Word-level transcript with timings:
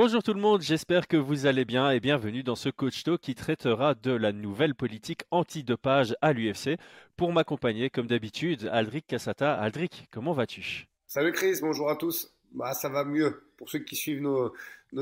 Bonjour 0.00 0.22
tout 0.22 0.32
le 0.32 0.40
monde, 0.40 0.62
j'espère 0.62 1.08
que 1.08 1.16
vous 1.16 1.46
allez 1.46 1.64
bien 1.64 1.90
et 1.90 1.98
bienvenue 1.98 2.44
dans 2.44 2.54
ce 2.54 2.68
Coach 2.68 3.02
Talk 3.02 3.20
qui 3.20 3.34
traitera 3.34 3.96
de 3.96 4.12
la 4.12 4.30
nouvelle 4.30 4.76
politique 4.76 5.22
anti-dopage 5.32 6.14
à 6.20 6.32
l'UFC. 6.32 6.78
Pour 7.16 7.32
m'accompagner, 7.32 7.90
comme 7.90 8.06
d'habitude, 8.06 8.70
Aldric 8.70 9.08
Cassata. 9.08 9.54
Aldric, 9.54 10.06
comment 10.12 10.34
vas-tu? 10.34 10.86
Salut 11.08 11.32
Chris, 11.32 11.58
bonjour 11.60 11.90
à 11.90 11.96
tous. 11.96 12.32
Bah, 12.52 12.74
ça 12.74 12.88
va 12.88 13.04
mieux. 13.04 13.42
Pour 13.56 13.68
ceux 13.68 13.80
qui 13.80 13.96
suivent 13.96 14.22
nos, 14.22 14.52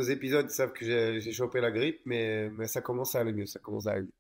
épisodes, 0.01 0.47
ils 0.49 0.55
savent 0.55 0.73
que 0.73 0.87
j'ai 1.21 1.33
chopé 1.33 1.61
la 1.61 1.71
grippe, 1.71 2.01
mais, 2.07 2.49
ça 2.67 2.81
commence 2.81 3.15
à 3.17 3.21
aller 3.21 3.35
mieux. 3.35 3.45
Ça 3.45 3.59
commence 3.59 3.87
à 3.87 3.91
aller 3.91 4.05
mieux. 4.05 4.13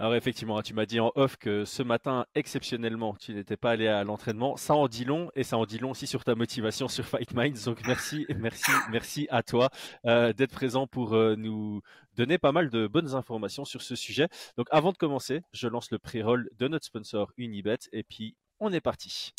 Alors 0.00 0.14
effectivement, 0.14 0.62
tu 0.62 0.72
m'as 0.72 0.86
dit 0.86 0.98
en 0.98 1.12
off 1.14 1.36
que 1.36 1.66
ce 1.66 1.82
matin, 1.82 2.24
exceptionnellement, 2.34 3.14
tu 3.20 3.34
n'étais 3.34 3.58
pas 3.58 3.72
allé 3.72 3.86
à 3.86 4.02
l'entraînement. 4.02 4.56
Ça 4.56 4.74
en 4.74 4.88
dit 4.88 5.04
long 5.04 5.30
et 5.36 5.42
ça 5.42 5.58
en 5.58 5.66
dit 5.66 5.76
long 5.76 5.90
aussi 5.90 6.06
sur 6.06 6.24
ta 6.24 6.34
motivation 6.34 6.88
sur 6.88 7.04
Fight 7.04 7.34
Minds. 7.34 7.66
Donc 7.66 7.86
merci, 7.86 8.26
merci, 8.38 8.70
merci 8.90 9.28
à 9.30 9.42
toi 9.42 9.68
euh, 10.06 10.32
d'être 10.32 10.52
présent 10.52 10.86
pour 10.86 11.12
euh, 11.12 11.36
nous 11.36 11.82
donner 12.16 12.38
pas 12.38 12.50
mal 12.50 12.70
de 12.70 12.86
bonnes 12.86 13.14
informations 13.14 13.66
sur 13.66 13.82
ce 13.82 13.94
sujet. 13.94 14.28
Donc 14.56 14.68
avant 14.70 14.92
de 14.92 14.96
commencer, 14.96 15.42
je 15.52 15.68
lance 15.68 15.90
le 15.90 15.98
pré-roll 15.98 16.48
de 16.58 16.66
notre 16.66 16.86
sponsor 16.86 17.30
Unibet 17.36 17.76
et 17.92 18.02
puis 18.02 18.36
on 18.58 18.72
est 18.72 18.80
parti. 18.80 19.34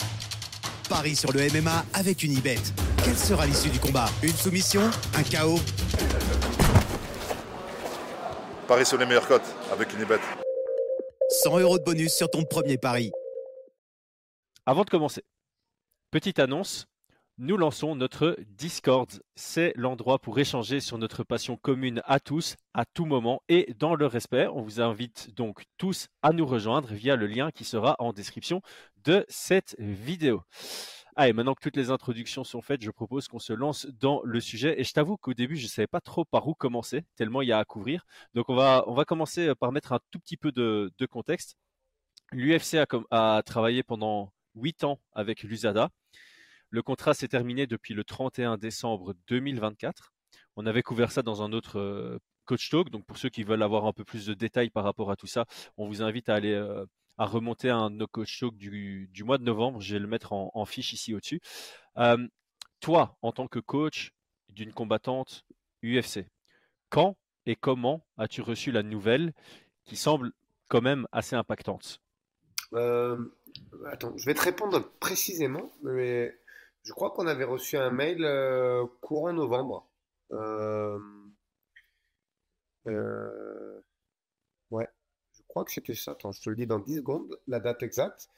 Paris 0.87 1.15
sur 1.15 1.31
le 1.31 1.39
MMA 1.39 1.85
avec 1.95 2.21
Unibet. 2.21 2.61
Quelle 3.03 3.17
sera 3.17 3.47
l'issue 3.47 3.69
du 3.69 3.79
combat? 3.79 4.09
Une 4.21 4.29
soumission? 4.29 4.83
Un 5.15 5.23
chaos 5.23 5.57
Paris 8.67 8.85
sur 8.85 8.99
les 8.99 9.07
meilleures 9.07 9.27
cotes 9.27 9.55
avec 9.73 9.91
Unibet. 9.95 10.19
100 11.31 11.59
euros 11.59 11.79
de 11.79 11.83
bonus 11.85 12.13
sur 12.13 12.29
ton 12.29 12.43
premier 12.43 12.77
pari. 12.77 13.09
Avant 14.65 14.83
de 14.83 14.89
commencer, 14.89 15.23
petite 16.11 16.39
annonce. 16.39 16.87
Nous 17.37 17.55
lançons 17.55 17.95
notre 17.95 18.35
Discord. 18.49 19.09
C'est 19.35 19.71
l'endroit 19.77 20.19
pour 20.19 20.37
échanger 20.37 20.81
sur 20.81 20.97
notre 20.97 21.23
passion 21.23 21.55
commune 21.55 22.01
à 22.05 22.19
tous, 22.19 22.57
à 22.73 22.83
tout 22.83 23.05
moment 23.05 23.41
et 23.47 23.73
dans 23.79 23.95
le 23.95 24.07
respect. 24.07 24.47
On 24.47 24.61
vous 24.61 24.81
invite 24.81 25.33
donc 25.33 25.63
tous 25.77 26.09
à 26.21 26.33
nous 26.33 26.45
rejoindre 26.45 26.89
via 26.89 27.15
le 27.15 27.27
lien 27.27 27.49
qui 27.49 27.63
sera 27.63 27.95
en 27.99 28.11
description 28.11 28.61
de 29.05 29.25
cette 29.29 29.77
vidéo. 29.79 30.43
Allez, 31.17 31.33
maintenant 31.33 31.53
que 31.55 31.61
toutes 31.61 31.75
les 31.75 31.89
introductions 31.89 32.45
sont 32.45 32.61
faites, 32.61 32.81
je 32.81 32.89
propose 32.89 33.27
qu'on 33.27 33.39
se 33.39 33.51
lance 33.51 33.85
dans 33.99 34.21
le 34.23 34.39
sujet. 34.39 34.79
Et 34.79 34.85
je 34.85 34.93
t'avoue 34.93 35.17
qu'au 35.17 35.33
début, 35.33 35.57
je 35.57 35.65
ne 35.65 35.69
savais 35.69 35.87
pas 35.87 35.99
trop 35.99 36.23
par 36.23 36.47
où 36.47 36.53
commencer, 36.53 37.03
tellement 37.15 37.41
il 37.41 37.49
y 37.49 37.51
a 37.51 37.59
à 37.59 37.65
couvrir. 37.65 38.05
Donc 38.33 38.49
on 38.49 38.55
va, 38.55 38.85
on 38.87 38.93
va 38.93 39.03
commencer 39.03 39.49
euh, 39.49 39.55
par 39.55 39.71
mettre 39.73 39.91
un 39.91 39.99
tout 40.11 40.19
petit 40.19 40.37
peu 40.37 40.51
de, 40.53 40.91
contexte. 41.09 41.57
L'UFC 42.31 42.77
a, 43.11 43.43
travaillé 43.45 43.83
pendant 43.83 44.31
8 44.55 44.85
ans 44.85 44.99
avec 45.13 45.43
l'USADA. 45.43 45.89
Le 46.69 46.81
contrat 46.81 47.13
s'est 47.13 47.27
terminé 47.27 47.67
depuis 47.67 47.93
le 47.93 48.05
31 48.05 48.57
décembre 48.57 49.13
2024. 49.27 50.13
On 50.55 50.65
avait 50.65 50.83
couvert 50.83 51.11
ça 51.11 51.23
dans 51.23 51.41
un 51.43 51.51
autre 51.51 51.79
euh, 51.79 52.19
coach 52.45 52.69
talk. 52.69 52.89
Donc 52.89 53.05
pour 53.05 53.17
ceux 53.17 53.29
qui 53.29 53.43
veulent 53.43 53.63
avoir 53.63 53.85
un 53.85 53.93
peu 53.93 54.05
plus 54.05 54.25
de 54.25 54.33
détails 54.33 54.69
par 54.69 54.85
rapport 54.85 55.11
à 55.11 55.17
tout 55.17 55.27
ça, 55.27 55.45
on 55.77 55.87
vous 55.87 56.01
invite 56.01 56.29
à 56.29 56.35
aller 56.35 56.53
euh, 56.53 56.85
à 57.21 57.25
remonter 57.25 57.69
un 57.69 57.91
no 57.91 58.07
coach 58.07 58.39
talk 58.39 58.57
du, 58.57 59.07
mois 59.23 59.37
de 59.37 59.43
novembre. 59.43 59.79
Je 59.79 59.93
vais 59.93 59.99
le 59.99 60.07
mettre 60.07 60.33
en, 60.33 60.65
fiche 60.65 60.91
ici 60.93 61.13
au-dessus. 61.13 61.39
Euh, 61.97 62.17
toi, 62.79 63.15
en 63.21 63.31
tant 63.31 63.47
que 63.47 63.59
coach 63.59 64.11
d'une 64.49 64.73
combattante 64.73 65.45
UFC, 65.83 66.25
quand 66.89 67.15
et 67.45 67.55
comment 67.55 68.03
as-tu 68.17 68.41
reçu 68.41 68.71
la 68.71 68.81
nouvelle 68.81 69.33
qui 69.85 69.97
semble 69.97 70.31
quand 70.67 70.81
même 70.81 71.07
assez 71.11 71.35
impactante? 71.35 72.01
Euh, 72.73 73.23
Attends, 73.85 74.17
je 74.17 74.25
vais 74.25 74.33
te 74.33 74.41
répondre 74.41 74.91
précisément, 74.99 75.71
mais 75.83 76.35
je 76.83 76.91
crois 76.91 77.11
qu'on 77.11 77.27
avait 77.27 77.43
reçu 77.43 77.77
un 77.77 77.91
mail 77.91 78.25
euh, 78.25 78.83
courant 78.99 79.31
novembre. 79.31 79.87
ouais, 84.71 84.87
crois 85.51 85.65
que 85.65 85.71
c'était 85.71 85.93
ça. 85.93 86.11
Attends, 86.11 86.31
je 86.31 86.41
te 86.41 86.49
le 86.49 86.55
dis 86.55 86.65
dans 86.65 86.79
10 86.79 86.97
secondes, 86.97 87.37
la 87.47 87.59
date 87.59 87.83
exacte. 87.83 88.29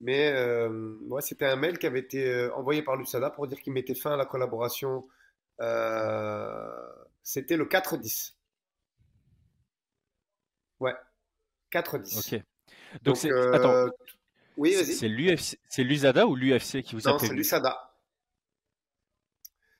Mais 0.00 0.30
euh, 0.32 0.96
ouais, 1.08 1.22
c'était 1.22 1.46
un 1.46 1.56
mail 1.56 1.78
qui 1.78 1.86
avait 1.86 1.98
été 1.98 2.24
euh, 2.24 2.54
envoyé 2.54 2.82
par 2.82 2.96
l'USADA 2.96 3.30
pour 3.30 3.48
dire 3.48 3.60
qu'il 3.60 3.72
mettait 3.72 3.94
fin 3.94 4.12
à 4.12 4.16
la 4.16 4.26
collaboration. 4.26 5.08
Euh, 5.60 6.70
c'était 7.22 7.56
le 7.56 7.64
4-10. 7.64 8.34
Ouais, 10.78 10.94
4-10. 11.72 12.34
Ok. 12.36 12.42
Donc, 13.02 13.16
c'est. 13.16 13.32
Attends. 13.32 13.90
Oui, 14.56 14.74
vas-y. 14.74 14.94
C'est 15.68 15.82
l'USADA 15.82 16.26
ou 16.26 16.36
l'UFC 16.36 16.82
qui 16.82 16.94
vous 16.94 17.08
a 17.08 17.12
Non, 17.12 17.18
c'est 17.18 17.32
l'USADA. 17.32 17.88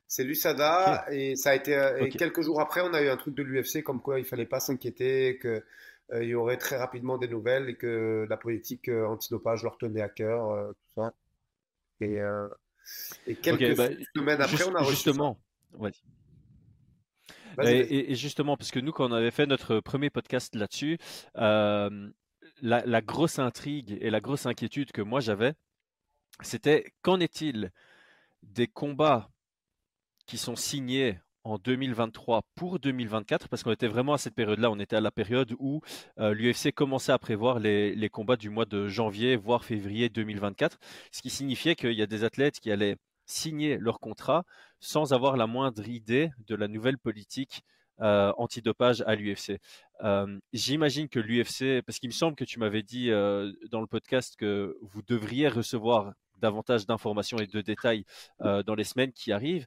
C'est 0.09 0.25
l'USADA 0.25 1.06
et 1.10 1.37
ça 1.37 1.50
a 1.50 1.55
été. 1.55 2.09
quelques 2.16 2.41
jours 2.41 2.60
après, 2.60 2.81
on 2.81 2.94
a 2.94 3.03
eu 3.03 3.09
un 3.09 3.16
truc 3.19 3.34
de 3.34 3.43
l'UFC 3.43 3.82
comme 3.82 4.00
quoi 4.00 4.19
il 4.19 4.25
fallait 4.25 4.47
pas 4.47 4.59
s'inquiéter, 4.59 5.38
que 5.38 5.49
euh, 5.49 5.60
il 6.14 6.28
y 6.28 6.34
aurait 6.34 6.56
très 6.56 6.76
rapidement 6.76 7.19
des 7.19 7.28
nouvelles 7.28 7.69
et 7.69 7.76
que 7.76 8.26
la 8.28 8.36
politique 8.36 8.88
euh, 8.88 9.06
antidopage 9.06 9.62
leur 9.62 9.76
tenait 9.76 10.00
à 10.00 10.08
cœur, 10.08 10.50
euh, 10.50 10.72
tout 10.72 11.02
ça. 11.02 11.12
Et, 12.00 12.19
et 13.26 13.34
quelques 13.34 13.76
bah, 13.76 13.88
semaines 14.14 14.41
après, 14.41 14.64
on 14.69 14.74
a 14.74 14.80
reçu 14.80 14.92
justement, 14.92 15.41
Et, 17.64 18.14
justement, 18.14 18.56
parce 18.56 18.70
que 18.70 18.78
nous, 18.78 18.92
quand 18.92 19.10
on 19.10 19.12
avait 19.12 19.32
fait 19.32 19.46
notre 19.46 19.80
premier 19.80 20.08
podcast 20.08 20.54
là-dessus, 20.54 20.98
la, 21.34 21.91
la, 22.62 23.00
grosse 23.02 23.40
intrigue 23.40 23.98
et 24.00 24.10
la 24.10 24.20
grosse 24.20 24.46
inquiétude 24.46 24.92
que 24.92 25.02
moi 25.02 25.19
j'avais, 25.19 25.54
c'était 26.40 26.92
qu'en 27.02 27.19
est-il 27.19 27.72
des 28.42 28.69
combats 28.69 29.28
qui 30.26 30.38
sont 30.38 30.56
signés 30.56 31.19
en 31.48 31.59
2023 31.59 32.42
pour 32.54 32.78
2024 32.78 33.48
parce 33.48 33.62
qu'on 33.62 33.72
était 33.72 33.88
vraiment 33.88 34.12
à 34.12 34.19
cette 34.19 34.34
période-là. 34.34 34.70
On 34.70 34.78
était 34.78 34.97
à 34.97 35.00
la 35.00 35.10
période 35.10 35.54
où 35.59 35.81
euh, 36.19 36.34
l'UFC 36.34 36.72
commençait 36.72 37.12
à 37.12 37.19
prévoir 37.19 37.59
les, 37.59 38.09
combats 38.10 38.36
du 38.36 38.50
mois 38.50 38.66
de 38.66 38.88
janvier, 38.88 39.36
voire 39.36 39.64
février 39.64 40.08
2024, 40.08 40.78
ce 41.10 41.22
qui 41.22 41.31
signifiait 41.31 41.75
qu'il 41.75 41.92
y 41.92 42.03
a 42.03 42.06
des 42.06 42.25
athlètes 42.25 42.60
qui 42.60 42.70
allaient 42.70 42.97
signer 43.25 43.78
leur 43.78 43.98
contrat 43.98 44.44
sans 44.81 45.12
avoir 45.12 45.37
la 45.37 45.47
moindre 45.47 45.88
idée 45.88 46.31
de 46.47 46.54
la 46.54 46.69
nouvelle 46.69 46.98
politique 46.98 47.62
euh, 48.00 48.32
antidopage 48.37 49.03
à 49.06 49.14
l'UFC. 49.14 49.58
Euh, 50.04 50.38
j'imagine 50.53 51.08
que 51.08 51.19
l'UFC, 51.19 51.82
parce 51.84 51.98
qu'il 51.98 52.10
me 52.10 52.14
semble 52.14 52.37
que 52.37 52.44
tu 52.44 52.58
m'avais 52.58 52.82
dit 52.82 53.08
dans 53.08 53.81
le 53.81 53.87
podcast 53.87 54.37
que 54.37 54.76
vous 54.82 55.03
devriez 55.03 55.48
recevoir 55.48 56.12
davantage 56.37 56.87
d'informations 56.87 57.38
et 57.38 57.47
de 57.47 57.60
détails 57.60 58.04
dans 58.38 58.75
les 58.76 58.84
semaines 58.84 59.12
qui 59.12 59.32
arrivent 59.32 59.66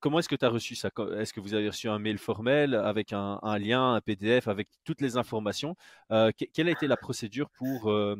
comment 0.00 0.18
est-ce 0.18 0.28
que 0.28 0.36
tu 0.36 0.44
as 0.44 0.48
reçu 0.48 0.74
ça? 0.74 0.90
Est-ce 1.18 1.32
que 1.32 1.40
vous 1.40 1.54
avez 1.54 1.68
reçu 1.68 1.88
un 1.88 1.98
mail 1.98 2.18
formel 2.18 2.74
avec 2.74 3.12
un, 3.12 3.58
lien, 3.58 3.94
un 3.94 4.00
PDF, 4.00 4.48
avec 4.48 4.68
toutes 4.84 5.00
les 5.00 5.16
informations? 5.16 5.76
Euh, 6.10 6.30
Quelle 6.52 6.68
a 6.68 6.72
été 6.72 6.86
la 6.86 6.96
procédure 6.96 7.50
pour, 7.50 7.90
euh, 7.90 8.16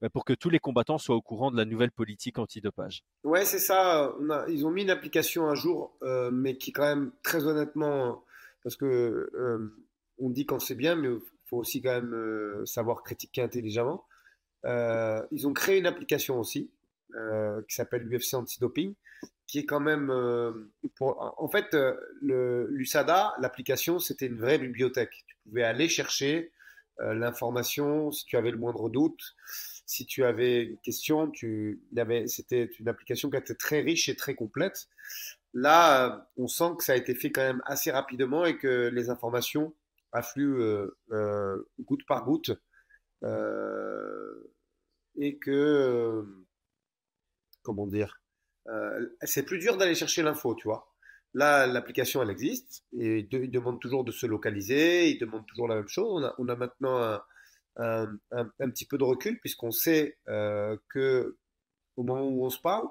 bah, 0.00 0.08
pour 0.10 0.24
que 0.24 0.32
tous 0.32 0.50
les 0.50 0.58
combattants 0.58 0.98
soient 0.98 1.16
au 1.16 1.22
courant 1.22 1.50
de 1.50 1.56
la 1.56 1.64
nouvelle 1.64 1.90
politique 1.90 2.38
antidopage? 2.38 3.04
Ouais, 3.24 3.44
c'est 3.44 3.58
ça. 3.58 4.12
ils 4.48 4.66
ont 4.66 4.70
mis 4.70 4.82
une 4.82 4.90
application 4.90 5.48
un 5.48 5.54
jour, 5.54 5.96
euh, 6.02 6.30
mais 6.30 6.56
qui 6.56 6.72
quand 6.72 6.86
même, 6.86 7.12
très 7.22 7.46
honnêtement, 7.46 8.24
parce 8.62 8.76
que 8.76 9.30
on 10.18 10.30
dit 10.30 10.46
quand 10.46 10.60
c'est 10.60 10.74
bien, 10.74 10.94
mais 10.94 11.08
il 11.08 11.20
faut 11.46 11.58
aussi 11.58 11.82
quand 11.82 12.00
même 12.00 12.64
savoir 12.66 13.02
critiquer 13.02 13.42
intelligemment. 13.42 14.04
ils 14.64 15.46
ont 15.46 15.52
créé 15.52 15.78
une 15.78 15.86
application 15.86 16.38
aussi 16.38 16.70
qui 17.68 17.74
s'appelle 17.74 18.08
UFC 18.08 18.34
Antidoping 18.34 18.94
qui 19.52 19.58
est 19.58 19.66
quand 19.66 19.80
même. 19.80 20.10
Euh, 20.10 20.50
pour, 20.96 21.34
en 21.36 21.48
fait, 21.48 21.74
euh, 21.74 21.94
l'USADA, 22.70 23.34
l'application, 23.38 23.98
c'était 23.98 24.24
une 24.24 24.38
vraie 24.38 24.58
bibliothèque. 24.58 25.12
Tu 25.26 25.36
pouvais 25.44 25.62
aller 25.62 25.90
chercher 25.90 26.52
euh, 27.00 27.12
l'information 27.12 28.10
si 28.12 28.24
tu 28.24 28.38
avais 28.38 28.50
le 28.50 28.56
moindre 28.56 28.88
doute, 28.88 29.20
si 29.84 30.06
tu 30.06 30.24
avais 30.24 30.62
une 30.64 30.78
question. 30.78 31.30
Tu, 31.30 31.82
c'était 32.28 32.64
une 32.80 32.88
application 32.88 33.28
qui 33.28 33.36
était 33.36 33.54
très 33.54 33.82
riche 33.82 34.08
et 34.08 34.16
très 34.16 34.34
complète. 34.34 34.88
Là, 35.52 36.30
on 36.38 36.48
sent 36.48 36.70
que 36.78 36.84
ça 36.84 36.94
a 36.94 36.96
été 36.96 37.14
fait 37.14 37.30
quand 37.30 37.42
même 37.42 37.60
assez 37.66 37.90
rapidement 37.90 38.46
et 38.46 38.56
que 38.56 38.88
les 38.88 39.10
informations 39.10 39.74
affluent 40.12 40.88
goutte 41.78 42.06
par 42.06 42.24
goutte. 42.24 42.52
et 45.16 45.38
que. 45.38 46.24
comment 47.62 47.86
dire 47.86 48.21
euh, 48.68 49.06
c'est 49.22 49.44
plus 49.44 49.58
dur 49.58 49.76
d'aller 49.76 49.94
chercher 49.94 50.22
l'info, 50.22 50.54
tu 50.54 50.68
vois. 50.68 50.88
Là, 51.34 51.66
l'application, 51.66 52.22
elle 52.22 52.30
existe 52.30 52.84
et 52.92 53.26
il 53.30 53.50
demande 53.50 53.80
toujours 53.80 54.04
de 54.04 54.12
se 54.12 54.26
localiser, 54.26 55.10
il 55.10 55.18
demande 55.18 55.46
toujours 55.46 55.66
la 55.66 55.76
même 55.76 55.88
chose. 55.88 56.30
On 56.38 56.48
a, 56.48 56.56
maintenant 56.56 57.20
un, 57.76 58.18
petit 58.58 58.84
peu 58.84 58.98
de 58.98 59.04
recul 59.04 59.40
puisqu'on 59.40 59.70
sait 59.70 60.18
euh, 60.28 60.76
que 60.90 61.38
au 61.96 62.02
moment 62.02 62.28
où 62.28 62.44
on 62.44 62.50
se 62.50 62.60
parle, 62.60 62.86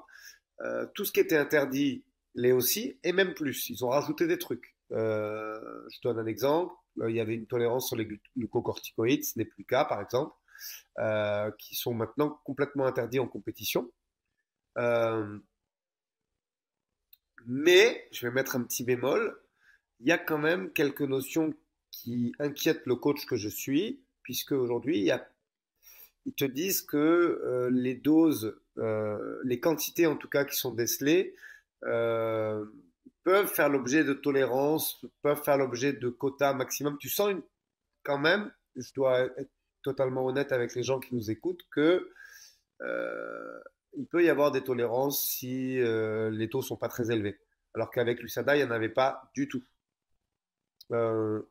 euh, 0.61 0.87
tout 0.95 1.05
ce 1.05 1.11
qui 1.11 1.19
était 1.19 1.37
interdit 1.37 2.03
l'est 2.33 2.51
aussi 2.51 2.99
et 3.03 3.13
même 3.13 3.33
plus. 3.35 3.69
Ils 3.69 3.85
ont 3.85 3.89
rajouté 3.89 4.25
des 4.25 4.39
trucs. 4.39 4.75
je 4.89 6.01
donne 6.03 6.17
un 6.17 6.25
exemple. 6.25 6.73
Il 7.07 7.15
y 7.15 7.19
avait 7.19 7.35
une 7.35 7.47
tolérance 7.47 7.87
sur 7.87 7.95
les 7.95 8.07
glucocorticoïdes, 8.35 9.23
ce 9.23 9.37
n'est 9.37 9.45
plus 9.45 9.63
le 9.63 9.67
cas, 9.67 9.85
par 9.85 10.01
exemple, 10.01 10.33
qui 11.59 11.75
sont 11.75 11.93
maintenant 11.93 12.41
complètement 12.43 12.85
interdits 12.85 13.19
en 13.19 13.27
compétition. 13.27 13.91
Mais, 17.47 18.07
je 18.11 18.25
vais 18.25 18.33
mettre 18.33 18.55
un 18.55 18.63
petit 18.63 18.83
bémol, 18.83 19.37
il 19.99 20.07
y 20.07 20.11
a 20.11 20.17
quand 20.17 20.37
même 20.37 20.71
quelques 20.71 21.01
notions 21.01 21.53
qui 21.91 22.33
inquiètent 22.39 22.85
le 22.85 22.95
coach 22.95 23.25
que 23.25 23.35
je 23.35 23.49
suis, 23.49 24.01
puisque 24.23 24.53
aujourd'hui, 24.53 25.11
ils 26.25 26.33
te 26.33 26.45
disent 26.45 26.81
que 26.81 26.97
euh, 26.97 27.69
les 27.71 27.95
doses, 27.95 28.57
euh, 28.77 29.39
les 29.43 29.59
quantités 29.59 30.07
en 30.07 30.15
tout 30.15 30.29
cas 30.29 30.45
qui 30.45 30.55
sont 30.55 30.73
décelées, 30.73 31.35
euh, 31.83 32.65
peuvent 33.23 33.47
faire 33.47 33.69
l'objet 33.69 34.03
de 34.03 34.13
tolérance, 34.13 35.05
peuvent 35.21 35.43
faire 35.43 35.57
l'objet 35.57 35.93
de 35.93 36.09
quotas 36.09 36.53
maximum. 36.53 36.97
Tu 36.99 37.09
sens 37.09 37.35
quand 38.03 38.17
même, 38.17 38.51
je 38.75 38.91
dois 38.93 39.21
être 39.37 39.51
totalement 39.83 40.25
honnête 40.25 40.51
avec 40.51 40.73
les 40.75 40.83
gens 40.83 40.99
qui 40.99 41.13
nous 41.13 41.29
écoutent, 41.29 41.63
que 41.71 42.11
il 43.97 44.05
peut 44.05 44.23
y 44.23 44.29
avoir 44.29 44.51
des 44.51 44.61
tolérances 44.61 45.23
si 45.23 45.77
les 45.77 46.49
taux 46.49 46.61
sont 46.61 46.77
pas 46.77 46.87
très 46.87 47.11
élevés. 47.11 47.39
Alors 47.73 47.91
qu'avec 47.91 48.21
l'USADA, 48.21 48.55
il 48.55 48.59
n'y 48.59 48.69
en 48.69 48.71
avait 48.71 48.89
pas 48.89 49.29
du 49.33 49.47
tout. 49.47 49.63
Euh, 50.91 51.41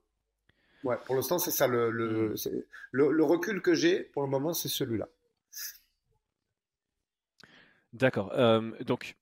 ouais, 0.84 0.96
pour 1.06 1.14
l'instant, 1.14 1.38
c'est 1.38 1.50
ça. 1.50 1.66
Le, 1.66 1.90
le, 1.90 2.34
hmm. 2.34 2.64
le, 2.92 3.25
recul 3.25 3.62
que 3.62 3.75
j'ai 3.75 4.04
pour 4.04 4.22
le 4.22 4.28
moment, 4.28 4.52
c'est 4.52 4.69
celui-là. 4.69 5.08
D'accord. 7.92 8.32
Euh, 8.34 8.70
donc, 8.84 9.16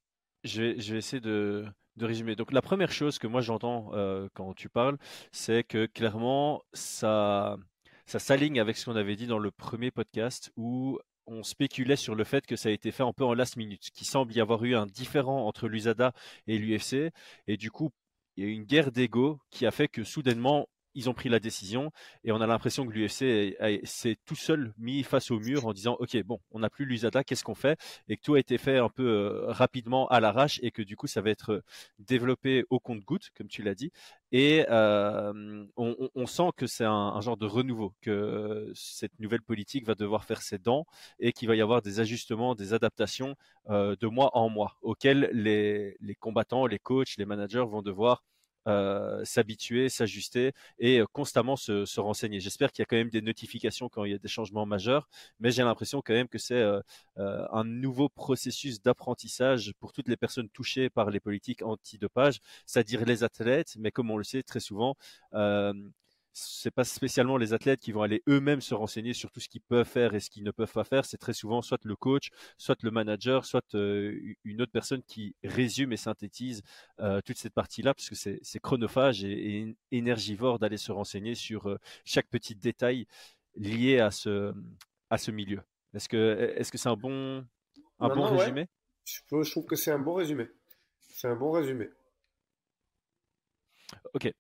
je 0.45 0.63
vais, 0.63 0.81
je 0.81 0.93
vais 0.93 0.99
essayer 0.99 1.21
de, 1.21 1.65
de, 1.97 2.07
résumer. 2.07 2.37
Donc, 2.37 2.53
la 2.53 2.63
première 2.63 2.93
chose 2.93 3.19
que 3.19 3.27
moi 3.27 3.41
j'entends 3.41 3.91
euh, 3.95 4.29
quand 4.35 4.53
tu 4.55 4.69
parles, 4.69 4.99
c'est 5.33 5.65
que 5.65 5.87
clairement, 5.87 6.63
ça, 6.73 7.57
ça 8.07 8.19
s'aligne 8.19 8.61
avec 8.61 8.77
ce 8.77 8.85
qu'on 8.85 8.97
avait 8.97 9.17
dit 9.17 9.27
dans 9.27 9.39
le 9.39 9.51
premier 9.51 9.91
podcast 9.91 10.53
où 10.57 10.99
on 11.29 11.43
spéculait 11.43 11.97
sur 11.97 12.15
le 12.15 12.25
fait 12.25 12.47
que 12.47 12.57
ça 12.57 12.69
a 12.69 12.73
été 12.73 12.91
fait 12.91 13.03
un 13.03 13.13
peu 13.13 13.25
en 13.25 13.35
last 13.35 13.57
minute, 13.57 13.91
qu'il 13.93 14.07
semble 14.07 14.35
y 14.35 14.41
avoir 14.41 14.65
eu 14.65 14.75
un 14.75 14.87
différent 14.87 15.47
entre 15.47 15.69
l'USADA 15.69 16.13
et 16.47 16.59
l'UFC, 16.59 17.13
et 17.47 17.57
du 17.57 17.71
coup, 17.71 17.91
il 18.37 18.45
y 18.45 18.47
a 18.47 18.51
eu 18.51 18.53
une 18.53 18.65
guerre 18.65 18.93
d'ego 18.93 19.41
qui 19.51 19.67
a 19.67 19.71
fait 19.71 19.89
que 19.89 20.05
soudainement, 20.05 20.69
ils 20.99 21.09
ont 21.09 21.15
pris 21.15 21.29
la 21.29 21.39
décision 21.39 21.93
et 22.25 22.33
on 22.33 22.41
a 22.41 22.47
l'impression 22.47 22.85
que 22.85 22.91
l'UFC 22.93 23.57
s'est 23.85 24.17
tout 24.27 24.35
seul 24.35 24.75
mis 24.79 25.05
face 25.05 25.31
au 25.31 25.39
mur 25.39 25.67
en 25.67 25.73
disant 25.73 25.97
ok 26.01 26.21
bon 26.25 26.41
on 26.51 26.59
n'a 26.59 26.71
plus 26.71 26.85
l'USADA 26.85 27.23
qu'est-ce 27.23 27.45
qu'on 27.45 27.55
fait? 27.55 27.79
Et 28.09 28.17
que 28.17 28.23
tout 28.23 28.35
a 28.35 28.41
été 28.41 28.59
fait 28.59 28.79
un 28.79 28.89
peu 28.89 29.07
euh, 29.07 29.45
rapidement 29.53 30.09
à 30.09 30.19
l'arrache 30.19 30.59
et 30.63 30.73
que 30.73 30.83
du 30.83 30.97
coup 30.97 31.07
ça 31.07 31.21
va 31.21 31.31
être 31.31 31.63
développé 32.01 32.65
au 32.69 32.81
compte-goutte 32.81 33.31
comme 33.37 33.47
tu 33.47 33.63
l'as 33.63 33.77
dit. 33.77 33.93
Et 34.33 34.67
euh, 34.69 35.65
on, 35.77 36.27
sent 36.27 36.51
que 36.57 36.67
c'est 36.67 36.85
un, 36.85 37.19
genre 37.23 37.39
de 37.39 37.47
renouveau 37.47 37.95
que 38.03 38.71
cette 38.75 39.19
nouvelle 39.21 39.41
politique 39.41 39.87
va 39.87 39.95
devoir 39.95 40.25
faire 40.25 40.43
ses 40.43 40.59
dents 40.59 40.85
et 41.19 41.33
qu'il 41.33 41.49
va 41.49 41.57
y 41.57 41.63
avoir 41.63 41.81
des 41.81 42.01
ajustements 42.01 42.55
des 42.55 42.75
adaptations 42.75 43.37
euh, 43.71 43.97
de 44.01 44.07
mois 44.09 44.37
en 44.37 44.49
mois 44.51 44.77
auxquels 44.83 45.31
les, 45.33 45.97
les 46.01 46.15
combattants 46.15 46.67
les 46.67 46.79
coachs 46.79 47.17
les 47.17 47.25
managers 47.25 47.65
vont 47.67 47.83
devoir 47.83 48.23
euh, 48.69 49.25
s'habituer, 49.25 49.89
s'ajuster 49.89 50.53
et 50.79 51.01
euh, 51.01 51.07
constamment 51.11 51.57
se, 51.57 51.99
renseigner. 51.99 52.39
J'espère 52.39 52.71
qu'il 52.71 52.83
y 52.83 52.85
a 52.85 52.87
quand 52.87 52.97
même 52.97 53.09
des 53.09 53.23
notifications 53.23 53.89
quand 53.89 54.05
il 54.05 54.13
y 54.13 54.15
a 54.15 54.19
des 54.19 54.29
changements 54.29 54.67
majeurs, 54.67 55.09
mais 55.41 55.51
j'ai 55.51 55.63
l'impression 55.63 56.03
quand 56.05 56.13
même 56.13 56.29
que 56.29 56.39
c'est 56.39 56.55
euh, 56.55 56.81
un 57.17 57.65
nouveau 57.65 58.09
processus 58.09 58.83
d'apprentissage 58.83 59.73
pour 59.81 59.93
toutes 59.93 60.09
les 60.09 60.17
personnes 60.17 60.49
touchées 60.51 60.91
par 60.91 61.11
les 61.11 61.19
politiques 61.19 61.63
antidopage, 61.63 62.41
c'est-à-dire 62.67 63.05
les 63.07 63.25
athlètes, 63.25 63.75
mais 63.79 63.91
comme 63.91 64.11
on 64.11 64.19
le 64.19 64.25
sait 64.25 64.43
très 64.43 64.61
souvent, 64.61 64.97
c'est 66.41 66.71
pas 66.71 66.85
spécialement 66.85 67.37
les 67.37 67.53
athlètes 67.53 67.81
qui 67.81 67.93
vont 67.93 68.03
aller 68.03 68.23
eux-mêmes 68.29 68.61
se 68.61 68.75
renseigner 68.75 69.13
sur 69.13 69.31
tout 69.31 69.41
ce 69.41 69.49
qu'ils 69.49 69.61
peuvent 69.61 69.87
faire 69.87 70.15
et 70.15 70.21
ce 70.21 70.31
qu'ils 70.31 70.45
ne 70.45 70.51
peuvent 70.51 70.73
pas 70.73 70.85
faire. 70.85 71.05
C'est 71.05 71.19
très 71.19 71.33
souvent 71.33 71.63
soit 71.63 71.85
le 71.85 71.97
coach, 71.97 72.31
soit 72.57 72.81
le 72.83 72.91
manager, 72.91 73.45
soit 73.45 73.75
euh, 73.75 74.19
une 74.45 74.63
autre 74.63 74.73
personne 74.73 75.03
qui 75.03 75.35
résume 75.43 75.93
et 75.93 75.97
synthétise 75.97 76.63
euh, 77.01 77.21
toute 77.23 77.39
cette 77.39 77.55
partie-là, 77.55 77.95
parce 77.95 78.09
que 78.09 78.15
c'est 78.15 78.61
chronophage 78.61 79.25
et, 79.25 79.77
énergivore 79.91 80.59
d'aller 80.59 80.77
se 80.77 80.93
renseigner 80.93 81.35
sur 81.35 81.69
euh, 81.69 81.79
chaque 82.05 82.29
petit 82.29 82.55
détail 82.55 83.07
lié 83.57 83.99
à 83.99 84.11
ce, 84.11 84.55
à 85.11 85.19
ce 85.19 85.31
milieu. 85.31 85.61
Est-ce 85.95 86.09
que 86.09 86.55
est-ce 86.57 86.71
que 86.71 86.79
c'est 86.79 86.89
un 86.89 86.97
bon, 86.97 87.45
un 87.99 88.09
bon 88.09 88.37
résumé? 88.37 88.69
Je 89.05 89.51
trouve 89.51 89.65
que 89.67 89.77
c'est 89.77 89.91
un 89.91 89.99
bon 89.99 90.15
résumé. 90.15 90.49
C'est 91.09 91.29
un 91.29 91.37
bon 91.37 91.51
résumé. 91.51 91.89
Ok, 94.13 94.31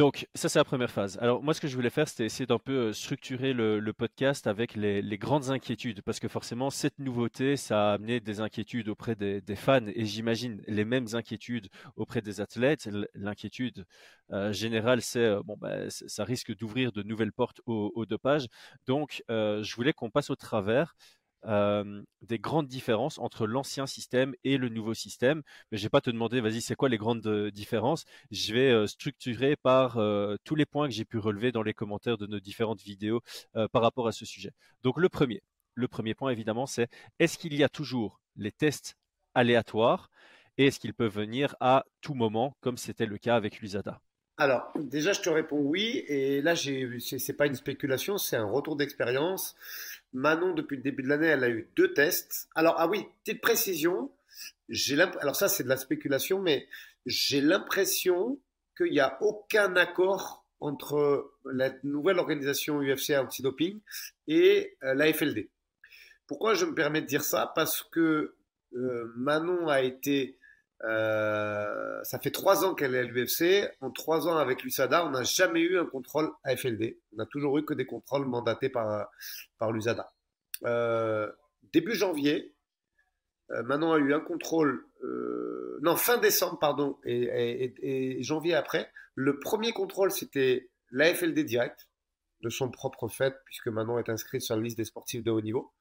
donc, 0.00 0.26
ça, 0.34 0.48
c'est 0.48 0.58
la 0.58 0.64
première 0.64 0.90
phase. 0.90 1.18
Alors, 1.20 1.42
moi, 1.42 1.52
ce 1.52 1.60
que 1.60 1.68
je 1.68 1.76
voulais 1.76 1.90
faire, 1.90 2.08
c'était 2.08 2.24
essayer 2.24 2.46
d'un 2.46 2.58
peu 2.58 2.72
euh, 2.72 2.92
structurer 2.94 3.52
le, 3.52 3.92
podcast 3.92 4.46
avec 4.46 4.74
les, 4.74 5.18
grandes 5.18 5.50
inquiétudes, 5.50 6.00
parce 6.00 6.18
que 6.18 6.26
forcément, 6.26 6.70
cette 6.70 6.98
nouveauté, 6.98 7.58
ça 7.58 7.90
a 7.90 7.92
amené 7.96 8.18
des 8.18 8.40
inquiétudes 8.40 8.88
auprès 8.88 9.14
des, 9.14 9.42
fans, 9.56 9.86
et 9.94 10.06
j'imagine 10.06 10.62
les 10.66 10.86
mêmes 10.86 11.08
inquiétudes 11.12 11.68
auprès 11.96 12.22
des 12.22 12.40
athlètes. 12.40 12.88
L'inquiétude 13.12 13.84
euh, 14.32 14.54
générale, 14.54 15.02
c'est, 15.02 15.18
euh, 15.18 15.42
bon, 15.44 15.58
bah, 15.60 15.90
ça 15.90 16.24
risque 16.24 16.56
d'ouvrir 16.56 16.92
de 16.92 17.02
nouvelles 17.02 17.32
portes 17.32 17.60
au, 17.66 18.06
dopage. 18.06 18.46
Donc, 18.86 19.22
je 19.28 19.74
voulais 19.74 19.92
qu'on 19.92 20.08
passe 20.08 20.30
au 20.30 20.36
travers 20.36 20.94
des 21.44 22.38
grandes 22.38 22.68
différences 22.68 23.18
entre 23.18 23.46
l'ancien 23.46 23.86
système 23.86 24.34
et 24.44 24.58
le 24.58 24.68
nouveau 24.68 24.94
système. 24.94 25.42
Mais 25.70 25.78
je 25.78 25.82
vais 25.84 25.88
pas 25.88 26.00
te 26.00 26.10
demander, 26.10 26.40
vas-y, 26.40 26.60
c'est 26.60 26.74
quoi 26.74 26.88
les 26.88 26.98
grandes 26.98 27.50
différences? 27.52 28.04
Je 28.30 28.54
vais 28.54 28.86
structurer 28.86 29.56
par 29.56 29.98
tous 30.44 30.54
les 30.54 30.66
points 30.66 30.88
que 30.88 30.94
j'ai 30.94 31.04
pu 31.04 31.18
relever 31.18 31.52
dans 31.52 31.62
les 31.62 31.74
commentaires 31.74 32.18
de 32.18 32.26
nos 32.26 32.40
différentes 32.40 32.82
vidéos 32.82 33.22
par 33.72 33.82
rapport 33.82 34.06
à 34.06 34.12
ce 34.12 34.24
sujet. 34.24 34.52
Donc 34.82 34.98
le 34.98 35.08
premier, 35.08 35.42
le 35.74 35.88
premier 35.88 36.14
point 36.14 36.30
évidemment, 36.30 36.66
c'est 36.66 36.88
est-ce 37.18 37.38
qu'il 37.38 37.54
y 37.54 37.64
a 37.64 37.68
toujours 37.68 38.20
les 38.36 38.52
tests 38.52 38.96
aléatoires 39.34 40.10
et 40.58 40.66
est-ce 40.66 40.80
qu'ils 40.80 40.94
peuvent 40.94 41.14
venir 41.14 41.56
à 41.60 41.84
tout 42.00 42.14
moment, 42.14 42.56
comme 42.60 42.76
c'était 42.76 43.06
le 43.06 43.16
cas 43.16 43.36
avec 43.36 43.60
l'USADA? 43.60 44.00
Alors, 44.40 44.72
déjà, 44.74 45.12
je 45.12 45.20
te 45.20 45.28
réponds 45.28 45.60
oui. 45.60 46.02
Et 46.08 46.40
là, 46.40 46.56
ce 46.56 46.70
n'est 46.70 47.36
pas 47.36 47.44
une 47.44 47.54
spéculation, 47.54 48.16
c'est 48.16 48.36
un 48.36 48.46
retour 48.46 48.74
d'expérience. 48.74 49.54
Manon, 50.14 50.54
depuis 50.54 50.78
le 50.78 50.82
début 50.82 51.02
de 51.02 51.08
l'année, 51.08 51.26
elle 51.26 51.44
a 51.44 51.50
eu 51.50 51.68
deux 51.76 51.92
tests. 51.92 52.48
Alors, 52.54 52.76
ah 52.78 52.88
oui, 52.88 53.04
petite 53.22 53.42
précision. 53.42 54.10
Alors 55.20 55.36
ça, 55.36 55.48
c'est 55.48 55.62
de 55.62 55.68
la 55.68 55.76
spéculation, 55.76 56.40
mais 56.40 56.66
j'ai 57.04 57.42
l'impression 57.42 58.40
qu'il 58.78 58.92
n'y 58.92 59.00
a 59.00 59.18
aucun 59.20 59.76
accord 59.76 60.46
entre 60.58 61.32
la 61.44 61.70
nouvelle 61.84 62.18
organisation 62.18 62.80
UFC 62.80 63.10
anti-doping 63.10 63.78
et 64.26 64.74
euh, 64.84 64.94
la 64.94 65.12
FLD. 65.12 65.50
Pourquoi 66.26 66.54
je 66.54 66.64
me 66.64 66.74
permets 66.74 67.02
de 67.02 67.06
dire 67.06 67.24
ça? 67.24 67.52
Parce 67.54 67.82
que 67.82 68.36
euh, 68.74 69.12
Manon 69.16 69.68
a 69.68 69.82
été 69.82 70.38
euh, 70.84 72.02
ça 72.04 72.18
fait 72.18 72.30
trois 72.30 72.64
ans 72.64 72.74
qu'elle 72.74 72.94
est 72.94 73.00
à 73.00 73.02
l'UFC. 73.02 73.70
En 73.80 73.90
trois 73.90 74.28
ans 74.28 74.36
avec 74.36 74.62
l'USADA, 74.62 75.06
on 75.06 75.10
n'a 75.10 75.22
jamais 75.22 75.60
eu 75.60 75.78
un 75.78 75.86
contrôle 75.86 76.30
AFLD. 76.44 76.98
On 77.12 77.16
n'a 77.16 77.26
toujours 77.26 77.58
eu 77.58 77.64
que 77.64 77.74
des 77.74 77.86
contrôles 77.86 78.26
mandatés 78.26 78.68
par, 78.68 79.08
par 79.58 79.72
l'USADA. 79.72 80.12
Euh, 80.64 81.30
début 81.72 81.94
janvier, 81.94 82.54
euh, 83.50 83.62
Manon 83.62 83.92
a 83.92 83.98
eu 83.98 84.14
un 84.14 84.20
contrôle, 84.20 84.86
non, 85.82 85.96
fin 85.96 86.18
décembre, 86.18 86.58
pardon, 86.58 86.98
et, 87.04 87.74
et, 87.82 88.22
janvier 88.22 88.54
après. 88.54 88.90
Le 89.14 89.38
premier 89.38 89.72
contrôle, 89.72 90.10
c'était 90.10 90.70
l'AFLD 90.90 91.44
direct, 91.44 91.88
de 92.42 92.48
son 92.48 92.70
propre 92.70 93.08
fait, 93.08 93.34
puisque 93.44 93.68
Manon 93.68 93.98
est 93.98 94.08
inscrite 94.08 94.42
sur 94.42 94.56
la 94.56 94.62
liste 94.62 94.76
des 94.76 94.84
sportifs 94.84 95.22
de 95.22 95.30
haut 95.30 95.40
niveau. 95.40 95.72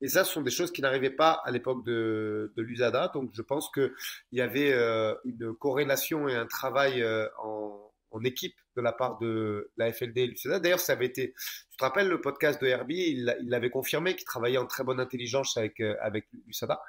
Et 0.00 0.08
ça, 0.08 0.24
ce 0.24 0.32
sont 0.32 0.42
des 0.42 0.50
choses 0.50 0.72
qui 0.72 0.82
n'arrivaient 0.82 1.10
pas 1.10 1.40
à 1.44 1.50
l'époque 1.50 1.84
de, 1.84 2.52
de 2.56 2.62
l'USADA. 2.62 3.10
Donc, 3.14 3.30
je 3.32 3.42
pense 3.42 3.70
qu'il 3.70 3.92
y 4.32 4.40
avait 4.40 4.72
euh, 4.72 5.14
une 5.24 5.54
corrélation 5.54 6.28
et 6.28 6.34
un 6.34 6.46
travail 6.46 7.02
euh, 7.02 7.26
en, 7.42 7.92
en, 8.10 8.24
équipe 8.24 8.56
de 8.76 8.82
la 8.82 8.92
part 8.92 9.18
de 9.18 9.70
la 9.76 9.92
FLD 9.92 10.18
et 10.18 10.26
l'USADA. 10.26 10.60
D'ailleurs, 10.60 10.80
ça 10.80 10.92
avait 10.92 11.06
été, 11.06 11.32
tu 11.70 11.76
te 11.78 11.84
rappelles 11.84 12.08
le 12.08 12.20
podcast 12.20 12.60
de 12.60 12.66
Herbie, 12.66 13.04
il, 13.08 13.36
il 13.40 13.48
l'avait 13.48 13.70
confirmé 13.70 14.14
qu'il 14.16 14.26
travaillait 14.26 14.58
en 14.58 14.66
très 14.66 14.84
bonne 14.84 15.00
intelligence 15.00 15.56
avec, 15.56 15.80
euh, 15.80 15.96
avec 16.00 16.26
l'USADA. 16.46 16.80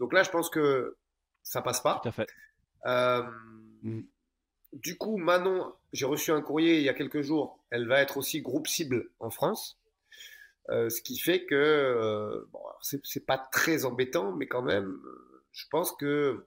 Donc 0.00 0.14
là, 0.14 0.22
je 0.22 0.30
pense 0.30 0.48
que 0.48 0.96
ça 1.42 1.60
passe 1.60 1.80
pas. 1.82 2.00
Tout 2.02 2.08
à 2.08 2.12
fait. 2.12 2.28
Mm. 3.82 4.00
Du 4.72 4.98
coup, 4.98 5.16
Manon, 5.16 5.72
j'ai 5.92 6.06
reçu 6.06 6.32
un 6.32 6.42
courrier 6.42 6.78
il 6.78 6.82
y 6.82 6.88
a 6.88 6.94
quelques 6.94 7.22
jours. 7.22 7.64
Elle 7.70 7.86
va 7.86 8.00
être 8.00 8.16
aussi 8.16 8.42
groupe 8.42 8.66
cible 8.66 9.10
en 9.20 9.30
France. 9.30 9.78
Euh, 10.70 10.90
ce 10.90 11.00
qui 11.00 11.18
fait 11.18 11.44
que 11.44 11.54
euh, 11.54 12.44
bon, 12.52 12.60
c'est 12.80 13.26
pas 13.26 13.38
très 13.38 13.84
embêtant, 13.84 14.32
mais 14.32 14.46
quand 14.48 14.62
même, 14.62 14.98
je 15.52 15.64
pense 15.70 15.92
que 15.92 16.46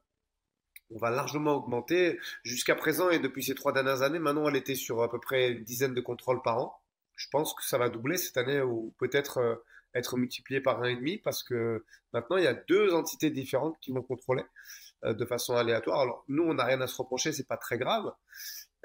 on 0.91 0.97
va 0.97 1.11
largement 1.11 1.53
augmenter. 1.53 2.19
Jusqu'à 2.43 2.75
présent 2.75 3.09
et 3.09 3.19
depuis 3.19 3.43
ces 3.43 3.55
trois 3.55 3.71
dernières 3.71 4.01
années, 4.01 4.19
maintenant 4.19 4.49
elle 4.49 4.55
était 4.55 4.75
sur 4.75 5.03
à 5.03 5.09
peu 5.09 5.19
près 5.19 5.51
une 5.51 5.63
dizaine 5.63 5.93
de 5.93 6.01
contrôles 6.01 6.41
par 6.41 6.57
an. 6.57 6.81
Je 7.15 7.27
pense 7.31 7.53
que 7.53 7.63
ça 7.63 7.77
va 7.77 7.89
doubler 7.89 8.17
cette 8.17 8.37
année 8.37 8.61
ou 8.61 8.93
peut-être 8.97 9.37
euh, 9.37 9.55
être 9.93 10.17
multiplié 10.17 10.61
par 10.61 10.81
un 10.81 10.85
et 10.85 10.95
demi 10.95 11.17
parce 11.17 11.43
que 11.43 11.85
maintenant 12.13 12.37
il 12.37 12.43
y 12.43 12.47
a 12.47 12.53
deux 12.53 12.93
entités 12.93 13.29
différentes 13.29 13.77
qui 13.81 13.91
vont 13.91 14.03
contrôler 14.03 14.43
de 15.03 15.25
façon 15.25 15.55
aléatoire. 15.55 16.01
Alors 16.01 16.25
nous 16.27 16.43
on 16.43 16.53
n'a 16.55 16.65
rien 16.65 16.81
à 16.81 16.87
se 16.87 16.95
reprocher, 16.97 17.31
c'est 17.31 17.47
pas 17.47 17.57
très 17.57 17.77
grave, 17.77 18.13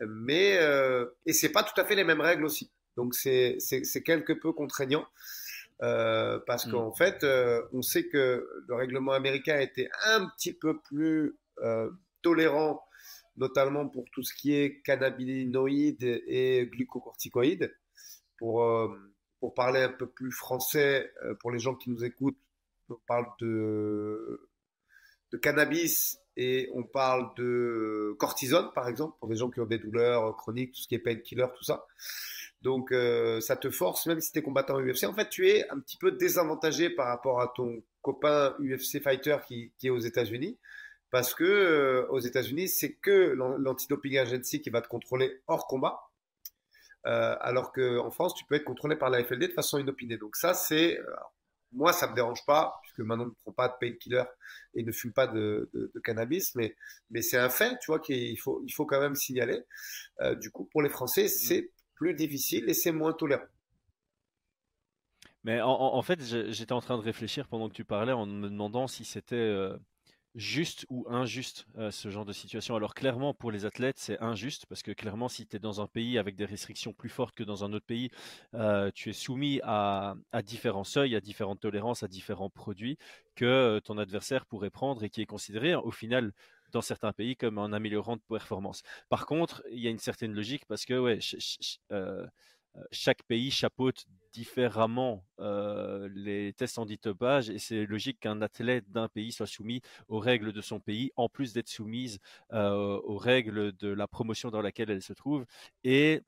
mais 0.01 0.59
et 1.27 1.33
c'est 1.35 1.53
pas 1.53 1.63
tout 1.63 1.79
à 1.79 1.85
fait 1.85 1.95
les 1.95 2.05
mêmes 2.05 2.23
règles 2.23 2.45
aussi. 2.45 2.71
Donc 2.97 3.15
c'est 3.15 3.59
quelque 4.05 4.33
peu 4.33 4.53
contraignant. 4.53 5.07
Euh, 5.83 6.39
parce 6.47 6.67
mm. 6.67 6.71
qu'en 6.71 6.93
fait, 6.93 7.25
euh, 7.25 7.63
on 7.73 7.83
sait 7.83 8.07
que 8.07 8.49
le 8.69 8.75
règlement 8.75 9.13
américain 9.13 9.59
était 9.59 9.89
un 10.05 10.29
petit 10.37 10.53
peu 10.53 10.81
plus 10.81 11.37
tolérants, 12.23 12.83
notamment 13.37 13.89
pour 13.89 14.05
tout 14.13 14.23
ce 14.23 14.35
qui 14.35 14.55
est 14.55 14.81
cannabinoïdes 14.83 16.23
et 16.27 16.69
glucocorticoïdes. 16.73 17.75
Pour, 18.39 18.67
pour 19.39 19.55
parler 19.55 19.81
un 19.81 19.93
peu 19.93 20.09
plus 20.09 20.33
français, 20.33 21.13
pour 21.41 21.53
les 21.53 21.61
gens 21.61 21.77
qui 21.77 21.91
nous 21.91 22.05
écoutent, 22.05 22.39
on 22.89 22.97
parle 23.07 23.27
de, 23.41 24.51
de 25.33 25.39
cannabis 25.39 26.19
et 26.37 26.69
on 26.75 26.83
parle 26.83 27.33
de 27.37 28.17
cortisone, 28.19 28.71
par 28.75 28.89
exemple, 28.89 29.17
pour 29.21 29.29
des 29.29 29.37
gens 29.37 29.51
qui 29.51 29.61
ont 29.61 29.67
des 29.67 29.79
douleurs 29.79 30.37
chroniques, 30.37 30.73
tout 30.73 30.81
ce 30.81 30.89
qui 30.89 30.95
est 30.97 30.99
painkiller, 30.99 31.47
tout 31.57 31.65
ça. 31.65 31.87
Donc, 32.65 32.93
euh, 32.93 33.41
ça 33.41 33.57
te 33.57 33.71
force, 33.71 34.07
même 34.07 34.21
si 34.21 34.33
tu 34.33 34.39
es 34.39 34.43
combattant 34.43 34.81
UFC. 34.81 35.05
En 35.05 35.13
fait, 35.13 35.29
tu 35.29 35.49
es 35.49 35.69
un 35.71 35.79
petit 35.79 35.99
peu 35.99 36.13
désavantagé 36.13 36.89
par 36.89 37.09
rapport 37.09 37.43
à 37.43 37.53
ton 37.55 37.83
copain 38.01 38.57
UFC 38.59 39.03
fighter 39.03 39.37
qui, 39.47 39.71
est 39.83 39.91
aux 39.91 39.99
États-Unis. 39.99 40.59
Parce 41.11 41.35
que 41.35 41.45
euh, 41.45 42.07
aux 42.09 42.21
États-Unis, 42.21 42.69
c'est 42.69 42.95
que 42.95 43.35
l'antidoping 43.59 44.17
agency 44.19 44.63
qui 44.63 44.71
va 44.71 44.81
te 44.81 44.89
contrôler 44.89 45.43
hors 45.47 45.67
combat. 45.67 46.01
Euh, 47.07 47.37
alors 47.41 47.71
qu'en 47.71 48.11
France, 48.11 48.35
tu 48.35 48.47
peux 48.47 48.55
être 48.55 48.65
contrôlé 48.65 48.97
par 48.97 49.11
la 49.11 49.23
FLD 49.23 49.49
de 49.49 49.53
façon 49.53 49.79
inopinée. 49.79 50.17
Donc, 50.17 50.35
ça, 50.35 50.55
c'est. 50.55 50.99
moi, 51.71 51.93
ça 51.93 52.09
me 52.09 52.15
dérange 52.15 52.45
pas 52.47 52.81
que 52.95 53.03
Manon 53.03 53.27
ne 53.27 53.31
prend 53.31 53.53
pas 53.53 53.69
de 53.69 53.75
painkiller 53.81 54.25
et 54.75 54.83
ne 54.83 54.93
fume 54.93 55.13
pas 55.13 55.27
de, 55.27 55.71
cannabis, 56.03 56.55
mais, 56.55 56.75
mais 57.11 57.23
c'est 57.23 57.39
un 57.39 57.51
fait, 57.51 57.79
tu 57.81 57.87
vois, 57.89 58.01
qu'il 58.01 58.39
faut, 58.39 58.63
il 58.67 58.73
faut 58.73 58.87
quand 58.87 59.01
même 59.01 59.15
signaler. 59.15 59.61
Euh, 60.21 60.35
du 60.35 60.51
coup, 60.51 60.65
pour 60.65 60.83
les 60.83 60.89
Français, 60.89 61.25
mm. 61.25 61.29
c'est 61.29 61.71
plus 61.95 62.15
difficile 62.15 62.69
et 62.69 62.75
c'est 62.75 62.93
moins 62.93 63.13
tolérant. 63.13 63.45
Mais 65.45 65.61
en, 65.61 66.01
fait, 66.01 66.23
j'étais 66.23 66.73
en 66.73 66.81
train 66.81 66.97
de 66.97 67.03
réfléchir 67.03 67.49
pendant 67.49 67.69
que 67.69 67.75
tu 67.75 67.85
parlais 67.85 68.13
en 68.13 68.25
me 68.25 68.49
demandant 68.49 68.87
si 68.87 69.05
c'était 69.05 69.37
euh, 69.37 69.77
juste 70.35 70.85
ou 70.89 71.07
injuste 71.09 71.67
euh, 71.79 71.91
ce 71.91 72.11
genre 72.11 72.25
de 72.25 72.33
situation. 72.33 72.75
Alors 72.75 72.95
clairement 72.95 73.35
pour 73.35 73.53
les 73.53 73.65
athlètes 73.67 73.99
c'est 73.99 74.21
injuste 74.21 74.67
parce 74.67 74.83
que 74.83 74.93
clairement 74.93 75.29
si 75.29 75.47
tu 75.47 75.57
es 75.57 75.59
dans 75.59 75.81
un 75.81 75.87
pays 75.87 76.19
avec 76.19 76.35
des 76.35 76.45
restrictions 76.45 76.93
plus 76.93 77.09
fortes 77.09 77.35
que 77.35 77.45
dans 77.45 77.65
un 77.65 77.73
autre 77.73 77.87
pays, 77.87 78.11
euh, 78.55 78.91
tu 78.95 79.11
es 79.11 79.13
soumis 79.13 79.61
à, 79.63 80.17
différents 80.45 80.85
seuils, 80.85 81.15
à 81.15 81.21
différentes 81.21 81.61
tolérances, 81.61 82.03
à 82.03 82.09
différents 82.09 82.51
produits 82.51 82.99
que 83.37 83.45
euh, 83.45 83.81
ton 83.81 83.99
adversaire 83.99 84.47
pourrait 84.47 84.71
prendre 84.71 85.05
et 85.05 85.11
qui 85.11 85.23
est 85.23 85.27
considéré 85.27 85.75
au 85.75 85.91
final 85.91 86.33
dans 86.73 86.83
certains 86.83 87.13
pays 87.13 87.37
comme 87.37 87.59
un 87.59 87.73
améliorant 87.73 88.17
de 88.17 88.23
performance. 88.29 88.83
Par 89.09 89.27
contre, 89.27 89.63
il 89.71 89.79
y 89.79 89.87
a 89.87 89.91
une 89.91 89.99
certaine 89.99 90.35
logique 90.35 90.65
parce 90.67 90.85
que 90.85 90.99
ouais, 90.99 91.21
chaque 92.91 93.23
pays 93.25 93.51
chapeaute 93.51 94.07
différemment 94.33 95.25
les 95.39 96.53
tests 96.57 96.79
antidopage 96.79 97.51
et 97.51 97.59
c'est 97.59 97.87
logique 97.87 98.21
qu'un 98.21 98.43
athlète 98.43 98.91
d'un 98.91 99.09
pays 99.09 99.33
soit 99.33 99.47
soumis 99.47 99.81
aux 100.09 100.19
règles 100.19 100.53
de 100.53 100.61
son 100.61 100.81
pays 100.81 101.13
en 101.17 101.29
plus 101.29 101.53
d'être 101.53 101.69
soumise 101.69 102.19
aux 102.53 103.17
règles 103.17 103.73
de 103.77 103.89
la 103.89 104.09
promotion 104.09 104.51
dans 104.51 104.63
laquelle 104.63 104.91
elle 104.91 105.03
se 105.03 105.13
trouve 105.13 105.47
et 105.85 106.23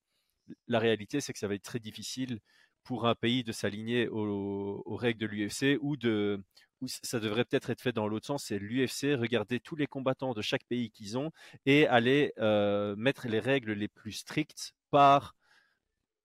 la 0.69 0.79
réalité 0.79 1.21
c'est 1.21 1.33
que 1.33 1.39
ça 1.39 1.49
va 1.49 1.55
être 1.55 1.63
très 1.63 1.81
difficile 1.81 2.39
pour 2.85 3.09
un 3.09 3.17
pays 3.17 3.43
de 3.43 3.51
s'aligner 3.51 4.07
aux, 4.09 4.97
règles 4.97 5.19
de 5.19 5.27
l'UFC 5.27 5.77
ou 5.81 5.97
de 5.97 6.41
ça 6.87 7.19
devrait 7.19 7.45
peut-être 7.45 7.71
être 7.71 7.81
fait 7.81 7.93
dans 7.93 8.07
l'autre 8.07 8.27
sens, 8.27 8.45
c'est 8.45 8.59
l'UFC, 8.59 9.15
regarder 9.19 9.61
tous 9.61 9.77
les 9.77 9.87
combattants 9.87 10.35
de 10.35 10.43
chaque 10.43 10.65
pays 10.65 10.91
qu'ils 10.91 11.19
ont 11.19 11.33
et 11.65 11.89
aller 11.89 12.33
mettre 12.97 13.27
les 13.27 13.41
règles 13.41 13.73
les 13.73 13.89
plus 13.89 14.13
strictes 14.13 14.75
par 14.91 15.35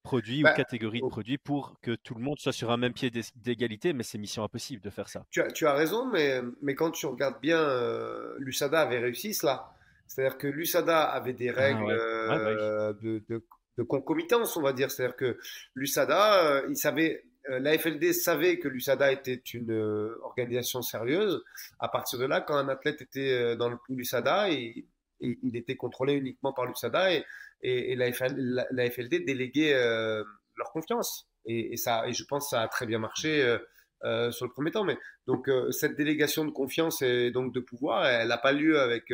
produits 0.01 0.41
ou 0.41 0.43
bah, 0.43 0.53
catégories 0.53 1.01
de 1.01 1.07
produits 1.07 1.37
pour 1.37 1.79
que 1.81 1.95
tout 1.95 2.15
le 2.15 2.21
monde 2.21 2.39
soit 2.39 2.51
sur 2.51 2.71
un 2.71 2.77
même 2.77 2.93
pied 2.93 3.11
d'égalité, 3.35 3.93
mais 3.93 4.03
c'est 4.03 4.17
mission 4.17 4.43
impossible 4.43 4.81
de 4.81 4.89
faire 4.89 5.09
ça. 5.09 5.25
Tu 5.29 5.41
as, 5.41 5.51
tu 5.51 5.65
as 5.65 5.73
raison, 5.73 6.05
mais, 6.11 6.41
mais 6.61 6.75
quand 6.75 6.91
tu 6.91 7.05
regardes 7.05 7.39
bien, 7.41 7.59
euh, 7.59 8.35
l'USADA 8.39 8.81
avait 8.81 8.99
réussi 8.99 9.33
cela. 9.33 9.71
C'est-à-dire 10.07 10.37
que 10.37 10.47
l'USADA 10.47 11.03
avait 11.03 11.33
des 11.33 11.49
ah 11.49 11.53
règles 11.53 11.85
bah 11.85 11.93
euh, 11.93 12.93
de, 13.01 13.23
de, 13.29 13.83
concomitance, 13.83 14.57
on 14.57 14.61
va 14.61 14.73
dire. 14.73 14.91
C'est-à-dire 14.91 15.15
que 15.15 15.37
l'USADA, 15.75 16.45
euh, 16.45 16.67
il 16.69 16.75
savait, 16.75 17.23
la 17.47 17.77
FLD 17.77 18.13
savait 18.13 18.59
que 18.59 18.67
l'USADA 18.67 19.11
était 19.11 19.41
une 19.53 20.11
organisation 20.21 20.81
sérieuse. 20.81 21.43
À 21.79 21.87
partir 21.87 22.19
de 22.19 22.25
là, 22.25 22.41
quand 22.41 22.55
un 22.55 22.69
athlète 22.69 23.01
était 23.01 23.55
dans 23.55 23.69
le 23.69 23.77
l'USADA, 23.89 24.49
il, 24.49 24.85
il 25.21 25.55
était 25.55 25.75
contrôlé 25.75 26.13
uniquement 26.13 26.53
par 26.53 26.65
l'USADA 26.65 27.13
et, 27.13 27.25
et, 27.63 27.95
la, 27.95 28.11
FLD 28.11 29.25
déléguait 29.25 29.73
euh, 29.73 30.23
leur 30.57 30.71
confiance. 30.71 31.27
Et, 31.45 31.77
ça, 31.77 32.07
et 32.07 32.13
je 32.13 32.23
pense 32.25 32.45
que 32.45 32.49
ça 32.51 32.61
a 32.61 32.67
très 32.67 32.85
bien 32.85 32.99
marché 32.99 33.41
euh, 33.41 33.57
euh, 34.03 34.31
sur 34.31 34.45
le 34.45 34.51
premier 34.51 34.71
temps. 34.71 34.83
Mais 34.83 34.97
donc 35.27 35.49
cette 35.71 35.95
délégation 35.95 36.45
de 36.45 36.51
confiance 36.51 37.01
et 37.01 37.31
donc 37.31 37.53
de 37.53 37.59
pouvoir, 37.59 38.05
elle 38.05 38.27
n'a 38.27 38.37
pas 38.37 38.51
lieu 38.51 38.79
avec 38.79 39.11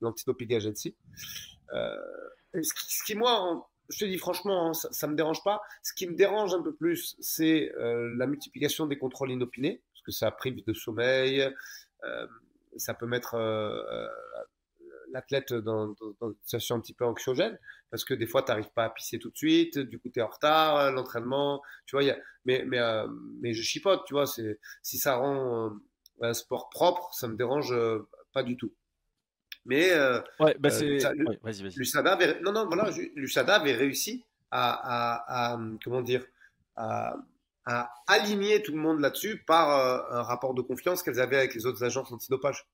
l'antidoping 0.00 0.54
agency. 0.54 0.96
Ce 1.72 2.74
qui, 2.74 2.94
ce, 2.94 3.04
qui, 3.04 3.14
moi, 3.14 3.68
je 3.88 3.98
te 4.00 4.04
dis 4.04 4.18
franchement, 4.18 4.70
hein, 4.70 4.72
ça, 4.74 5.06
ne 5.06 5.12
me 5.12 5.16
dérange 5.16 5.42
pas. 5.44 5.60
Ce 5.82 5.92
qui 5.94 6.08
me 6.08 6.14
dérange 6.14 6.54
un 6.54 6.62
peu 6.62 6.74
plus, 6.74 7.16
c'est 7.20 7.72
la 7.78 8.26
multiplication 8.26 8.86
des 8.86 8.98
contrôles 8.98 9.30
inopinés, 9.30 9.82
parce 9.92 10.02
que 10.02 10.12
ça 10.12 10.30
prive 10.30 10.64
de 10.64 10.72
sommeil, 10.72 11.48
ça 12.76 12.94
peut 12.94 13.06
mettre 13.06 13.36
l'athlète 15.12 15.52
dans, 15.52 15.94
une 16.22 16.34
situation 16.42 16.76
un 16.76 16.80
petit 16.80 16.94
peu 16.94 17.04
anxiogène 17.04 17.58
parce 17.90 18.04
que 18.04 18.14
des 18.14 18.26
fois, 18.26 18.42
tu 18.42 18.50
n'arrives 18.50 18.70
pas 18.70 18.84
à 18.84 18.90
pisser 18.90 19.18
tout 19.18 19.30
de 19.30 19.36
suite, 19.36 19.78
du 19.78 19.98
coup, 19.98 20.08
tu 20.08 20.20
es 20.20 20.22
en 20.22 20.28
retard, 20.28 20.76
euh, 20.76 20.90
l'entraînement, 20.90 21.60
tu 21.86 21.96
vois, 21.96 22.04
y 22.04 22.10
a, 22.10 22.18
mais, 22.44 22.64
mais, 22.66 22.78
euh, 22.78 23.06
mais 23.40 23.52
je 23.52 23.62
chipote, 23.62 24.04
tu 24.06 24.14
vois, 24.14 24.26
si 24.26 24.98
ça 24.98 25.16
rend 25.16 25.66
euh, 25.66 25.70
un 26.22 26.32
sport 26.32 26.70
propre, 26.70 27.12
ça 27.12 27.26
me 27.28 27.36
dérange 27.36 27.74
pas 28.32 28.42
du 28.42 28.56
tout. 28.56 28.72
Mais 29.66 29.92
ouais, 30.40 30.56
bah 30.58 30.68
vas-y, 30.70 30.98
vas-y. 31.42 31.74
L'USADA 31.76 32.12
avait, 32.12 32.40
non, 32.40 32.52
non, 32.52 32.66
voilà, 32.66 32.90
l'USADA 33.14 33.56
avait 33.56 33.74
réussi 33.74 34.24
à, 34.50 35.52
à, 35.52 35.58
comment 35.84 36.00
dire, 36.00 36.24
à, 36.76 37.16
à, 37.66 37.92
aligner 38.06 38.62
tout 38.62 38.72
le 38.72 38.78
monde 38.78 39.00
là-dessus 39.00 39.44
par 39.44 39.70
un 40.12 40.22
rapport 40.22 40.54
de 40.54 40.62
confiance 40.62 41.02
qu'elles 41.02 41.20
avaient 41.20 41.38
avec 41.38 41.54
les 41.54 41.66
autres 41.66 41.84
agences 41.84 42.10
antidopage. 42.12 42.66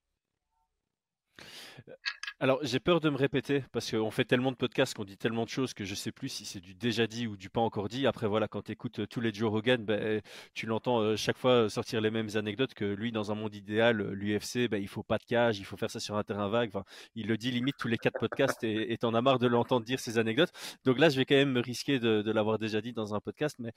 Alors, 2.39 2.59
j'ai 2.61 2.81
peur 2.81 3.01
de 3.01 3.09
me 3.09 3.17
répéter 3.17 3.65
parce 3.73 3.91
qu'on 3.91 4.11
fait 4.11 4.27
tellement 4.27 4.51
de 4.53 4.59
podcasts, 4.59 4.93
qu'on 4.95 5.07
dit 5.07 5.17
tellement 5.17 5.45
de 5.45 5.49
choses 5.49 5.73
que 5.73 5.87
je 5.87 5.95
sais 5.95 6.13
plus 6.13 6.29
si 6.29 6.45
c'est 6.45 6.61
du 6.61 6.75
déjà 6.75 7.07
dit 7.07 7.27
ou 7.27 7.35
du 7.35 7.49
pas 7.49 7.63
encore 7.63 7.89
dit. 7.89 8.07
Après, 8.07 8.27
voilà, 8.27 8.47
quand 8.47 8.61
tu 8.61 8.73
écoutes 8.73 8.99
euh, 8.99 9.07
tous 9.07 9.23
les 9.23 9.33
Joe 9.33 9.51
Rogan, 9.51 9.83
ben, 9.83 10.21
tu 10.53 10.67
l'entends 10.67 11.01
euh, 11.01 11.17
chaque 11.17 11.39
fois 11.39 11.71
sortir 11.71 12.03
les 12.03 12.11
mêmes 12.11 12.29
anecdotes 12.35 12.75
que 12.75 12.85
lui, 12.85 13.11
dans 13.11 13.33
un 13.33 13.35
monde 13.35 13.55
idéal, 13.55 14.03
euh, 14.03 14.13
l'UFC, 14.13 14.69
ben, 14.69 14.77
il 14.77 14.87
faut 14.87 15.03
pas 15.03 15.17
de 15.17 15.25
cage, 15.25 15.59
il 15.61 15.65
faut 15.65 15.79
faire 15.79 15.91
ça 15.91 15.99
sur 15.99 16.15
un 16.19 16.25
terrain 16.25 16.49
vague. 16.49 16.69
Enfin, 16.69 16.85
il 17.15 17.27
le 17.27 17.39
dit 17.39 17.51
limite 17.51 17.77
tous 17.79 17.89
les 17.89 17.97
quatre 17.97 18.19
podcasts 18.21 18.63
et 18.65 18.99
t'en 18.99 19.15
as 19.15 19.23
marre 19.23 19.39
de 19.39 19.47
l'entendre 19.47 19.87
dire 19.87 19.99
ces 19.99 20.19
anecdotes. 20.19 20.53
Donc 20.85 20.99
là, 20.99 21.09
je 21.09 21.17
vais 21.17 21.25
quand 21.25 21.37
même 21.37 21.53
me 21.53 21.61
risquer 21.61 21.99
de, 21.99 22.31
l'avoir 22.31 22.59
déjà 22.59 22.83
dit 22.83 22.93
dans 22.93 23.15
un 23.15 23.21
podcast, 23.21 23.57
mais 23.61 23.73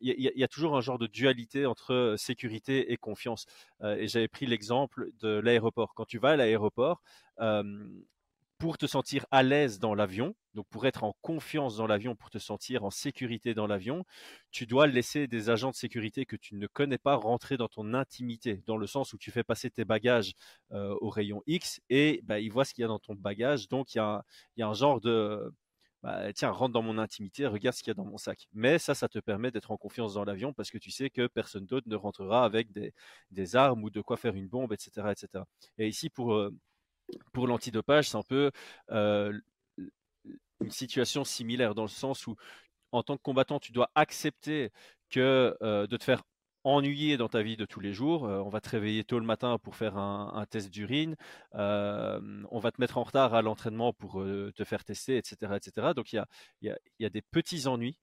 il 0.00 0.32
y, 0.34 0.42
a 0.42 0.48
toujours 0.48 0.76
un 0.76 0.80
genre 0.80 0.98
de 0.98 1.06
dualité 1.06 1.66
entre 1.66 2.16
sécurité 2.18 2.92
et 2.92 2.96
confiance. 2.96 3.46
et 3.84 4.08
j'avais 4.08 4.28
pris 4.28 4.46
l'exemple 4.46 5.10
de 5.20 5.28
l'aéroport. 5.38 5.94
Quand 5.94 6.04
tu 6.04 6.18
vas 6.18 6.30
à 6.30 6.36
l'aéroport, 6.36 7.00
pour 8.58 8.78
te 8.78 8.86
sentir 8.86 9.26
à 9.30 9.42
l'aise 9.42 9.78
dans 9.78 9.94
l'avion, 9.94 10.34
donc 10.54 10.66
pour 10.68 10.86
être 10.86 11.04
en 11.04 11.14
confiance 11.20 11.76
dans 11.76 11.86
l'avion, 11.86 12.16
pour 12.16 12.30
te 12.30 12.38
sentir 12.38 12.84
en 12.84 12.90
sécurité 12.90 13.54
dans 13.54 13.66
l'avion, 13.66 14.04
tu 14.50 14.66
dois 14.66 14.86
laisser 14.86 15.26
des 15.26 15.50
agents 15.50 15.70
de 15.70 15.74
sécurité 15.74 16.24
que 16.24 16.36
tu 16.36 16.54
ne 16.54 16.66
connais 16.66 16.98
pas 16.98 17.16
rentrer 17.16 17.56
dans 17.58 17.68
ton 17.68 17.92
intimité, 17.92 18.62
dans 18.66 18.78
le 18.78 18.86
sens 18.86 19.12
où 19.12 19.18
tu 19.18 19.30
fais 19.30 19.44
passer 19.44 19.70
tes 19.70 19.84
bagages 19.84 20.32
au 20.70 21.10
rayon 21.10 21.42
X 21.46 21.80
et 21.90 22.20
bah, 22.24 22.40
ils 22.40 22.50
voient 22.50 22.64
ce 22.64 22.72
qu'il 22.74 22.82
y 22.82 22.84
a 22.84 22.88
dans 22.88 22.98
ton 22.98 23.14
bagage. 23.14 23.68
Donc 23.68 23.94
il 23.94 23.98
y 23.98 24.00
a, 24.00 24.24
un 24.58 24.74
genre 24.74 25.00
de 25.00 25.52
bah, 26.02 26.32
tiens, 26.32 26.50
rentre 26.50 26.72
dans 26.72 26.82
mon 26.82 26.98
intimité, 26.98 27.46
regarde 27.46 27.74
ce 27.76 27.82
qu'il 27.82 27.90
y 27.90 27.92
a 27.92 27.94
dans 27.94 28.04
mon 28.04 28.18
sac. 28.18 28.48
Mais 28.54 28.78
ça, 28.78 28.94
ça 28.94 29.08
te 29.08 29.18
permet 29.18 29.50
d'être 29.50 29.70
en 29.70 29.76
confiance 29.76 30.14
dans 30.14 30.24
l'avion 30.24 30.52
parce 30.54 30.70
que 30.70 30.78
tu 30.78 30.90
sais 30.90 31.10
que 31.10 31.26
personne 31.26 31.66
d'autre 31.66 31.88
ne 31.88 31.96
rentrera 31.96 32.44
avec 32.44 32.72
des, 32.72 32.94
des, 33.30 33.56
armes 33.56 33.82
ou 33.84 33.90
de 33.90 34.00
quoi 34.00 34.16
faire 34.16 34.34
une 34.34 34.48
bombe, 34.48 34.72
etc. 34.72 35.08
etc. 35.10 35.44
Et 35.78 35.88
ici, 35.88 36.08
pour, 36.10 36.32
pour 37.32 37.46
l'antidopage, 37.46 38.10
c'est 38.10 38.16
un 38.16 38.22
peu 38.22 38.50
euh, 38.90 39.32
une 40.60 40.70
situation 40.70 41.24
similaire 41.24 41.74
dans 41.74 41.82
le 41.82 41.88
sens 41.88 42.26
où, 42.26 42.36
en 42.92 43.02
tant 43.02 43.16
que 43.16 43.22
combattant, 43.22 43.60
tu 43.60 43.72
dois 43.72 43.90
accepter 43.94 44.70
que 45.10 45.56
euh, 45.62 45.86
de 45.86 45.96
te 45.96 46.04
faire 46.04 46.22
ennuyer 46.64 47.16
dans 47.16 47.28
ta 47.28 47.42
vie 47.42 47.56
de 47.56 47.64
tous 47.64 47.80
les 47.80 47.92
jours. 47.92 48.26
Euh, 48.26 48.40
on 48.40 48.48
va 48.48 48.60
te 48.60 48.68
réveiller 48.70 49.04
tôt 49.04 49.20
le 49.20 49.26
matin 49.26 49.58
pour 49.58 49.76
faire 49.76 49.96
un, 49.98 50.44
test 50.50 50.70
d'urine. 50.70 51.16
on 51.52 52.58
va 52.58 52.72
te 52.72 52.80
mettre 52.80 52.98
en 52.98 53.04
retard 53.04 53.34
à 53.34 53.42
l'entraînement 53.42 53.92
pour 53.92 54.24
te 54.54 54.64
faire 54.64 54.84
tester, 54.84 55.16
etc., 55.16 55.54
etc. 55.56 55.94
Donc 55.94 56.12
il 56.12 56.24
y 56.62 57.04
a, 57.04 57.10
des 57.10 57.22
petits 57.22 57.66
ennuis 57.68 57.98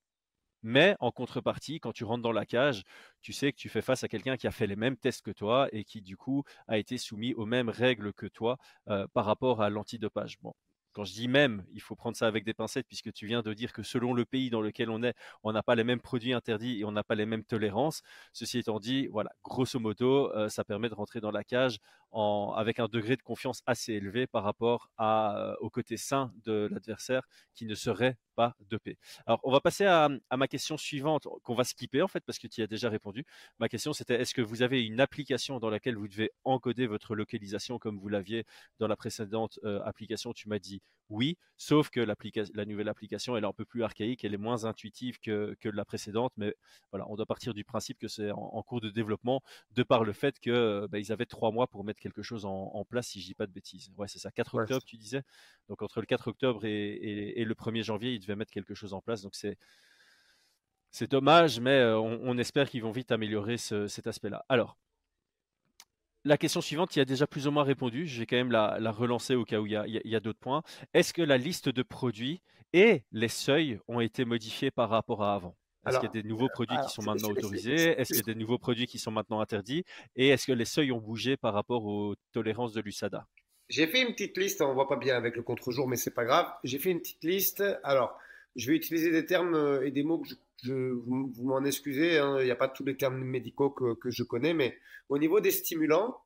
mais 0.63 0.95
en 0.99 1.11
contrepartie, 1.11 1.79
quand 1.79 1.91
tu 1.91 2.03
rentres 2.03 2.23
dans 2.23 2.31
la 2.31 2.45
cage, 2.45 2.83
tu 3.21 3.33
sais 3.33 3.51
que 3.51 3.57
tu 3.57 3.69
fais 3.69 3.81
face 3.81 4.03
à 4.03 4.07
quelqu'un 4.07 4.37
qui 4.37 4.47
a 4.47 4.51
fait 4.51 4.67
les 4.67 4.75
mêmes 4.75 4.97
tests 4.97 5.21
que 5.21 5.31
toi 5.31 5.67
et 5.71 5.83
qui, 5.83 6.01
du 6.01 6.17
coup, 6.17 6.43
a 6.67 6.77
été 6.77 6.97
soumis 6.97 7.33
aux 7.35 7.45
mêmes 7.45 7.69
règles 7.69 8.13
que 8.13 8.25
toi 8.25 8.57
euh, 8.89 9.07
par 9.13 9.25
rapport 9.25 9.61
à 9.61 9.69
l'antidopage. 9.69 10.39
Bon, 10.41 10.53
quand 10.93 11.05
je 11.05 11.13
dis 11.13 11.27
même, 11.27 11.65
il 11.73 11.81
faut 11.81 11.95
prendre 11.95 12.15
ça 12.15 12.27
avec 12.27 12.45
des 12.45 12.53
pincettes 12.53 12.87
puisque 12.87 13.11
tu 13.11 13.25
viens 13.25 13.41
de 13.41 13.53
dire 13.53 13.73
que 13.73 13.83
selon 13.83 14.13
le 14.13 14.25
pays 14.25 14.49
dans 14.49 14.61
lequel 14.61 14.89
on 14.89 15.01
est, 15.03 15.15
on 15.43 15.51
n'a 15.51 15.63
pas 15.63 15.75
les 15.75 15.83
mêmes 15.83 15.99
produits 15.99 16.33
interdits 16.33 16.79
et 16.79 16.85
on 16.85 16.91
n'a 16.91 17.03
pas 17.03 17.15
les 17.15 17.25
mêmes 17.25 17.43
tolérances. 17.43 18.03
Ceci 18.31 18.59
étant 18.59 18.79
dit, 18.79 19.07
voilà, 19.07 19.31
grosso 19.43 19.79
modo, 19.79 20.31
euh, 20.33 20.49
ça 20.49 20.63
permet 20.63 20.89
de 20.89 20.93
rentrer 20.93 21.19
dans 21.19 21.31
la 21.31 21.43
cage 21.43 21.79
avec 22.13 22.79
un 22.79 22.87
degré 22.87 23.15
de 23.15 23.21
confiance 23.21 23.61
assez 23.65 23.93
élevé 23.93 24.27
par 24.27 24.43
rapport 24.43 24.89
à, 24.97 25.55
au 25.61 25.69
côté 25.69 25.97
sain 25.97 26.31
de 26.43 26.67
l'adversaire 26.71 27.27
qui 27.55 27.65
ne 27.65 27.75
serait 27.75 28.17
pas 28.35 28.55
dopé. 28.69 28.97
Alors, 29.25 29.39
on 29.43 29.51
va 29.51 29.61
passer 29.61 29.85
à, 29.85 30.09
ma 30.35 30.47
question 30.47 30.77
suivante, 30.77 31.27
qu'on 31.43 31.55
va 31.55 31.63
skipper 31.63 32.01
en 32.01 32.07
fait, 32.07 32.23
parce 32.25 32.39
que 32.39 32.47
tu 32.47 32.61
y 32.61 32.63
as 32.63 32.67
déjà 32.67 32.89
répondu. 32.89 33.25
Ma 33.59 33.69
question, 33.69 33.93
c'était 33.93 34.15
est-ce 34.15 34.33
que 34.33 34.41
vous 34.41 34.61
avez 34.61 34.83
une 34.83 34.99
application 34.99 35.59
dans 35.59 35.69
laquelle 35.69 35.95
vous 35.95 36.07
devez 36.07 36.31
encoder 36.43 36.87
votre 36.87 37.15
localisation 37.15 37.79
comme 37.79 37.97
vous 37.97 38.09
l'aviez 38.09 38.45
dans 38.79 38.87
la 38.87 38.95
précédente 38.95 39.59
euh, 39.63 39.81
application? 39.83 40.33
Tu 40.33 40.49
m'as 40.49 40.59
dit 40.59 40.81
oui, 41.09 41.37
sauf 41.57 41.89
que 41.89 41.99
la 41.99 42.65
nouvelle 42.65 42.89
application, 42.89 43.37
elle 43.37 43.43
est 43.43 43.47
un 43.47 43.53
peu 43.53 43.65
plus 43.65 43.83
archaïque, 43.83 44.23
elle 44.23 44.33
est 44.33 44.37
moins 44.37 44.65
intuitive 44.65 45.19
que, 45.19 45.55
la 45.63 45.85
précédente, 45.85 46.33
mais 46.37 46.55
voilà, 46.91 47.05
on 47.09 47.15
doit 47.15 47.25
partir 47.25 47.53
du 47.53 47.63
principe 47.63 47.99
que 47.99 48.07
c'est 48.07 48.31
en, 48.31 48.63
cours 48.63 48.81
de 48.81 48.89
développement, 48.89 49.41
de 49.71 49.83
par 49.83 50.03
le 50.03 50.13
fait 50.13 50.39
qu'ils 50.39 50.87
bah, 50.89 50.97
avaient 51.09 51.25
trois 51.25 51.51
mois 51.51 51.67
pour 51.67 51.83
mettre 51.83 51.99
quelque 52.03 52.21
chose 52.21 52.45
en, 52.45 52.85
place, 52.85 53.07
si 53.07 53.21
je 53.21 53.27
dis 53.27 53.33
pas 53.33 53.47
de 53.47 53.51
bêtises. 53.51 53.91
Ouais, 53.97 54.07
c'est 54.07 54.19
ça, 54.19 54.29
4 54.29 54.55
octobre, 54.55 54.83
tu 54.85 54.97
disais. 54.97 55.23
Donc 55.69 55.81
entre 55.81 56.01
le 56.01 56.05
4 56.05 56.27
octobre 56.27 56.65
et, 56.65 57.43
le 57.43 57.55
1er 57.55 57.83
janvier, 57.83 58.13
ils 58.13 58.19
devaient 58.19 58.35
mettre 58.35 58.51
quelque 58.51 58.75
chose 58.75 58.93
en 58.93 59.01
place. 59.01 59.21
Donc 59.21 59.35
c'est 59.35 59.57
c'est 60.91 61.09
dommage, 61.09 61.59
mais 61.59 61.79
euh, 61.79 61.97
on, 61.99 62.37
espère 62.37 62.69
qu'ils 62.69 62.83
vont 62.83 62.91
vite 62.91 63.11
améliorer 63.11 63.57
cet 63.57 64.05
aspect-là. 64.05 64.45
Alors, 64.47 64.77
la 66.23 66.37
question 66.37 66.61
suivante, 66.61 66.95
il 66.95 66.99
y 66.99 67.01
a 67.01 67.05
déjà 67.05 67.25
plus 67.25 67.47
ou 67.47 67.51
moins 67.51 67.63
répondu. 67.63 68.05
Je 68.05 68.19
vais 68.19 68.25
quand 68.27 68.35
même 68.35 68.51
la, 68.51 68.91
relancer 68.91 69.33
au 69.33 69.43
cas 69.43 69.59
où 69.59 69.65
il 69.65 69.71
y 69.71 70.15
a, 70.15 70.19
d'autres 70.19 70.39
points. 70.39 70.61
Est-ce 70.93 71.13
que 71.13 71.23
la 71.23 71.37
liste 71.39 71.69
de 71.69 71.81
produits 71.81 72.41
et 72.73 73.05
les 73.11 73.27
seuils 73.27 73.79
ont 73.87 74.01
été 74.01 74.23
modifiés 74.23 74.69
par 74.69 74.89
rapport 74.89 75.23
à 75.23 75.33
avant? 75.33 75.55
Est-ce 75.85 75.99
qu'il 75.99 76.09
y 76.13 76.19
a 76.19 76.21
des 76.21 76.27
nouveaux 76.27 76.49
produits 76.49 76.77
qui 76.77 76.93
sont 76.93 77.03
maintenant 77.03 77.29
autorisés? 77.29 77.99
Est-ce 77.99 78.09
qu'il 78.13 78.27
y 78.27 78.31
a 78.31 78.33
des 78.33 78.39
nouveaux 78.39 78.57
produits 78.57 78.87
qui 78.87 78.99
sont 78.99 79.11
maintenant 79.11 79.39
interdits? 79.39 79.83
Et 80.15 80.29
est-ce 80.29 80.47
que 80.47 80.53
les 80.53 80.65
seuils 80.65 80.91
ont 80.91 80.99
bougé 80.99 81.37
par 81.37 81.53
rapport 81.53 81.85
aux 81.85 82.15
tolérances 82.31 82.73
de 82.73 82.81
l'USADA 82.81 83.27
J'ai 83.69 83.87
fait 83.87 84.01
une 84.01 84.13
petite 84.13 84.37
liste, 84.37 84.61
on 84.61 84.73
voit 84.73 84.87
pas 84.87 84.95
bien 84.95 85.15
avec 85.15 85.35
le 85.35 85.43
contre-jour, 85.43 85.87
mais 85.87 85.95
c'est 85.95 86.13
pas 86.13 86.25
grave. 86.25 86.47
J'ai 86.63 86.79
fait 86.79 86.91
une 86.91 86.99
petite 86.99 87.23
liste. 87.23 87.63
Alors, 87.83 88.17
je 88.55 88.69
vais 88.69 88.75
utiliser 88.75 89.11
des 89.11 89.25
termes 89.25 89.55
euh, 89.55 89.85
et 89.85 89.91
des 89.91 90.03
mots 90.03 90.19
que 90.19 90.29
je, 90.63 90.73
vous, 90.73 91.31
m'en 91.39 91.63
excusez, 91.65 92.19
hein. 92.19 92.37
il 92.39 92.45
n'y 92.45 92.51
a 92.51 92.55
pas 92.55 92.69
tous 92.69 92.85
les 92.85 92.95
termes 92.95 93.21
médicaux 93.21 93.69
que, 93.69 93.95
que, 93.95 94.09
je 94.09 94.23
connais, 94.23 94.53
mais 94.53 94.77
au 95.09 95.17
niveau 95.17 95.41
des 95.41 95.51
stimulants, 95.51 96.21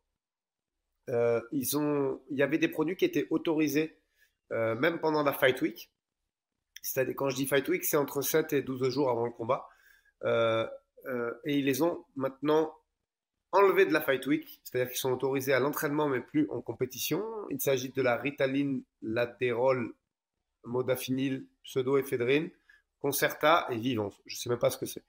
euh, 1.10 1.42
ils 1.52 1.78
ont, 1.78 2.22
il 2.30 2.38
y 2.38 2.44
avait 2.44 2.58
des 2.58 2.68
produits 2.68 2.96
qui 2.96 3.06
étaient 3.06 3.26
autorisés 3.32 3.98
euh, 4.52 4.76
même 4.76 5.00
pendant 5.00 5.24
la 5.24 5.34
Fight 5.34 5.62
Week. 5.62 5.90
C'est-à-dire, 6.82 7.16
quand 7.16 7.30
je 7.30 7.36
dis 7.36 7.48
Fight 7.48 7.68
Week, 7.68 7.84
c'est 7.84 7.98
entre 7.98 8.22
7 8.22 8.54
et 8.54 8.62
12 8.62 8.90
jours 8.90 9.10
avant 9.10 9.26
le 9.26 9.32
combat. 9.32 9.68
Euh, 10.24 10.68
et 11.46 11.58
ils 11.58 11.66
les 11.66 11.82
ont 11.82 12.06
maintenant 12.16 12.76
enlevés 13.52 13.86
de 13.86 13.94
la 13.94 14.02
Fight 14.02 14.26
Week, 14.28 14.60
c'est-à-dire 14.64 14.90
qu'ils 14.90 15.00
sont 15.00 15.12
autorisés 15.12 15.54
à 15.54 15.60
l'entraînement 15.60 16.10
mais 16.10 16.20
plus 16.20 16.50
en 16.50 16.62
compétition. 16.62 17.24
Il 17.50 17.62
s'agit 17.62 17.92
de 17.92 18.02
la 18.02 18.18
Ritaline, 18.18 18.84
Laterol, 19.02 19.94
Modafinil, 20.66 21.48
pseudoéphédrine, 21.64 22.50
Concerta 23.00 23.68
et 23.70 23.78
Vivance. 23.78 24.20
Je 24.26 24.36
ne 24.36 24.38
sais 24.38 24.50
même 24.50 24.60
pas 24.60 24.70
ce 24.70 24.78
que 24.78 24.86
c'est. 24.86 25.06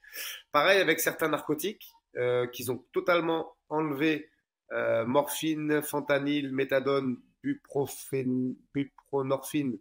Pareil 0.53 0.81
avec 0.81 1.01
certains 1.01 1.29
narcotiques 1.29 1.91
qu'ils 2.53 2.73
ont 2.73 2.85
totalement 2.93 3.55
enlevés 3.69 4.29
euh, 4.73 5.07
morphine, 5.07 5.81
fentanyl, 5.83 6.53
méthadone, 6.53 7.17
bupronorphine 7.43 9.79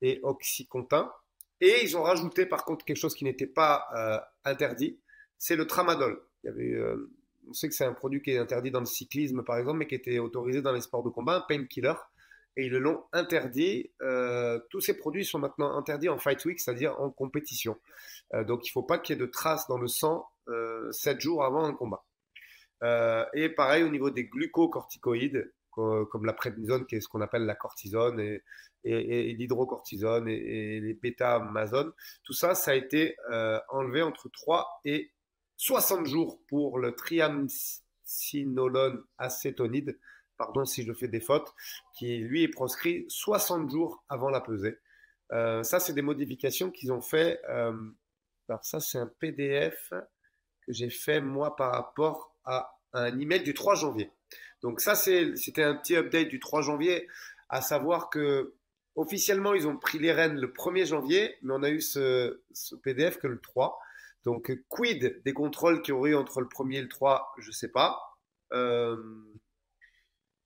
et 0.00 0.20
oxycontin. 0.22 1.12
Et 1.60 1.82
ils 1.82 1.96
ont 1.96 2.02
rajouté 2.02 2.46
par 2.46 2.64
contre 2.64 2.84
quelque 2.84 2.98
chose 2.98 3.14
qui 3.14 3.24
n'était 3.24 3.46
pas 3.46 3.86
euh, 3.94 4.18
interdit, 4.44 4.98
c'est 5.38 5.56
le 5.56 5.66
tramadol. 5.66 6.22
Euh, 6.46 7.10
on 7.48 7.52
sait 7.52 7.68
que 7.68 7.74
c'est 7.74 7.84
un 7.84 7.92
produit 7.92 8.22
qui 8.22 8.30
est 8.30 8.38
interdit 8.38 8.70
dans 8.70 8.80
le 8.80 8.86
cyclisme 8.86 9.42
par 9.42 9.58
exemple, 9.58 9.78
mais 9.78 9.86
qui 9.86 9.94
était 9.94 10.18
autorisé 10.18 10.62
dans 10.62 10.72
les 10.72 10.80
sports 10.80 11.02
de 11.02 11.10
combat, 11.10 11.36
un 11.36 11.40
painkiller. 11.40 11.94
Et 12.56 12.66
ils 12.66 12.72
l'ont 12.72 13.04
interdit. 13.12 13.92
tous 14.70 14.80
ces 14.80 14.94
produits 14.94 15.24
sont 15.24 15.38
maintenant 15.38 15.76
interdits 15.76 16.08
en 16.08 16.18
fight 16.18 16.44
week, 16.44 16.58
c'est-à-dire 16.58 17.00
en 17.00 17.08
compétition. 17.08 17.78
donc 18.32 18.66
il 18.66 18.70
ne 18.70 18.72
faut 18.72 18.82
pas 18.82 18.98
qu'il 18.98 19.14
y 19.14 19.18
ait 19.18 19.20
de 19.20 19.30
traces 19.30 19.68
dans 19.68 19.78
le 19.78 19.86
sang 19.86 20.28
7 20.90 21.20
jours 21.20 21.44
avant 21.44 21.64
un 21.64 21.72
combat. 21.72 22.04
Euh, 22.82 23.24
et 23.34 23.48
pareil 23.48 23.82
au 23.82 23.88
niveau 23.88 24.10
des 24.10 24.24
glucocorticoïdes, 24.24 25.52
comme 26.10 26.24
la 26.24 26.32
prédnisone, 26.32 26.86
qui 26.86 26.96
est 26.96 27.00
ce 27.00 27.08
qu'on 27.08 27.20
appelle 27.20 27.44
la 27.44 27.54
cortisone, 27.54 28.40
et, 28.84 29.34
l'hydrocortisone, 29.34 30.28
et, 30.28 30.80
les 30.80 30.94
bêta-amazones. 30.94 31.92
Tout 32.24 32.32
ça, 32.32 32.54
ça 32.54 32.72
a 32.72 32.74
été 32.74 33.16
euh, 33.30 33.60
enlevé 33.68 34.02
entre 34.02 34.28
3 34.28 34.80
et 34.84 35.12
60 35.56 36.06
jours 36.06 36.40
pour 36.48 36.78
le 36.78 36.94
triamcinolone 36.94 39.02
acétonide, 39.18 39.98
pardon 40.36 40.64
si 40.64 40.84
je 40.84 40.92
fais 40.92 41.08
des 41.08 41.20
fautes, 41.20 41.52
qui 41.96 42.18
lui 42.18 42.44
est 42.44 42.48
proscrit 42.48 43.04
60 43.08 43.70
jours 43.70 44.04
avant 44.08 44.30
la 44.30 44.40
pesée. 44.40 44.78
Euh, 45.32 45.62
ça, 45.62 45.80
c'est 45.80 45.92
des 45.92 46.02
modifications 46.02 46.70
qu'ils 46.70 46.92
ont 46.92 47.02
fait. 47.02 47.40
alors 47.44 48.64
ça, 48.64 48.80
c'est 48.80 48.98
un 48.98 49.10
PDF 49.18 49.92
que 50.66 50.72
j'ai 50.72 50.90
fait 50.90 51.20
moi 51.20 51.56
par 51.56 51.72
rapport 51.72 52.34
à 52.44 52.70
un 52.92 53.18
email 53.18 53.42
du 53.42 53.54
3 53.54 53.74
janvier. 53.74 54.10
Donc 54.62 54.80
ça, 54.80 54.94
c'était 54.94 55.62
un 55.62 55.74
petit 55.74 55.96
update 55.96 56.28
du 56.28 56.40
3 56.40 56.62
janvier, 56.62 57.08
à 57.48 57.60
savoir 57.60 58.10
que 58.10 58.54
officiellement, 58.96 59.54
ils 59.54 59.68
ont 59.68 59.76
pris 59.76 59.98
les 59.98 60.12
rênes 60.12 60.36
le 60.36 60.48
1er 60.48 60.86
janvier, 60.86 61.36
mais 61.42 61.54
on 61.54 61.62
a 61.62 61.70
eu 61.70 61.80
ce, 61.80 62.40
PDF 62.82 63.18
que 63.18 63.28
le 63.28 63.40
3. 63.40 63.78
Donc, 64.24 64.52
quid 64.68 65.22
des 65.24 65.32
contrôles 65.32 65.82
qui 65.82 65.92
auraient 65.92 66.10
eu 66.10 66.16
entre 66.16 66.40
le 66.40 66.48
1er 66.48 66.78
et 66.78 66.82
le 66.82 66.88
3, 66.88 67.34
je 67.38 67.52
sais 67.52 67.68
pas. 67.68 68.18
Euh, 68.52 68.96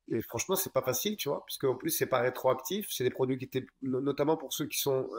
et 0.08 0.20
franchement, 0.20 0.54
c'est 0.54 0.72
pas 0.72 0.82
facile, 0.82 1.16
tu 1.16 1.30
vois, 1.30 1.42
puisque 1.46 1.64
en 1.64 1.74
plus, 1.74 1.90
c'est 1.90 2.06
pas 2.06 2.20
rétroactif. 2.20 2.88
C'est 2.90 3.04
des 3.04 3.10
produits 3.10 3.38
qui 3.38 3.46
étaient, 3.46 3.66
notamment 3.80 4.36
pour 4.36 4.52
ceux 4.52 4.66
qui 4.66 4.78
sont 4.78 5.08
60 5.08 5.14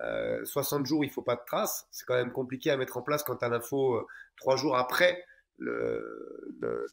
euh, 0.00 0.42
euh, 0.80 0.84
jours, 0.84 1.04
il 1.04 1.10
faut 1.10 1.22
pas 1.22 1.36
de 1.36 1.42
traces. 1.46 1.86
C'est 1.92 2.04
quand 2.04 2.16
même 2.16 2.32
compliqué 2.32 2.72
à 2.72 2.76
mettre 2.76 2.96
en 2.96 3.02
place 3.02 3.22
quand 3.22 3.36
tu 3.36 3.44
as 3.44 3.48
l'info 3.48 4.04
3 4.38 4.56
jours 4.56 4.76
après 4.76 5.24
le, 5.60 6.86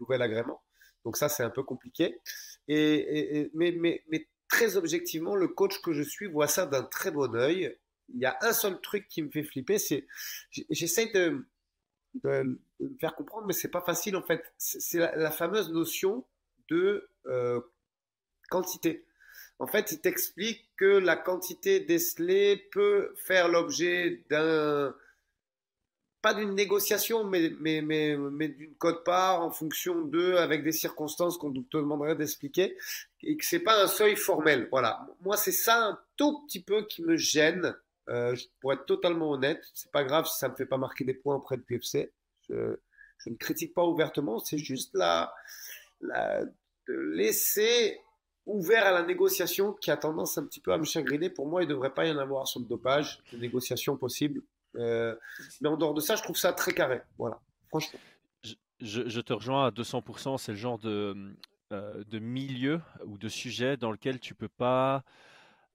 nouvel 0.00 0.22
agrément. 0.22 0.62
Donc 1.04 1.16
ça, 1.16 1.28
c'est 1.28 1.42
un 1.42 1.50
peu 1.50 1.62
compliqué. 1.62 2.20
Et, 2.66 3.50
mais, 3.54 3.72
mais, 3.72 4.02
mais, 4.10 4.26
très 4.48 4.76
objectivement, 4.76 5.36
le 5.36 5.48
coach 5.48 5.80
que 5.82 5.92
je 5.92 6.02
suis 6.02 6.26
voit 6.26 6.48
ça 6.48 6.66
d'un 6.66 6.82
très 6.82 7.10
bon 7.10 7.34
oeil. 7.34 7.76
Il 8.14 8.20
y 8.20 8.24
a 8.24 8.38
un 8.40 8.54
seul 8.54 8.80
truc 8.80 9.06
qui 9.08 9.22
me 9.22 9.30
fait 9.30 9.42
flipper, 9.42 9.78
c'est 9.78 10.06
j'essaie 10.70 11.12
de, 11.12 11.46
de, 12.24 12.58
me 12.80 12.98
faire 12.98 13.14
comprendre, 13.14 13.46
mais 13.46 13.52
c'est 13.52 13.70
pas 13.70 13.82
facile 13.82 14.16
en 14.16 14.22
fait. 14.22 14.42
C'est 14.56 14.98
la, 14.98 15.30
fameuse 15.30 15.70
notion 15.70 16.26
de 16.70 17.10
euh, 17.26 17.60
quantité. 18.48 19.04
En 19.58 19.66
fait, 19.66 19.92
il 19.92 20.00
t'explique 20.00 20.70
que 20.76 20.86
la 20.86 21.16
quantité 21.16 21.80
décelée 21.80 22.68
peut 22.72 23.14
faire 23.16 23.48
l'objet 23.48 24.24
d'un 24.30 24.94
pas 26.20 26.34
d'une 26.34 26.54
négociation, 26.54 27.24
mais, 27.24 27.52
mais, 27.60 27.80
mais, 27.80 28.16
mais 28.16 28.48
d'une 28.48 28.74
cote-part 28.74 29.40
en 29.42 29.50
fonction 29.50 30.02
d'eux, 30.02 30.36
avec 30.36 30.64
des 30.64 30.72
circonstances 30.72 31.38
qu'on 31.38 31.52
te 31.52 31.76
demanderait 31.76 32.16
d'expliquer, 32.16 32.76
et 33.22 33.36
que 33.36 33.44
c'est 33.44 33.60
pas 33.60 33.82
un 33.82 33.86
seuil 33.86 34.16
formel. 34.16 34.68
Voilà. 34.70 35.06
Moi, 35.20 35.36
c'est 35.36 35.52
ça 35.52 35.84
un 35.84 35.98
tout 36.16 36.44
petit 36.46 36.62
peu 36.62 36.86
qui 36.86 37.02
me 37.02 37.16
gêne. 37.16 37.74
Euh, 38.08 38.34
pour 38.60 38.72
être 38.72 38.86
totalement 38.86 39.30
honnête, 39.30 39.62
c'est 39.74 39.92
pas 39.92 40.02
grave 40.02 40.26
si 40.26 40.38
ça 40.38 40.48
me 40.48 40.54
fait 40.54 40.66
pas 40.66 40.78
marquer 40.78 41.04
des 41.04 41.14
points 41.14 41.36
auprès 41.36 41.58
de 41.58 41.62
PFC. 41.62 42.10
Je, 42.48 42.76
ne 43.26 43.36
critique 43.36 43.74
pas 43.74 43.84
ouvertement, 43.84 44.38
c'est 44.38 44.56
juste 44.56 44.94
la, 44.94 45.34
la, 46.00 46.44
de 46.44 46.94
laisser 46.94 48.00
ouvert 48.46 48.86
à 48.86 48.92
la 48.92 49.02
négociation 49.02 49.74
qui 49.74 49.90
a 49.90 49.98
tendance 49.98 50.38
un 50.38 50.46
petit 50.46 50.60
peu 50.60 50.72
à 50.72 50.78
me 50.78 50.84
chagriner. 50.84 51.28
Pour 51.28 51.46
moi, 51.46 51.62
il 51.62 51.68
ne 51.68 51.74
devrait 51.74 51.92
pas 51.92 52.06
y 52.06 52.10
en 52.10 52.16
avoir 52.16 52.48
sur 52.48 52.60
le 52.60 52.66
dopage, 52.66 53.20
de 53.32 53.36
négociation 53.36 53.96
possible. 53.98 54.42
Euh, 54.78 55.14
mais 55.60 55.68
en 55.68 55.76
dehors 55.76 55.94
de 55.94 56.00
ça, 56.00 56.16
je 56.16 56.22
trouve 56.22 56.36
ça 56.36 56.52
très 56.52 56.72
carré. 56.72 57.00
Voilà, 57.18 57.40
franchement. 57.68 57.98
Je, 58.80 59.20
te 59.20 59.32
rejoins 59.32 59.66
à 59.66 59.70
200%. 59.70 60.38
C'est 60.38 60.52
le 60.52 60.58
genre 60.58 60.78
de, 60.78 61.36
euh, 61.72 62.04
de 62.04 62.18
milieu 62.18 62.80
ou 63.04 63.18
de 63.18 63.28
sujet 63.28 63.76
dans 63.76 63.90
lequel 63.90 64.20
tu 64.20 64.34
peux 64.34 64.48
pas 64.48 65.02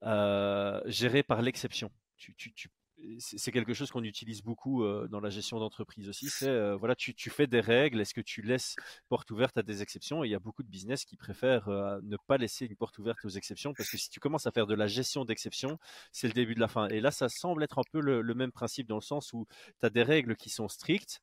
euh, 0.02 0.80
gérer 0.86 1.22
par 1.22 1.42
l'exception. 1.42 1.90
Tu, 2.16 2.34
tu, 2.34 2.70
c'est 3.18 3.52
quelque 3.52 3.74
chose 3.74 3.90
qu'on 3.90 4.02
utilise 4.02 4.42
beaucoup 4.42 4.84
euh, 4.84 5.08
dans 5.08 5.20
la 5.20 5.30
gestion 5.30 5.58
d'entreprise 5.58 6.08
aussi. 6.08 6.28
C'est 6.28 6.48
euh, 6.48 6.76
voilà, 6.76 6.94
tu, 6.94 7.14
fais 7.30 7.46
des 7.46 7.60
règles. 7.60 8.00
Est-ce 8.00 8.14
que 8.14 8.20
tu 8.20 8.42
laisses 8.42 8.76
porte 9.08 9.30
ouverte 9.30 9.56
à 9.56 9.62
des 9.62 9.82
exceptions? 9.82 10.24
Et 10.24 10.28
il 10.28 10.30
y 10.30 10.34
a 10.34 10.38
beaucoup 10.38 10.62
de 10.62 10.68
business 10.68 11.04
qui 11.04 11.16
préfèrent 11.16 11.68
euh, 11.68 11.98
ne 12.02 12.16
pas 12.26 12.36
laisser 12.36 12.66
une 12.66 12.76
porte 12.76 12.98
ouverte 12.98 13.24
aux 13.24 13.30
exceptions 13.30 13.72
parce 13.74 13.90
que 13.90 13.96
si 13.96 14.10
tu 14.10 14.20
commences 14.20 14.46
à 14.46 14.52
faire 14.52 14.66
de 14.66 14.74
la 14.74 14.86
gestion 14.86 15.24
d'exceptions, 15.24 15.78
c'est 16.12 16.26
le 16.26 16.34
début 16.34 16.54
de 16.54 16.60
la 16.60 16.68
fin. 16.68 16.88
Et 16.88 17.00
là, 17.00 17.10
ça 17.10 17.28
semble 17.28 17.62
être 17.62 17.78
un 17.78 17.84
peu 17.90 18.00
le, 18.00 18.34
même 18.34 18.52
principe 18.52 18.88
dans 18.88 18.96
le 18.96 19.02
sens 19.02 19.32
où 19.32 19.46
tu 19.80 19.86
as 19.86 19.90
des 19.90 20.02
règles 20.02 20.36
qui 20.36 20.50
sont 20.50 20.68
strictes 20.68 21.22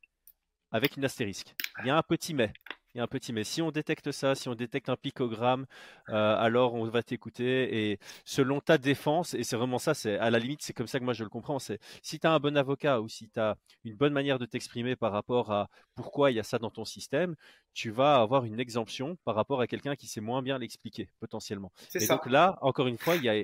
avec 0.72 0.96
une 0.96 1.06
astérisque. 1.06 1.54
Il 1.80 1.88
y 1.88 1.90
a 1.90 1.98
un 1.98 2.04
petit 2.04 2.34
mais. 2.34 2.54
Il 2.94 2.98
y 2.98 3.02
a 3.02 3.04
un 3.04 3.08
petit 3.08 3.34
mais. 3.34 3.44
Si 3.44 3.62
on 3.62 3.72
détecte 3.72 4.12
ça, 4.12 4.36
si 4.36 4.50
on 4.50 4.56
détecte 4.56 4.90
un 4.90 4.96
picogramme, 4.96 5.66
euh, 6.10 6.36
alors 6.38 6.74
on 6.74 6.86
va 6.88 7.04
t'écouter. 7.04 7.92
Et 7.92 8.00
selon 8.26 8.60
ta 8.60 8.78
défense, 8.78 9.34
et 9.34 9.44
c'est 9.44 9.56
vraiment 9.56 9.80
ça, 9.80 9.94
c'est 9.94 10.18
à 10.18 10.30
la 10.30 10.40
limite, 10.40 10.62
c'est 10.62 10.74
comme 10.74 10.88
ça 10.88 11.00
que 11.00 11.04
moi 11.04 11.14
je 11.14 11.24
le 11.24 11.30
comprends. 11.30 11.60
C'est 11.60 11.80
si 12.02 12.20
tu 12.20 12.28
as 12.28 12.32
un 12.32 12.40
bon 12.40 12.58
avocat 12.58 13.02
ou 13.02 13.08
si 13.08 13.30
tu 13.30 13.40
as 13.40 13.58
une 13.84 13.96
bonne 13.96 14.14
manière 14.14 14.40
de 14.40 14.46
t'exprimer 14.46 14.96
par 14.96 15.12
rapport 15.12 15.52
à 15.52 15.70
pourquoi 15.96 16.32
il 16.32 16.36
y 16.36 16.40
a 16.40 16.44
ça 16.44 16.60
dans 16.60 16.72
ton 16.72 16.86
système, 16.86 17.36
tu 17.74 17.92
vas 17.92 18.22
avoir 18.22 18.46
une 18.46 18.60
exemption 18.60 19.18
par 19.24 19.36
rapport 19.36 19.62
à 19.62 19.68
quelqu'un 19.68 19.96
qui 19.96 20.08
sait 20.08 20.22
moins 20.22 20.42
bien 20.42 20.58
l'expliquer 20.58 21.10
potentiellement. 21.20 21.72
Et 21.96 22.06
donc 22.08 22.26
là, 22.26 22.58
encore 22.62 22.88
une 22.88 22.98
fois, 22.98 23.16
il 23.16 23.24
y 23.24 23.30
a 23.30 23.44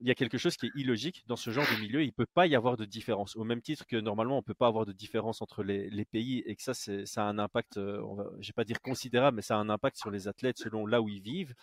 il 0.00 0.08
y 0.08 0.10
a 0.10 0.14
quelque 0.14 0.38
chose 0.38 0.56
qui 0.56 0.66
est 0.66 0.72
illogique 0.74 1.24
dans 1.26 1.36
ce 1.36 1.50
genre 1.50 1.64
de 1.64 1.80
milieu. 1.80 2.02
Il 2.02 2.08
ne 2.08 2.12
peut 2.12 2.26
pas 2.26 2.46
y 2.46 2.54
avoir 2.54 2.76
de 2.76 2.84
différence. 2.84 3.36
Au 3.36 3.44
même 3.44 3.62
titre 3.62 3.86
que 3.86 3.96
normalement, 3.96 4.34
on 4.34 4.40
ne 4.40 4.44
peut 4.44 4.54
pas 4.54 4.66
avoir 4.66 4.86
de 4.86 4.92
différence 4.92 5.40
entre 5.42 5.62
les, 5.62 6.04
pays 6.04 6.42
et 6.46 6.56
que 6.56 6.62
ça, 6.62 6.74
ça 6.74 7.24
a 7.24 7.28
un 7.28 7.38
impact, 7.38 7.78
euh, 7.78 8.02
je 8.34 8.38
ne 8.38 8.46
vais 8.46 8.52
pas 8.54 8.64
dire 8.64 8.80
considérable, 8.82 9.36
mais 9.36 9.42
ça 9.42 9.56
a 9.56 9.58
un 9.58 9.70
impact 9.70 9.96
sur 9.96 10.10
les 10.10 10.28
athlètes 10.28 10.58
selon 10.58 10.86
là 10.86 11.00
où 11.00 11.08
ils 11.08 11.22
vivent. 11.22 11.54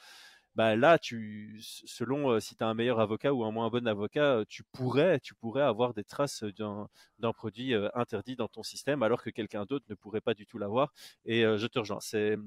Bah 0.55 0.75
là, 0.75 0.99
tu, 0.99 1.61
selon 1.61 2.31
euh, 2.31 2.39
si 2.41 2.55
tu 2.57 2.63
as 2.63 2.67
un 2.67 2.73
meilleur 2.73 2.99
avocat 2.99 3.33
ou 3.33 3.45
un 3.45 3.51
moins 3.51 3.69
bon 3.69 3.87
avocat, 3.87 4.37
euh, 4.39 4.45
tu 4.49 4.63
pourrais, 4.63 5.19
tu 5.21 5.33
pourrais 5.35 5.63
avoir 5.63 5.93
des 5.93 6.03
traces 6.03 6.43
d'un 6.43 7.33
produit 7.33 7.73
interdit 7.93 8.35
dans 8.35 8.49
ton 8.49 8.63
système, 8.63 9.03
alors 9.03 9.23
que 9.23 9.29
quelqu'un 9.29 9.65
d'autre 9.65 9.85
ne 9.89 9.95
pourrait 9.95 10.21
pas 10.21 10.33
du 10.33 10.45
tout 10.45 10.57
l'avoir. 10.57 10.93
Et 11.25 11.43
je 11.43 11.67
te 11.67 11.79
rejoins. 11.79 11.99
C'est 12.01 12.37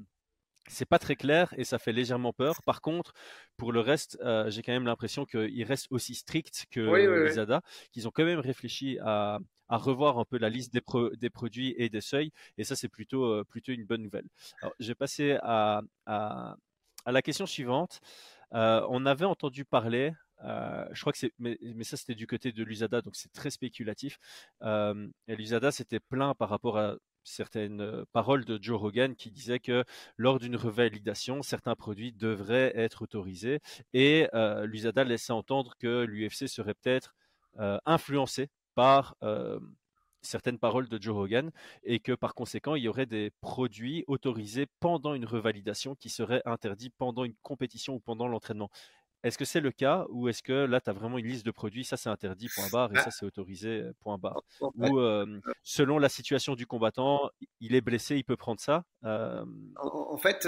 c'est 0.68 0.86
pas 0.86 0.98
très 0.98 1.16
clair 1.16 1.52
et 1.56 1.64
ça 1.64 1.78
fait 1.78 1.92
légèrement 1.92 2.32
peur. 2.32 2.62
Par 2.64 2.80
contre, 2.80 3.12
pour 3.56 3.72
le 3.72 3.80
reste, 3.80 4.18
euh, 4.22 4.50
j'ai 4.50 4.62
quand 4.62 4.72
même 4.72 4.86
l'impression 4.86 5.24
qu'ils 5.24 5.64
restent 5.64 5.88
aussi 5.90 6.14
stricts 6.14 6.66
que 6.70 6.80
oui, 6.80 7.06
qu'ils 7.92 8.08
ont 8.08 8.10
quand 8.10 8.24
même 8.24 8.40
réfléchi 8.40 8.98
à, 9.00 9.38
revoir 9.68 10.18
un 10.18 10.24
peu 10.24 10.38
la 10.38 10.50
liste 10.50 10.72
des, 10.72 11.30
produits 11.30 11.74
et 11.76 11.88
des 11.88 12.00
seuils. 12.00 12.30
Et 12.58 12.64
ça, 12.64 12.76
c'est 12.76 12.88
plutôt, 12.88 13.24
euh, 13.24 13.44
plutôt 13.44 13.72
une 13.72 13.84
bonne 13.84 14.02
nouvelle. 14.02 14.26
Alors, 14.60 14.72
je 14.78 14.86
vais 14.86 14.94
passer 14.94 15.36
à, 15.42 15.82
la 16.06 17.22
question 17.22 17.46
suivante. 17.46 18.00
Euh, 18.52 18.86
on 18.88 19.04
avait 19.04 19.24
entendu 19.24 19.64
parler, 19.64 20.12
je 20.42 21.00
crois 21.00 21.12
que 21.12 21.18
c'est, 21.18 21.32
mais, 21.38 21.58
ça 21.82 21.96
c'était 21.96 22.14
du 22.14 22.26
côté 22.26 22.52
de 22.52 22.62
l'USADA, 22.62 23.02
donc 23.02 23.16
c'est 23.16 23.32
très 23.32 23.50
spéculatif. 23.50 24.18
L'USADA 25.26 25.72
s'était 25.72 26.00
plaint 26.00 26.36
par 26.36 26.48
rapport 26.48 26.78
à 26.78 26.96
certaines 27.24 28.04
paroles 28.12 28.44
de 28.44 28.58
Joe 28.62 28.78
Rogan 28.78 29.16
qui 29.16 29.30
disait 29.30 29.58
que 29.58 29.84
lors 30.16 30.38
d'une 30.38 30.56
revalidation, 30.56 31.42
certains 31.42 31.74
produits 31.74 32.12
devraient 32.12 32.72
être 32.76 33.02
autorisés 33.02 33.60
et 33.92 34.28
l'USADA 34.64 35.04
laissait 35.04 35.32
entendre 35.32 35.74
que 35.78 36.04
l'UFC 36.04 36.46
serait 36.48 36.74
peut-être 36.74 37.14
influencé 37.86 38.50
par 38.74 39.16
certaines 40.24 40.58
paroles 40.58 40.88
de 40.88 41.00
Joe 41.00 41.14
Rogan 41.14 41.50
et 41.82 42.00
que 42.00 42.12
par 42.12 42.34
conséquent, 42.34 42.74
il 42.74 42.84
y 42.84 42.88
aurait 42.88 43.06
des 43.06 43.30
produits 43.40 44.04
autorisés 44.06 44.66
pendant 44.80 45.14
une 45.14 45.24
revalidation 45.24 45.94
qui 45.94 46.08
seraient 46.10 46.42
interdits 46.44 46.90
pendant 46.90 47.24
une 47.24 47.34
compétition 47.42 47.94
ou 47.94 48.00
pendant 48.00 48.26
l'entraînement. 48.26 48.70
Est-ce 49.24 49.38
que 49.38 49.46
c'est 49.46 49.60
le 49.60 49.72
cas 49.72 50.06
ou 50.10 50.28
est-ce 50.28 50.42
que 50.42 50.52
là, 50.52 50.80
tu 50.82 50.90
as 50.90 50.92
vraiment 50.92 51.16
une 51.16 51.26
liste 51.26 51.46
de 51.46 51.50
produits, 51.50 51.82
ça 51.82 51.96
c'est 51.96 52.10
interdit, 52.10 52.48
point 52.54 52.68
barre, 52.70 52.90
et 52.90 52.94
bah 52.94 53.02
ça 53.02 53.10
c'est 53.10 53.24
autorisé, 53.24 53.82
point 54.00 54.18
barre? 54.18 54.42
Ou 54.60 55.00
selon 55.62 55.98
la 55.98 56.10
situation 56.10 56.54
du 56.54 56.66
combattant, 56.66 57.30
il 57.60 57.74
est 57.74 57.80
blessé, 57.80 58.16
il 58.16 58.24
peut 58.24 58.36
prendre 58.36 58.60
ça? 58.60 58.84
En, 59.02 60.18
fait, 60.18 60.46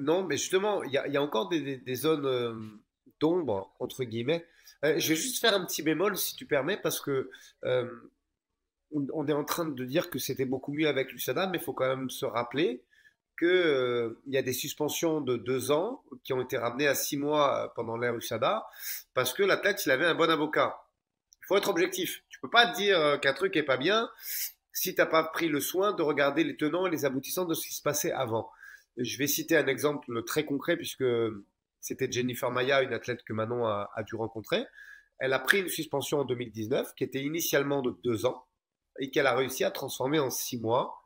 non, 0.00 0.22
mais 0.24 0.36
justement, 0.36 0.84
il 0.84 0.92
y, 0.92 1.16
a 1.16 1.22
encore 1.22 1.48
des, 1.48 1.94
zones 1.94 2.78
d'ombre, 3.20 3.74
entre 3.80 4.04
guillemets. 4.04 4.46
je 4.82 5.08
vais 5.08 5.16
juste 5.16 5.40
faire 5.40 5.54
un 5.54 5.66
petit 5.66 5.82
bémol, 5.82 6.16
si 6.16 6.36
tu 6.36 6.46
permets, 6.46 6.76
parce 6.76 7.00
que 7.00 7.30
on, 8.92 9.26
est 9.26 9.32
en 9.32 9.44
train 9.44 9.66
de 9.66 9.84
dire 9.84 10.10
que 10.10 10.18
c'était 10.18 10.44
beaucoup 10.44 10.72
mieux 10.72 10.88
avec 10.88 11.12
l'USADA, 11.12 11.48
mais 11.48 11.58
il 11.58 11.64
faut 11.64 11.72
quand 11.72 11.88
même 11.88 12.10
se 12.10 12.24
rappeler 12.24 12.84
qu'il 13.38 13.48
euh, 13.48 14.20
y 14.26 14.36
a 14.36 14.42
des 14.42 14.52
suspensions 14.52 15.20
de 15.20 15.36
deux 15.36 15.70
ans 15.70 16.02
qui 16.24 16.32
ont 16.32 16.42
été 16.42 16.56
ramenées 16.56 16.86
à 16.86 16.94
six 16.94 17.16
mois 17.16 17.64
euh, 17.64 17.68
pendant 17.74 17.96
l'ère 17.96 18.14
USADA 18.14 18.66
parce 19.14 19.32
que 19.32 19.42
l'athlète, 19.42 19.84
il 19.86 19.92
avait 19.92 20.06
un 20.06 20.14
bon 20.14 20.30
avocat. 20.30 20.82
Il 21.42 21.46
faut 21.46 21.56
être 21.56 21.68
objectif. 21.68 22.22
Tu 22.28 22.40
peux 22.40 22.50
pas 22.50 22.66
dire 22.66 22.98
euh, 22.98 23.18
qu'un 23.18 23.34
truc 23.34 23.56
est 23.56 23.62
pas 23.62 23.76
bien 23.76 24.10
si 24.72 24.94
tu 24.94 25.00
n'as 25.00 25.06
pas 25.06 25.24
pris 25.24 25.48
le 25.48 25.60
soin 25.60 25.92
de 25.92 26.02
regarder 26.02 26.44
les 26.44 26.56
tenants 26.56 26.86
et 26.86 26.90
les 26.90 27.04
aboutissants 27.04 27.44
de 27.44 27.54
ce 27.54 27.66
qui 27.66 27.74
se 27.74 27.82
passait 27.82 28.12
avant. 28.12 28.50
Je 28.96 29.18
vais 29.18 29.26
citer 29.26 29.56
un 29.56 29.66
exemple 29.66 30.22
très 30.24 30.44
concret 30.44 30.76
puisque 30.76 31.04
c'était 31.80 32.10
Jennifer 32.10 32.50
Maya, 32.50 32.82
une 32.82 32.92
athlète 32.92 33.22
que 33.24 33.32
Manon 33.32 33.66
a, 33.66 33.90
a, 33.94 34.02
dû 34.02 34.16
rencontrer. 34.16 34.64
Elle 35.18 35.32
a 35.32 35.38
pris 35.38 35.60
une 35.60 35.68
suspension 35.68 36.20
en 36.20 36.24
2019 36.24 36.94
qui 36.94 37.04
était 37.04 37.22
initialement 37.22 37.82
de 37.82 37.96
deux 38.02 38.26
ans 38.26 38.46
et 38.98 39.10
qu'elle 39.10 39.26
a 39.26 39.34
réussi 39.34 39.64
à 39.64 39.70
transformer 39.70 40.18
en 40.18 40.30
six 40.30 40.58
mois 40.58 41.05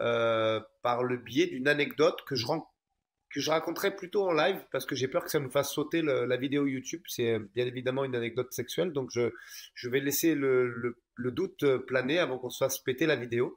euh, 0.00 0.60
par 0.82 1.04
le 1.04 1.16
biais 1.16 1.46
d'une 1.46 1.68
anecdote 1.68 2.22
que 2.26 2.36
je, 2.36 2.46
que 2.46 3.40
je 3.40 3.50
raconterai 3.50 3.96
plutôt 3.96 4.28
en 4.28 4.32
live 4.32 4.60
parce 4.72 4.86
que 4.86 4.94
j'ai 4.94 5.08
peur 5.08 5.24
que 5.24 5.30
ça 5.30 5.40
nous 5.40 5.50
fasse 5.50 5.72
sauter 5.72 6.02
la 6.02 6.36
vidéo 6.36 6.66
YouTube. 6.66 7.02
C'est 7.06 7.38
bien 7.54 7.66
évidemment 7.66 8.04
une 8.04 8.14
anecdote 8.14 8.52
sexuelle, 8.52 8.92
donc 8.92 9.10
je, 9.12 9.30
je 9.74 9.88
vais 9.88 10.00
laisser 10.00 10.34
le, 10.34 10.96
le, 11.14 11.30
doute 11.30 11.64
planer 11.86 12.18
avant 12.18 12.38
qu'on 12.38 12.50
se 12.50 12.64
fasse 12.64 12.78
péter 12.78 13.06
la 13.06 13.16
vidéo. 13.16 13.56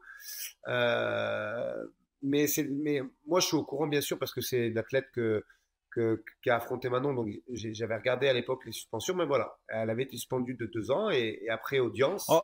Euh, 0.67 1.85
mais, 2.21 2.45
mais 2.69 3.01
moi, 3.25 3.39
je 3.39 3.47
suis 3.47 3.55
au 3.55 3.63
courant, 3.63 3.87
bien 3.87 4.01
sûr, 4.01 4.19
parce 4.19 4.33
que 4.33 4.41
c'est 4.41 4.67
une 4.67 4.77
athlète 4.77 5.07
que, 5.13 5.45
que, 5.91 6.23
qui 6.43 6.49
a 6.49 6.57
affronté 6.57 6.89
Manon. 6.89 7.13
Donc, 7.13 7.29
j'avais 7.49 7.95
regardé 7.95 8.27
à 8.27 8.33
l'époque 8.33 8.65
les 8.65 8.71
suspensions, 8.71 9.15
mais 9.15 9.25
voilà, 9.25 9.57
elle 9.67 9.89
avait 9.89 10.03
été 10.03 10.17
suspendue 10.17 10.55
de 10.55 10.65
deux 10.65 10.91
ans 10.91 11.09
et, 11.09 11.47
après 11.49 11.79
audience. 11.79 12.25
Oh, 12.29 12.41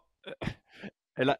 elle 1.16 1.30
a. 1.30 1.40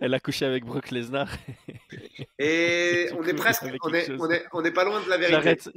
Elle 0.00 0.14
a 0.14 0.20
couché 0.20 0.44
avec 0.44 0.64
Brock 0.64 0.90
Lesnar. 0.90 1.28
Et 2.38 3.08
on 3.18 3.24
est 3.24 3.34
presque, 3.34 3.64
on 3.82 3.92
est, 3.92 4.10
on 4.12 4.30
est, 4.30 4.44
on 4.52 4.64
est, 4.64 4.70
pas 4.70 4.84
loin 4.84 5.02
de 5.02 5.08
la 5.08 5.16
vérité. 5.16 5.70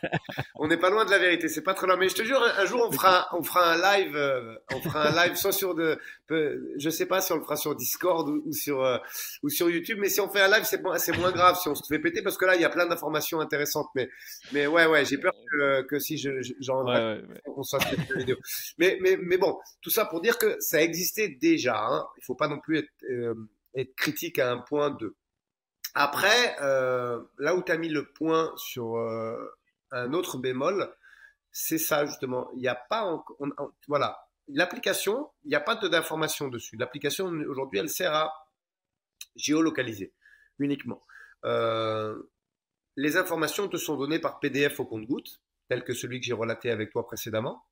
on 0.56 0.66
n'est 0.66 0.76
pas 0.76 0.90
loin 0.90 1.04
de 1.04 1.10
la 1.10 1.18
vérité, 1.18 1.48
c'est 1.48 1.62
pas 1.62 1.74
très 1.74 1.86
loin. 1.86 1.96
Mais 1.96 2.08
je 2.08 2.16
te 2.16 2.24
jure, 2.24 2.42
un 2.42 2.64
jour 2.66 2.88
on 2.88 2.90
fera, 2.90 3.28
on 3.32 3.42
fera 3.44 3.74
un 3.74 3.76
live, 3.76 4.16
euh, 4.16 4.56
on 4.74 4.80
fera 4.80 5.08
un 5.08 5.26
live 5.26 5.36
soit 5.36 5.52
sur 5.52 5.76
de, 5.76 5.96
je 6.28 6.90
sais 6.90 7.06
pas 7.06 7.20
si 7.20 7.32
on 7.32 7.36
le 7.36 7.42
fera 7.42 7.54
sur 7.54 7.76
Discord 7.76 8.28
ou, 8.28 8.52
sur 8.52 8.82
euh, 8.82 8.98
ou 9.44 9.48
sur 9.48 9.70
YouTube, 9.70 9.98
mais 10.00 10.08
si 10.08 10.20
on 10.20 10.28
fait 10.28 10.40
un 10.40 10.48
live, 10.48 10.64
c'est 10.64 10.82
c'est 10.96 11.16
moins 11.16 11.30
grave 11.30 11.56
si 11.60 11.68
on 11.68 11.76
se 11.76 11.86
fait 11.86 12.00
péter 12.00 12.22
parce 12.22 12.36
que 12.36 12.46
là 12.46 12.56
il 12.56 12.62
y 12.62 12.64
a 12.64 12.70
plein 12.70 12.86
d'informations 12.86 13.38
intéressantes. 13.38 13.88
Mais 13.94 14.08
mais 14.52 14.66
ouais 14.66 14.86
ouais, 14.86 15.04
j'ai 15.04 15.18
peur 15.18 15.34
que, 15.52 15.82
que 15.82 16.00
si 16.00 16.18
je, 16.18 16.30
j'en 16.58 16.84
ouais, 16.84 17.22
on 17.56 17.62
se 17.62 17.76
fasse 17.76 17.88
la 17.92 18.18
vidéo. 18.18 18.36
Mais 18.78 18.98
mais 19.00 19.16
mais 19.22 19.38
bon, 19.38 19.56
tout 19.82 19.90
ça 19.90 20.04
pour 20.04 20.20
dire 20.20 20.36
que 20.36 20.56
ça 20.58 20.82
existait 20.82 21.28
déjà. 21.28 21.80
Hein. 21.80 22.04
Il 22.16 22.24
faut 22.24 22.34
pas 22.34 22.48
non 22.48 22.58
plus 22.58 22.78
être 22.78 22.90
euh, 23.08 23.34
être 23.74 23.94
critique 23.94 24.38
à 24.38 24.50
un 24.50 24.58
point 24.58 24.90
de. 24.90 25.16
Après, 25.94 26.56
euh, 26.60 27.22
là 27.38 27.54
où 27.54 27.62
tu 27.62 27.72
as 27.72 27.76
mis 27.78 27.88
le 27.88 28.10
point 28.12 28.52
sur 28.56 28.96
euh, 28.96 29.36
un 29.90 30.12
autre 30.12 30.38
bémol, 30.38 30.94
c'est 31.50 31.78
ça 31.78 32.06
justement. 32.06 32.50
Il 32.54 32.60
n'y 32.60 32.68
a 32.68 32.74
pas. 32.74 33.24
voilà. 33.86 34.18
L'application, 34.48 35.30
il 35.44 35.48
n'y 35.48 35.56
a 35.56 35.60
pas 35.60 35.74
d'information 35.74 36.48
dessus. 36.48 36.76
L'application, 36.76 37.26
aujourd'hui, 37.26 37.80
elle 37.80 37.90
sert 37.90 38.14
à 38.14 38.32
géolocaliser 39.36 40.14
uniquement. 40.58 41.04
Euh, 41.44 42.30
les 42.96 43.16
informations 43.16 43.68
te 43.68 43.76
sont 43.76 43.96
données 43.96 44.18
par 44.18 44.40
PDF 44.40 44.80
au 44.80 44.86
compte-goutte, 44.86 45.40
tel 45.68 45.84
que 45.84 45.92
celui 45.92 46.20
que 46.20 46.26
j'ai 46.26 46.32
relaté 46.32 46.70
avec 46.70 46.90
toi 46.90 47.06
précédemment. 47.06 47.64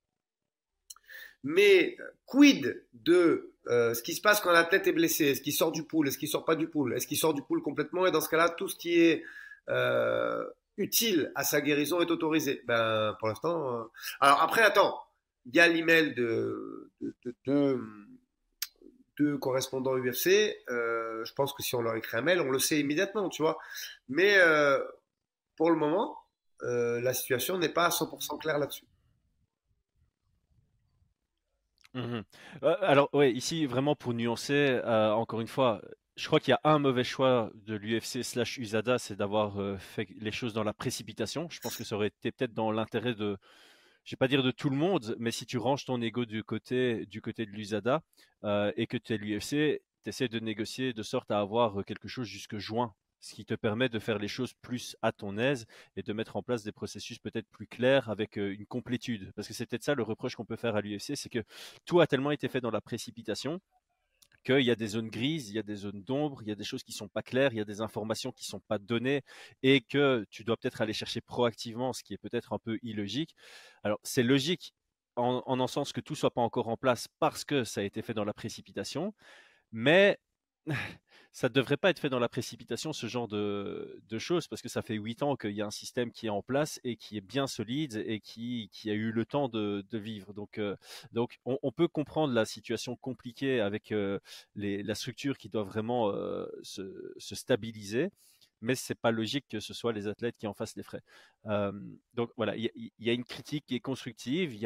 Mais 1.49 1.97
quid 2.27 2.85
de 2.93 3.53
euh, 3.69 3.95
ce 3.95 4.03
qui 4.03 4.15
se 4.15 4.21
passe 4.21 4.41
quand 4.41 4.51
la 4.51 4.65
tête 4.65 4.89
est 4.89 4.93
blessée 4.93 5.27
Est-ce 5.27 5.41
qu'il 5.41 5.53
sort 5.53 5.71
du 5.71 5.85
pool? 5.85 6.09
Est-ce 6.09 6.19
qu'il 6.19 6.29
sort 6.29 6.45
pas 6.45 6.57
du 6.57 6.67
pool? 6.67 6.93
Est-ce 6.93 7.07
qu'il 7.07 7.17
sort 7.17 7.35
du 7.35 7.43
pool 7.43 7.63
complètement? 7.63 8.05
Et 8.05 8.11
dans 8.11 8.21
ce 8.21 8.29
cas-là, 8.29 8.51
tout 8.51 8.67
ce 8.67 8.75
qui 8.75 9.01
est 9.01 9.23
euh, 9.69 10.45
utile 10.77 11.31
à 11.37 11.45
sa 11.45 11.61
guérison 11.61 12.01
est 12.01 12.11
autorisé. 12.11 12.63
Ben, 12.67 13.17
pour 13.21 13.29
l'instant. 13.29 13.79
Euh, 13.79 13.85
alors 14.21 14.43
après, 14.43 14.63
attends. 14.63 15.01
Il 15.45 15.55
y 15.55 15.61
a 15.61 15.69
l'email 15.69 16.15
de, 16.15 16.91
de, 17.01 17.81
de, 19.17 19.37
correspondants 19.37 19.97
UFC. 19.97 20.57
je 20.67 21.33
pense 21.35 21.53
que 21.53 21.63
si 21.63 21.77
on 21.77 21.83
leur 21.83 21.95
écrit 21.95 22.17
un 22.17 22.23
mail, 22.23 22.41
on 22.41 22.51
le 22.51 22.59
sait 22.59 22.81
immédiatement, 22.81 23.29
tu 23.29 23.43
vois. 23.43 23.57
Mais 24.09 24.37
pour 25.55 25.71
le 25.71 25.77
moment, 25.77 26.19
la 26.63 27.15
situation 27.15 27.59
n'est 27.59 27.69
pas 27.69 27.87
à 27.87 27.91
100% 27.91 28.41
claire 28.41 28.59
là-dessus. 28.59 28.87
Mmh 31.97 32.21
alors, 32.63 33.09
ouais, 33.15 33.33
ici, 33.33 33.65
vraiment 33.67 33.97
pour 33.97 34.13
nuancer, 34.15 34.81
encore 34.85 35.41
une 35.41 35.49
fois, 35.49 35.81
je 36.17 36.27
crois 36.27 36.41
qu'il 36.41 36.53
y 36.53 36.55
a 36.55 36.61
un 36.65 36.79
mauvais 36.79 37.05
choix 37.05 37.51
de 37.55 37.75
l'UFC 37.75 38.23
slash 38.23 38.59
USADA, 38.59 38.99
c'est 38.99 39.17
d'avoir 39.17 39.81
fait 39.81 40.09
les 40.19 40.31
choses 40.31 40.53
dans 40.53 40.65
la 40.65 40.75
précipitation. 40.75 41.49
Je 41.51 41.59
pense 41.61 41.77
que 41.77 41.85
ça 41.85 41.97
aurait 41.97 42.09
été 42.09 42.33
peut-être 42.33 42.55
dans 42.55 42.71
l'intérêt 42.71 43.15
de, 43.15 43.39
je 44.05 44.11
vais 44.11 44.17
pas 44.19 44.29
dire 44.29 44.43
de 44.43 44.51
tout 44.51 44.69
le 44.69 44.77
monde, 44.77 45.17
mais 45.19 45.31
si 45.31 45.47
tu 45.47 45.59
ranges 45.59 45.85
ton 45.85 46.01
ego 46.03 46.27
du 46.27 46.45
côté, 46.45 47.07
du 47.07 47.21
côté 47.23 47.47
de 47.47 47.51
l'USADA 47.51 48.03
et 48.77 48.87
que 48.87 48.99
tu 48.99 49.15
es 49.15 49.17
l'UFC, 49.17 49.81
tu 50.05 50.09
essaies 50.11 50.29
de 50.29 50.39
négocier 50.39 50.93
de 50.93 51.03
sorte 51.03 51.31
à 51.31 51.41
avoir 51.41 51.85
quelque 51.85 52.09
chose 52.09 52.27
jusque 52.27 52.59
juin 52.59 52.95
ce 53.21 53.35
qui 53.35 53.45
te 53.45 53.55
permet 53.55 53.89
de 53.89 53.99
faire 53.99 54.19
les 54.19 54.29
choses 54.29 54.53
plus 54.63 54.97
à 55.03 55.13
ton 55.13 55.39
aise 55.39 55.67
et 55.97 56.03
de 56.03 56.13
mettre 56.13 56.37
en 56.37 56.43
place 56.43 56.63
des 56.63 56.73
processus 56.73 57.19
peut-être 57.19 57.49
plus 57.49 57.67
clairs 57.67 58.09
avec 58.11 58.37
une 58.37 58.67
complétude. 58.67 59.33
Parce 59.35 59.49
que 59.49 59.55
c'est 59.55 59.67
peut-être 59.67 59.85
ça 59.85 59.95
le 59.95 60.03
reproche 60.03 60.37
qu'on 60.37 60.45
peut 60.45 60.57
faire 60.57 60.77
à 60.77 60.81
l'UFC, 60.81 61.17
c'est 61.17 61.29
que 61.29 61.43
tout 61.85 62.01
a 62.01 62.07
tellement 62.07 62.31
été 62.31 62.49
fait 62.49 62.61
dans 62.61 62.71
la 62.71 62.81
précipitation 62.81 63.61
qu'il 64.47 64.61
y 64.61 64.71
a 64.71 64.77
des 64.77 64.87
zones 64.87 65.09
grises, 65.09 65.51
il 65.51 65.57
y 65.57 65.59
a 65.59 65.63
des 65.63 65.75
zones 65.75 66.03
d'ombre, 66.03 66.41
il 66.43 66.49
y 66.49 66.53
a 66.53 66.55
des 66.55 66.65
choses 66.65 66.85
qui 66.85 66.93
sont 66.93 67.09
pas 67.09 67.23
claires, 67.23 67.53
il 67.53 67.59
y 67.59 67.61
a 67.61 67.65
des 67.65 67.81
informations 67.81 68.31
qui 68.33 68.45
sont 68.45 68.61
pas 68.61 68.79
données 68.79 69.23
et 69.63 69.81
que 69.81 70.25
tu 70.31 70.45
dois 70.45 70.57
peut-être 70.57 70.81
aller 70.81 70.93
chercher 70.93 71.21
proactivement, 71.21 71.93
ce 71.93 72.03
qui 72.05 72.15
est 72.15 72.19
peut-être 72.19 72.53
un 72.53 72.59
peu 72.59 72.79
illogique. 72.83 73.35
Alors 73.83 73.99
c'est 74.05 74.23
logique 74.23 74.73
en, 75.17 75.43
en 75.47 75.67
sens 75.67 75.93
que 75.93 76.01
tout 76.01 76.15
soit 76.15 76.31
pas 76.31 76.43
encore 76.43 76.69
en 76.69 76.77
place 76.77 77.09
parce 77.19 77.45
que 77.45 77.65
ça 77.65 77.81
a 77.81 77.85
été 77.85 78.03
fait 78.03 78.15
dans 78.15 78.25
la 78.25 78.35
précipitation, 78.35 79.15
mais 79.73 80.19
ça 81.37 81.51
ne 81.51 81.53
devrait 81.53 81.77
pas 81.77 81.91
être 81.91 81.99
fait 81.99 82.09
dans 82.09 82.19
la 82.19 82.31
précipitation, 82.31 82.95
ce 82.95 83.09
genre 83.09 83.29
de, 83.29 84.01
choses, 84.19 84.49
parce 84.49 84.63
que 84.63 84.71
ça 84.71 84.81
fait 84.81 84.95
huit 84.95 85.23
ans 85.23 85.37
qu'il 85.37 85.51
y 85.51 85.61
a 85.61 85.67
un 85.67 85.71
système 85.71 86.11
qui 86.11 86.29
est 86.29 86.31
en 86.31 86.41
place 86.41 86.81
et 86.83 86.97
qui 86.97 87.19
est 87.19 87.21
bien 87.21 87.47
solide 87.47 88.03
et 88.07 88.21
qui, 88.21 88.71
a 88.87 88.93
eu 88.93 89.13
le 89.13 89.27
temps 89.27 89.51
de, 89.51 89.85
vivre. 89.93 90.33
Donc, 90.33 90.57
euh, 90.57 90.77
on, 91.45 91.73
peut 91.73 91.89
comprendre 91.89 92.33
la 92.33 92.47
situation 92.47 92.97
compliquée 92.97 93.61
avec 93.61 93.93
euh, 93.93 94.19
la 94.55 94.95
structure 94.95 95.37
qui 95.37 95.51
doit 95.51 95.63
vraiment 95.63 96.11
euh, 96.11 96.47
se, 96.63 96.83
stabiliser 97.19 98.09
mais 98.63 98.75
c'est 98.75 98.95
pas 98.95 99.11
logique 99.11 99.45
que 99.51 99.61
ce 99.61 99.75
soit 99.75 99.93
les 99.93 100.09
athlètes 100.09 100.37
qui 100.39 100.47
en 100.47 100.55
fassent 100.55 100.77
les 100.77 100.83
frais. 100.83 101.03
donc 102.15 102.31
voilà, 102.39 102.57
il 102.57 102.71
y, 102.99 103.11
a 103.11 103.13
une 103.13 103.25
critique 103.25 103.67
qui 103.67 103.75
est 103.75 103.81
constructive, 103.81 104.57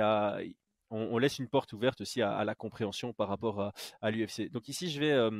on, 0.91 1.19
laisse 1.19 1.41
une 1.41 1.49
porte 1.49 1.73
ouverte 1.73 2.01
aussi 2.01 2.23
à, 2.23 2.45
la 2.45 2.55
compréhension 2.55 3.13
par 3.13 3.27
rapport 3.29 3.73
à 4.01 4.11
l'UFC. 4.13 4.49
Donc 4.53 4.69
ici, 4.69 4.89
je 4.89 5.01
vais 5.01 5.31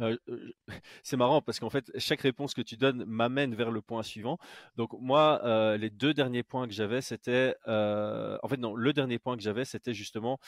euh, 0.00 0.16
euh, 0.28 0.52
c'est 1.02 1.16
marrant 1.16 1.40
parce 1.42 1.58
qu'en 1.58 1.70
fait, 1.70 1.90
chaque 1.98 2.20
réponse 2.20 2.54
que 2.54 2.62
tu 2.62 2.76
donnes 2.76 3.04
m'amène 3.04 3.54
vers 3.54 3.70
le 3.70 3.80
point 3.80 4.02
suivant. 4.02 4.38
Donc 4.76 4.92
moi, 5.00 5.40
euh, 5.44 5.76
les 5.76 5.90
deux 5.90 6.14
derniers 6.14 6.42
points 6.42 6.66
que 6.66 6.74
j'avais, 6.74 7.00
c'était, 7.00 7.54
en 7.66 8.48
fait 8.48 8.58
non, 8.58 8.74
le 8.74 8.92
dernier 8.92 9.18
point 9.18 9.36
que 9.36 9.42
j'avais, 9.42 9.64
c'était 9.64 9.94
justement 9.94 10.38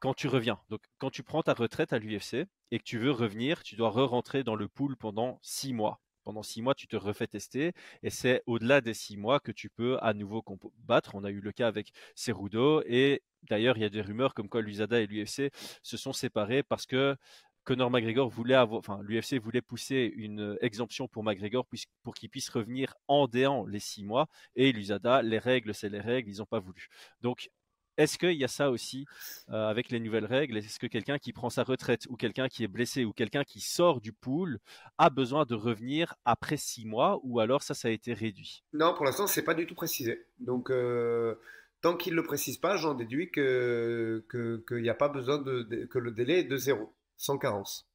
quand 0.00 0.14
tu 0.14 0.28
reviens. 0.28 0.60
Donc 0.68 0.82
quand 0.98 1.10
tu 1.10 1.22
prends 1.22 1.42
ta 1.42 1.54
retraite 1.54 1.92
à 1.92 1.98
l'UFC 1.98 2.46
et 2.70 2.78
que 2.78 2.84
tu 2.84 2.98
veux 2.98 3.10
revenir, 3.10 3.62
tu 3.62 3.76
dois 3.76 3.90
re-rentrer 3.90 4.44
dans 4.44 4.56
le 4.56 4.68
pool 4.68 4.96
pendant 4.96 5.38
six 5.42 5.72
mois. 5.72 6.00
Pendant 6.24 6.42
six 6.42 6.62
mois, 6.62 6.74
tu 6.74 6.86
te 6.86 6.96
refais 6.96 7.26
tester 7.26 7.72
et 8.02 8.08
c'est 8.08 8.42
au-delà 8.46 8.80
des 8.80 8.94
six 8.94 9.18
mois 9.18 9.40
que 9.40 9.52
tu 9.52 9.68
peux 9.68 9.98
à 10.00 10.14
nouveau 10.14 10.40
combattre. 10.40 11.14
On 11.14 11.24
a 11.24 11.30
eu 11.30 11.40
le 11.40 11.52
cas 11.52 11.68
avec 11.68 11.92
Cerudo 12.14 12.82
et 12.86 13.22
D'ailleurs, 13.50 13.76
il 13.76 13.82
y 13.82 13.84
a 13.84 13.90
des 13.90 14.00
rumeurs 14.00 14.34
comme 14.34 14.48
quoi 14.48 14.62
l'USADA 14.62 15.00
et 15.00 15.06
l'UFC 15.06 15.50
se 15.82 15.96
sont 15.96 16.12
séparés 16.12 16.62
parce 16.62 16.86
que 16.86 17.16
Conor 17.64 17.90
McGregor 17.90 18.28
voulait 18.28 18.54
avoir, 18.54 18.78
enfin, 18.78 19.00
l'UFC 19.02 19.38
voulait 19.38 19.62
pousser 19.62 20.12
une 20.16 20.56
exemption 20.60 21.08
pour 21.08 21.24
McGregor 21.24 21.66
pour 22.02 22.14
qu'il 22.14 22.28
puisse 22.28 22.48
revenir 22.48 22.94
en 23.08 23.26
déant 23.26 23.66
les 23.66 23.80
six 23.80 24.04
mois. 24.04 24.28
Et 24.54 24.72
l'USADA, 24.72 25.22
les 25.22 25.38
règles, 25.38 25.74
c'est 25.74 25.88
les 25.88 26.00
règles, 26.00 26.30
ils 26.30 26.38
n'ont 26.38 26.46
pas 26.46 26.58
voulu. 26.58 26.88
Donc, 27.20 27.50
est-ce 27.96 28.18
qu'il 28.18 28.32
y 28.32 28.44
a 28.44 28.48
ça 28.48 28.70
aussi 28.70 29.06
euh, 29.50 29.68
avec 29.68 29.90
les 29.90 30.00
nouvelles 30.00 30.24
règles? 30.24 30.56
Est-ce 30.56 30.78
que 30.78 30.86
quelqu'un 30.86 31.18
qui 31.18 31.32
prend 31.32 31.48
sa 31.48 31.62
retraite 31.62 32.06
ou 32.08 32.16
quelqu'un 32.16 32.48
qui 32.48 32.64
est 32.64 32.68
blessé 32.68 33.04
ou 33.04 33.12
quelqu'un 33.12 33.44
qui 33.44 33.60
sort 33.60 34.00
du 34.00 34.12
pool 34.12 34.58
a 34.98 35.10
besoin 35.10 35.44
de 35.44 35.54
revenir 35.54 36.14
après 36.24 36.56
six 36.56 36.86
mois 36.86 37.20
ou 37.22 37.38
alors 37.38 37.62
ça, 37.62 37.74
ça 37.74 37.88
a 37.88 37.90
été 37.92 38.12
réduit? 38.12 38.64
Non, 38.72 38.94
pour 38.94 39.04
l'instant, 39.04 39.26
c'est 39.26 39.44
pas 39.44 39.54
du 39.54 39.66
tout 39.66 39.76
précisé. 39.76 40.26
Donc, 40.40 40.70
euh, 40.70 41.36
tant 41.82 41.96
qu'il 41.96 42.14
ne 42.14 42.16
le 42.16 42.24
précise 42.24 42.58
pas, 42.58 42.76
j'en 42.76 42.94
déduis 42.94 43.30
qu'il 43.30 44.24
n'y 44.72 44.88
a 44.88 44.94
pas 44.94 45.08
besoin 45.08 45.38
de, 45.38 45.84
que 45.84 45.98
le 45.98 46.10
délai 46.10 46.40
est 46.40 46.44
de 46.44 46.56
zéro 46.56 46.92
sans 47.24 47.38
carence. 47.38 47.86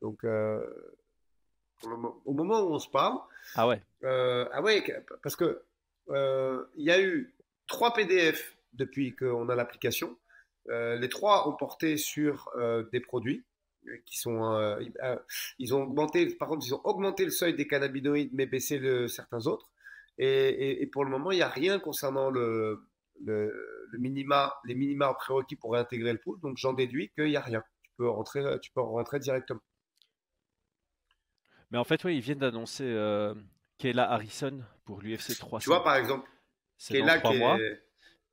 Donc, 0.00 0.24
euh, 0.24 0.64
au 2.24 2.32
moment 2.32 2.60
où 2.60 2.72
on 2.72 2.78
se 2.78 2.88
parle. 2.88 3.18
Ah 3.54 3.68
ouais. 3.68 3.82
Euh, 4.02 4.48
ah 4.52 4.62
ouais, 4.62 4.82
parce 5.22 5.36
que 5.36 5.62
euh, 6.08 6.64
il 6.76 6.84
y 6.84 6.90
a 6.90 7.00
eu 7.00 7.34
trois 7.66 7.92
PDF 7.92 8.56
depuis 8.72 9.14
qu'on 9.14 9.48
a 9.48 9.54
l'application. 9.54 10.16
les 10.68 11.08
trois 11.08 11.48
ont 11.48 11.52
porté 11.52 11.96
sur 11.96 12.50
des 12.92 13.00
produits 13.00 13.44
qui 14.04 14.18
sont. 14.18 14.78
ils 15.58 15.74
ont 15.74 15.82
augmenté, 15.82 16.26
par 16.34 16.48
contre, 16.48 16.66
ils 16.66 16.74
ont 16.74 16.84
augmenté 16.84 17.24
le 17.24 17.30
seuil 17.30 17.54
des 17.54 17.66
cannabinoïdes, 17.66 18.30
mais 18.32 18.46
baissé 18.46 18.78
le, 18.78 19.06
certains 19.06 19.46
autres. 19.46 19.70
Et, 20.18 20.88
pour 20.92 21.04
le 21.04 21.10
moment, 21.10 21.30
il 21.30 21.36
n'y 21.36 21.42
a 21.42 21.48
rien 21.48 21.78
concernant 21.78 22.30
le, 22.30 22.82
le, 23.22 23.98
minima, 23.98 24.54
les 24.64 24.74
minima 24.74 25.12
prérequis 25.14 25.56
pour 25.56 25.72
réintégrer 25.72 26.12
le 26.12 26.18
pool. 26.18 26.40
Donc, 26.40 26.56
j'en 26.56 26.72
déduis 26.72 27.10
qu'il 27.10 27.26
n'y 27.26 27.36
a 27.36 27.42
rien 27.42 27.62
peux 27.96 28.08
rentrer, 28.08 28.42
tu 28.60 28.70
peux 28.72 28.80
rentrer 28.80 29.18
directement. 29.18 29.60
Mais 31.70 31.78
en 31.78 31.84
fait, 31.84 32.02
oui, 32.04 32.16
ils 32.16 32.20
viennent 32.20 32.38
d'annoncer 32.38 32.84
euh, 32.84 33.34
Kayla 33.78 34.10
Harrison 34.10 34.62
pour 34.84 35.00
l'UFC 35.00 35.36
300. 35.38 35.64
Tu 35.64 35.68
vois, 35.68 35.82
par 35.82 35.96
exemple, 35.96 36.28
Kayla 36.88 37.18
qui 37.18 37.38
mois. 37.38 37.58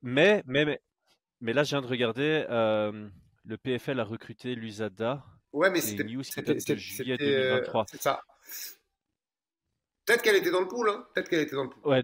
Mais, 0.02 0.42
mais, 0.46 0.80
mais, 1.40 1.52
là, 1.52 1.64
je 1.64 1.70
viens 1.70 1.82
de 1.82 1.86
regarder, 1.86 2.46
euh, 2.48 3.08
le 3.44 3.56
PFL 3.56 3.98
a 4.00 4.04
recruté 4.04 4.54
l'USADA. 4.54 5.24
Ouais, 5.52 5.70
mais 5.70 5.80
c'était 5.80 6.06
juillet 6.06 7.16
2023. 7.16 7.80
Euh, 7.80 7.84
c'est 7.90 8.02
ça. 8.02 8.20
Peut-être 10.04 10.22
qu'elle 10.22 10.36
était 10.36 10.50
dans 10.50 10.60
le 10.60 10.68
pool, 10.68 10.90
hein. 10.90 11.06
Peut-être 11.14 11.28
qu'elle 11.28 11.40
était 11.40 11.56
dans 11.56 11.64
le 11.64 11.70
pool. 11.70 11.86
Ouais, 11.86 12.02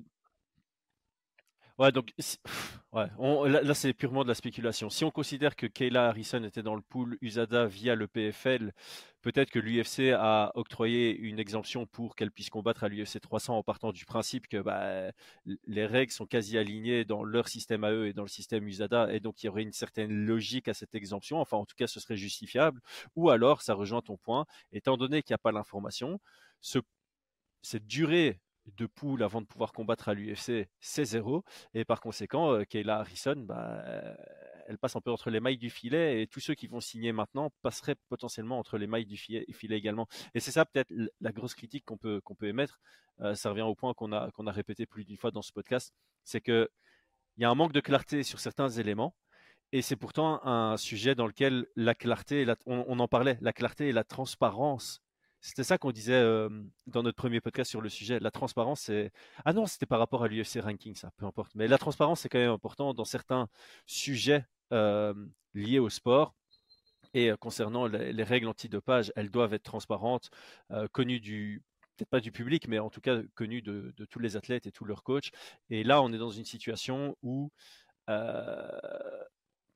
Ouais, 1.80 1.92
donc 1.92 2.12
ouais, 2.92 3.08
là, 3.48 3.72
c'est 3.72 3.94
purement 3.94 4.22
de 4.22 4.28
la 4.28 4.34
spéculation. 4.34 4.90
Si 4.90 5.02
on 5.02 5.10
considère 5.10 5.56
que 5.56 5.66
Kayla 5.66 6.08
Harrison 6.08 6.44
était 6.44 6.62
dans 6.62 6.74
le 6.74 6.82
pool 6.82 7.16
USADA 7.22 7.64
via 7.68 7.94
le 7.94 8.06
PFL, 8.06 8.74
peut-être 9.22 9.48
que 9.48 9.58
l'UFC 9.58 10.12
a 10.14 10.52
octroyé 10.56 11.16
une 11.16 11.38
exemption 11.38 11.86
pour 11.86 12.16
qu'elle 12.16 12.32
puisse 12.32 12.50
combattre 12.50 12.84
à 12.84 12.88
l'UFC 12.90 13.18
300 13.18 13.56
en 13.56 13.62
partant 13.62 13.92
du 13.92 14.04
principe 14.04 14.46
que 14.46 14.58
bah, 14.58 15.10
les 15.66 15.86
règles 15.86 16.12
sont 16.12 16.26
quasi 16.26 16.58
alignées 16.58 17.06
dans 17.06 17.24
leur 17.24 17.48
système 17.48 17.82
à 17.84 17.92
eux 17.92 18.08
et 18.08 18.12
dans 18.12 18.24
le 18.24 18.28
système 18.28 18.68
USADA, 18.68 19.14
et 19.14 19.20
donc 19.20 19.42
il 19.42 19.46
y 19.46 19.48
aurait 19.48 19.62
une 19.62 19.72
certaine 19.72 20.12
logique 20.12 20.68
à 20.68 20.74
cette 20.74 20.94
exemption. 20.94 21.40
Enfin, 21.40 21.56
en 21.56 21.64
tout 21.64 21.76
cas, 21.76 21.86
ce 21.86 21.98
serait 21.98 22.16
justifiable. 22.18 22.82
Ou 23.16 23.30
alors, 23.30 23.62
ça 23.62 23.72
rejoint 23.72 24.02
ton 24.02 24.18
point, 24.18 24.44
étant 24.70 24.98
donné 24.98 25.22
qu'il 25.22 25.32
n'y 25.32 25.36
a 25.36 25.38
pas 25.38 25.52
l'information, 25.52 26.20
ce, 26.60 26.78
cette 27.62 27.86
durée 27.86 28.38
de 28.76 28.86
poules 28.86 29.22
avant 29.22 29.40
de 29.40 29.46
pouvoir 29.46 29.72
combattre 29.72 30.08
à 30.08 30.14
l'UFC, 30.14 30.68
c'est 30.80 31.04
zéro. 31.04 31.44
Et 31.74 31.84
par 31.84 32.00
conséquent, 32.00 32.52
euh, 32.52 32.64
Kayla 32.64 32.98
Harrison, 33.00 33.36
bah, 33.36 33.82
elle 34.66 34.78
passe 34.78 34.94
un 34.96 35.00
peu 35.00 35.10
entre 35.10 35.30
les 35.30 35.40
mailles 35.40 35.58
du 35.58 35.68
filet 35.68 36.22
et 36.22 36.26
tous 36.26 36.40
ceux 36.40 36.54
qui 36.54 36.68
vont 36.68 36.80
signer 36.80 37.12
maintenant 37.12 37.50
passeraient 37.62 37.96
potentiellement 38.08 38.58
entre 38.58 38.78
les 38.78 38.86
mailles 38.86 39.06
du 39.06 39.16
filet, 39.16 39.44
également. 39.70 40.06
Et 40.34 40.40
c'est 40.40 40.52
ça 40.52 40.64
peut-être 40.64 40.92
la 41.20 41.32
grosse 41.32 41.54
critique 41.54 41.84
qu'on 41.84 41.96
peut, 41.96 42.20
qu'on 42.20 42.34
peut 42.34 42.46
émettre. 42.46 42.80
Euh, 43.20 43.34
ça 43.34 43.50
revient 43.50 43.62
au 43.62 43.74
point 43.74 43.94
qu'on 43.94 44.12
a, 44.12 44.30
qu'on 44.30 44.46
a 44.46 44.52
répété 44.52 44.86
plus 44.86 45.04
d'une 45.04 45.16
fois 45.16 45.30
dans 45.32 45.42
ce 45.42 45.52
podcast, 45.52 45.92
c'est 46.24 46.40
qu'il 46.40 46.68
y 47.38 47.44
a 47.44 47.50
un 47.50 47.54
manque 47.54 47.72
de 47.72 47.80
clarté 47.80 48.22
sur 48.22 48.38
certains 48.40 48.68
éléments. 48.68 49.14
Et 49.72 49.82
c'est 49.82 49.96
pourtant 49.96 50.44
un 50.44 50.76
sujet 50.76 51.14
dans 51.14 51.26
lequel 51.26 51.66
la 51.76 51.94
clarté, 51.94 52.44
on 52.66 52.98
en 52.98 53.08
parlait, 53.08 53.38
la 53.40 53.52
clarté 53.52 53.88
et 53.88 53.92
la 53.92 54.02
transparence 54.04 55.00
c'était 55.40 55.64
ça 55.64 55.78
qu'on 55.78 55.90
disait 55.90 56.22
dans 56.86 57.02
notre 57.02 57.16
premier 57.16 57.40
podcast 57.40 57.70
sur 57.70 57.80
le 57.80 57.88
sujet. 57.88 58.20
La 58.20 58.30
transparence, 58.30 58.82
c'est. 58.82 59.10
Ah 59.44 59.52
non, 59.52 59.66
c'était 59.66 59.86
par 59.86 59.98
rapport 59.98 60.22
à 60.22 60.28
l'UFC 60.28 60.60
ranking, 60.60 60.94
ça, 60.94 61.10
peu 61.16 61.26
importe. 61.26 61.54
Mais 61.54 61.68
la 61.68 61.78
transparence, 61.78 62.20
c'est 62.20 62.28
quand 62.28 62.38
même 62.38 62.50
important 62.50 62.94
dans 62.94 63.04
certains 63.04 63.48
sujets 63.86 64.46
liés 65.54 65.78
au 65.78 65.88
sport. 65.88 66.34
Et 67.14 67.32
concernant 67.40 67.86
les, 67.86 68.22
règles 68.22 68.46
antidopage, 68.48 69.12
elles 69.16 69.30
doivent 69.30 69.54
être 69.54 69.64
transparentes, 69.64 70.30
connues 70.92 71.20
du. 71.20 71.62
Peut-être 71.96 72.10
pas 72.10 72.20
du 72.20 72.32
public, 72.32 72.66
mais 72.66 72.78
en 72.78 72.88
tout 72.88 73.02
cas 73.02 73.20
connues 73.34 73.60
de, 73.60 73.92
tous 74.08 74.20
les 74.20 74.36
athlètes 74.36 74.66
et 74.66 74.72
tous 74.72 74.84
leurs 74.84 75.02
coachs. 75.02 75.30
Et 75.70 75.84
là, 75.84 76.02
on 76.02 76.12
est 76.12 76.18
dans 76.18 76.30
une 76.30 76.44
situation 76.44 77.16
où 77.22 77.50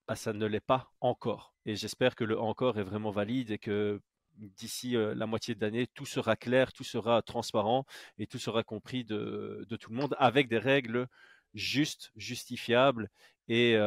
bah, 0.07 0.17
ça 0.17 0.33
ne 0.33 0.47
l'est 0.47 0.61
pas 0.61 0.93
encore. 1.01 1.55
Et 1.65 1.77
j'espère 1.77 2.15
que 2.15 2.25
le 2.25 2.39
encore 2.39 2.79
est 2.79 2.83
vraiment 2.83 3.11
valide 3.11 3.51
et 3.51 3.59
que 3.59 4.01
d'ici 4.37 4.93
la 4.93 5.27
moitié 5.27 5.55
d'année, 5.55 5.87
tout 5.87 6.07
sera 6.07 6.37
clair, 6.37 6.73
tout 6.73 6.85
sera 6.85 7.23
transparent 7.23 7.87
et 8.19 8.27
tout 8.27 8.39
sera 8.39 8.63
compris 8.63 9.05
de, 9.05 9.67
tout 9.81 9.91
le 9.91 9.97
monde 9.97 10.17
avec 10.19 10.49
des 10.49 10.59
règles 10.59 11.09
justes, 11.55 12.11
justifiables 12.17 13.11
et, 13.49 13.79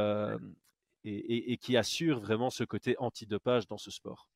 et, 1.03 1.57
qui 1.57 1.77
assurent 1.77 2.19
vraiment 2.19 2.49
ce 2.49 2.63
côté 2.63 2.95
antidopage 2.99 3.67
dans 3.67 3.77
ce 3.77 3.91
sport. 3.91 4.29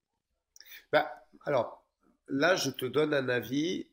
Bah, 0.91 1.11
alors, 1.45 1.85
là, 2.27 2.55
je 2.55 2.71
te 2.71 2.85
donne 2.85 3.13
un 3.13 3.29
avis 3.29 3.87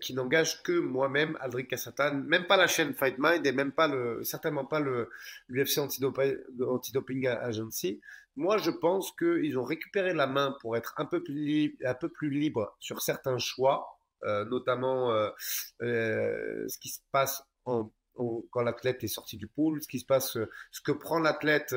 qui 0.00 0.14
n'engage 0.14 0.62
que 0.62 0.78
moi-même, 0.78 1.36
Aldric 1.40 1.68
Cassatan, 1.68 2.14
même 2.14 2.46
pas 2.46 2.56
la 2.56 2.66
chaîne 2.66 2.94
Fight 2.94 3.16
Mind 3.18 3.46
et 3.46 3.52
même 3.52 3.72
pas 3.72 3.88
le, 3.88 4.22
certainement 4.24 4.64
pas 4.64 4.80
l'UFC 5.48 5.78
Antidoping 5.78 7.26
Agency. 7.26 8.00
Moi, 8.36 8.58
je 8.58 8.70
pense 8.70 9.12
qu'ils 9.12 9.58
ont 9.58 9.64
récupéré 9.64 10.12
la 10.12 10.26
main 10.26 10.56
pour 10.60 10.76
être 10.76 10.94
un 10.96 11.04
peu 11.04 11.22
plus, 11.22 12.30
libre 12.30 12.76
sur 12.80 13.00
certains 13.00 13.38
choix, 13.38 13.98
euh, 14.24 14.44
notamment 14.46 15.12
euh, 15.12 15.30
euh, 15.82 16.66
ce 16.68 16.78
qui 16.78 16.88
se 16.88 17.00
passe 17.12 17.44
quand 17.64 18.60
l'athlète 18.62 19.04
est 19.04 19.08
sorti 19.08 19.36
du 19.36 19.46
pool, 19.46 19.82
ce 19.82 19.88
qui 19.88 20.00
se 20.00 20.04
passe, 20.04 20.36
ce 20.70 20.80
que 20.80 20.92
prend 20.92 21.18
l'athlète 21.18 21.74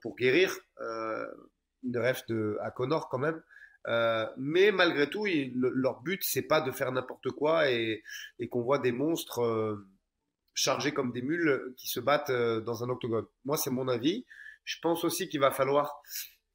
pour 0.00 0.16
guérir. 0.16 0.56
une 0.80 1.98
rêve 1.98 2.22
de, 2.28 2.58
à 2.60 2.70
Connor 2.70 3.08
quand 3.08 3.18
même. 3.18 3.40
mais 4.36 4.72
malgré 4.72 5.08
tout, 5.08 5.26
leur 5.54 6.00
but, 6.02 6.22
c'est 6.24 6.42
pas 6.42 6.60
de 6.60 6.72
faire 6.72 6.90
n'importe 6.90 7.30
quoi 7.30 7.70
et 7.70 8.02
qu'on 8.50 8.62
voit 8.62 8.78
des 8.78 8.92
monstres 8.92 9.78
chargés 10.54 10.92
comme 10.92 11.12
des 11.12 11.22
mules 11.22 11.72
qui 11.76 11.88
se 11.88 12.00
battent 12.00 12.32
dans 12.32 12.82
un 12.82 12.88
octogone. 12.88 13.26
Moi, 13.44 13.56
c'est 13.56 13.70
mon 13.70 13.88
avis. 13.88 14.26
Je 14.64 14.78
pense 14.80 15.04
aussi 15.04 15.28
qu'il 15.28 15.40
va 15.40 15.50
falloir 15.50 16.02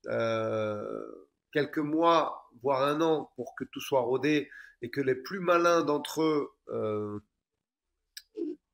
euh, 0.08 1.28
quelques 1.52 1.78
mois, 1.78 2.50
voire 2.62 2.84
un 2.84 3.02
an, 3.02 3.32
pour 3.36 3.56
que 3.56 3.64
tout 3.66 3.82
soit 3.82 4.02
rodé 4.02 4.50
et 4.82 4.90
que 4.90 5.02
les 5.02 5.16
plus 5.16 5.40
malins 5.40 5.84
d'entre 5.84 6.22
eux, 6.22 6.52
euh, 6.70 7.20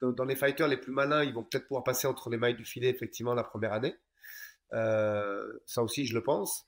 dans, 0.02 0.26
les 0.26 0.36
fighters 0.36 0.68
les 0.68 0.78
plus 0.78 0.92
malins, 0.92 1.24
ils 1.24 1.34
vont 1.34 1.44
peut-être 1.44 1.68
pouvoir 1.68 1.84
passer 1.84 2.08
entre 2.08 2.30
les 2.30 2.38
mailles 2.38 2.56
du 2.56 2.66
filet 2.66 2.90
effectivement 2.90 3.34
la 3.34 3.44
première 3.44 3.74
année. 3.74 3.96
Euh, 4.74 5.60
ça 5.66 5.84
aussi, 5.84 6.06
je 6.06 6.14
le 6.14 6.24
pense. 6.24 6.68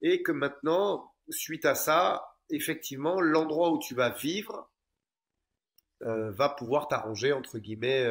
Et 0.00 0.22
que 0.22 0.32
maintenant, 0.32 1.12
suite 1.28 1.64
à 1.64 1.74
ça, 1.74 2.36
effectivement, 2.50 3.20
l'endroit 3.20 3.70
où 3.70 3.78
tu 3.78 3.94
vas 3.94 4.10
vivre 4.10 4.68
va 6.00 6.48
pouvoir 6.48 6.88
t'arranger, 6.88 7.32
entre 7.32 7.60
guillemets, 7.60 8.04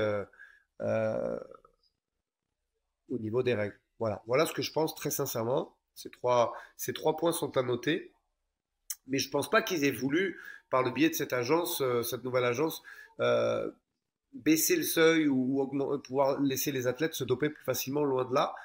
au 3.09 3.19
niveau 3.19 3.43
des 3.43 3.53
règles. 3.53 3.80
Voilà, 4.01 4.23
voilà 4.25 4.47
ce 4.47 4.53
que 4.53 4.63
je 4.63 4.71
pense 4.71 4.95
très 4.95 5.11
sincèrement. 5.11 5.77
Ces 5.93 6.09
trois, 6.09 6.53
ces 6.75 6.91
trois 6.91 7.15
points 7.17 7.31
sont 7.31 7.55
à 7.55 7.61
noter. 7.61 8.11
Mais 9.05 9.19
je 9.19 9.27
ne 9.27 9.31
pense 9.31 9.47
pas 9.47 9.61
qu'ils 9.61 9.85
aient 9.85 9.91
voulu, 9.91 10.39
par 10.71 10.81
le 10.81 10.89
biais 10.89 11.09
de 11.09 11.13
cette 11.13 11.33
agence, 11.33 11.81
euh, 11.81 12.01
cette 12.01 12.23
nouvelle 12.23 12.45
agence, 12.45 12.81
euh, 13.19 13.69
baisser 14.33 14.75
le 14.75 14.81
seuil 14.81 15.27
ou, 15.27 15.69
pouvoir 16.03 16.41
laisser 16.41 16.71
les 16.71 16.87
athlètes 16.87 17.13
se 17.13 17.23
doper 17.23 17.51
plus 17.51 17.63
facilement 17.63 18.03
loin 18.03 18.25
de 18.25 18.33
là. 18.33 18.55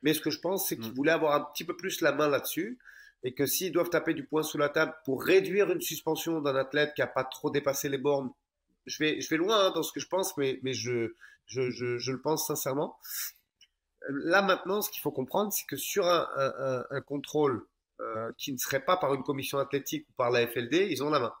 Mais 0.00 0.14
ce 0.14 0.22
que 0.22 0.30
je 0.30 0.40
pense, 0.40 0.66
c'est 0.66 0.78
qu'ils 0.78 0.92
mm. 0.92 0.96
voulaient 0.96 1.12
avoir 1.12 1.34
un 1.34 1.44
petit 1.52 1.64
peu 1.64 1.76
plus 1.76 2.00
la 2.00 2.12
main 2.12 2.28
là-dessus 2.28 2.78
et 3.22 3.34
que 3.34 3.44
s'ils 3.44 3.72
doivent 3.72 3.90
taper 3.90 4.14
du 4.14 4.24
poing 4.24 4.42
sous 4.42 4.56
la 4.56 4.70
table 4.70 4.94
pour 5.04 5.22
réduire 5.22 5.70
une 5.70 5.82
suspension 5.82 6.40
d'un 6.40 6.56
athlète 6.56 6.94
qui 6.94 7.02
n'a 7.02 7.06
pas 7.06 7.24
trop 7.24 7.50
dépassé 7.50 7.90
les 7.90 7.98
bornes, 7.98 8.30
je 8.86 9.04
vais, 9.04 9.20
je 9.20 9.28
vais 9.28 9.36
loin 9.36 9.66
hein, 9.66 9.72
dans 9.74 9.82
ce 9.82 9.92
que 9.92 10.00
je 10.00 10.08
pense, 10.08 10.38
mais, 10.38 10.58
mais 10.62 10.72
je, 10.72 11.12
je, 11.44 11.68
je, 11.68 11.98
je, 11.98 12.12
le 12.12 12.20
pense 12.22 12.46
sincèrement. 12.46 12.96
Là 14.08 14.42
maintenant, 14.42 14.82
ce 14.82 14.90
qu'il 14.90 15.00
faut 15.00 15.10
comprendre, 15.10 15.52
c'est 15.52 15.66
que 15.66 15.76
sur 15.76 16.06
un, 16.06 16.28
un, 16.36 16.84
un 16.90 17.00
contrôle 17.00 17.66
euh, 17.98 18.30
qui 18.36 18.52
ne 18.52 18.58
serait 18.58 18.84
pas 18.84 18.98
par 18.98 19.14
une 19.14 19.22
commission 19.22 19.56
athlétique 19.56 20.06
ou 20.10 20.12
par 20.18 20.30
la 20.30 20.46
FLD, 20.46 20.88
ils 20.90 21.02
ont 21.02 21.08
la 21.08 21.18
main. 21.18 21.32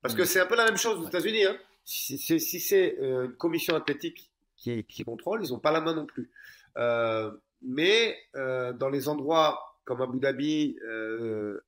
Parce 0.00 0.14
que 0.14 0.22
mm. 0.22 0.26
c'est 0.26 0.40
un 0.40 0.46
peu 0.46 0.56
la 0.56 0.64
même 0.64 0.78
chose 0.78 0.98
aux 0.98 1.06
États-Unis. 1.06 1.44
Hein. 1.44 1.58
Si, 1.84 2.18
c'est 2.38 2.98
euh, 3.00 3.26
une 3.26 3.36
commission 3.36 3.76
athlétique 3.76 4.30
qui, 4.56 4.82
qui 4.84 5.04
contrôle, 5.04 5.44
ils 5.44 5.50
n'ont 5.50 5.58
pas 5.58 5.72
la 5.72 5.82
main 5.82 5.94
non 5.94 6.06
plus. 6.06 6.30
Euh, 6.78 7.30
mais 7.60 8.16
dans 8.32 8.88
les 8.90 9.08
endroits 9.08 9.76
comme 9.84 10.00
Abu 10.00 10.18
Dhabi, 10.18 10.78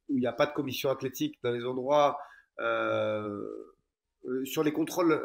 où 0.08 0.16
il 0.16 0.20
n'y 0.20 0.26
a 0.26 0.32
pas 0.32 0.46
de 0.46 0.54
commission 0.54 0.88
athlétique, 0.88 1.38
dans 1.42 1.50
les 1.50 1.66
endroits 1.66 2.18
sur 4.44 4.62
les 4.62 4.72
contrôles 4.72 5.20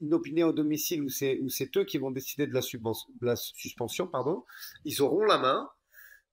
inopinés 0.00 0.44
au 0.44 0.52
domicile, 0.52 1.02
où 1.02 1.08
c'est 1.08 1.76
eux 1.76 1.84
qui 1.84 1.98
vont 1.98 2.10
décider 2.10 2.46
de 2.46 2.54
la, 2.54 3.36
suspension, 3.36 4.06
pardon, 4.06 4.44
ils 4.84 5.02
auront 5.02 5.24
la 5.24 5.38
main. 5.38 5.70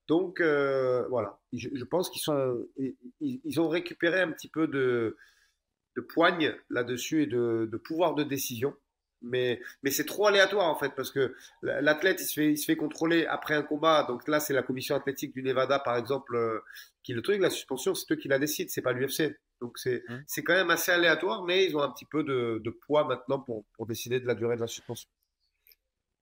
Donc 0.07 0.41
euh, 0.41 1.07
voilà, 1.09 1.39
je, 1.53 1.83
pense 1.83 2.09
qu'ils 2.09 2.21
sont, 2.21 2.65
ils, 3.21 3.61
ont 3.61 3.69
récupéré 3.69 4.21
un 4.21 4.31
petit 4.31 4.49
peu 4.49 4.67
de 4.67 5.15
poigne 6.13 6.55
là-dessus 6.69 7.23
et 7.23 7.27
de, 7.27 7.81
pouvoir 7.83 8.15
de 8.15 8.23
décision. 8.23 8.73
Mais, 9.21 9.61
mais 9.83 9.91
c'est 9.91 10.05
trop 10.05 10.27
aléatoire 10.27 10.67
en 10.67 10.75
fait 10.75 10.95
parce 10.95 11.11
que 11.11 11.35
l'athlète 11.61 12.21
il 12.21 12.25
se 12.25 12.33
fait, 12.33 12.51
il 12.51 12.57
se 12.57 12.65
fait 12.65 12.77
contrôler 12.77 13.25
après 13.25 13.53
un 13.53 13.63
combat. 13.63 14.03
Donc 14.03 14.27
là, 14.27 14.39
c'est 14.39 14.53
la 14.53 14.63
commission 14.63 14.95
athlétique 14.95 15.33
du 15.33 15.43
Nevada 15.43 15.79
par 15.79 15.97
exemple 15.97 16.35
euh, 16.35 16.59
qui 17.03 17.13
le 17.13 17.21
truc. 17.21 17.41
La 17.41 17.49
suspension, 17.49 17.95
c'est 17.95 18.11
eux 18.13 18.15
qui 18.15 18.27
la 18.27 18.39
décident, 18.39 18.69
c'est 18.71 18.81
pas 18.81 18.93
l'UFC. 18.93 19.37
Donc 19.61 19.77
c'est 19.77 20.03
mmh. 20.07 20.23
c'est 20.25 20.43
quand 20.43 20.53
même 20.53 20.69
assez 20.69 20.91
aléatoire, 20.91 21.43
mais 21.43 21.65
ils 21.65 21.75
ont 21.75 21.81
un 21.81 21.91
petit 21.91 22.05
peu 22.05 22.23
de, 22.23 22.61
de 22.63 22.69
poids 22.69 23.03
maintenant 23.03 23.39
pour, 23.39 23.65
pour 23.73 23.85
décider 23.85 24.19
de 24.19 24.25
la 24.25 24.35
durée 24.35 24.55
de 24.55 24.61
la 24.61 24.67
suspension. 24.67 25.09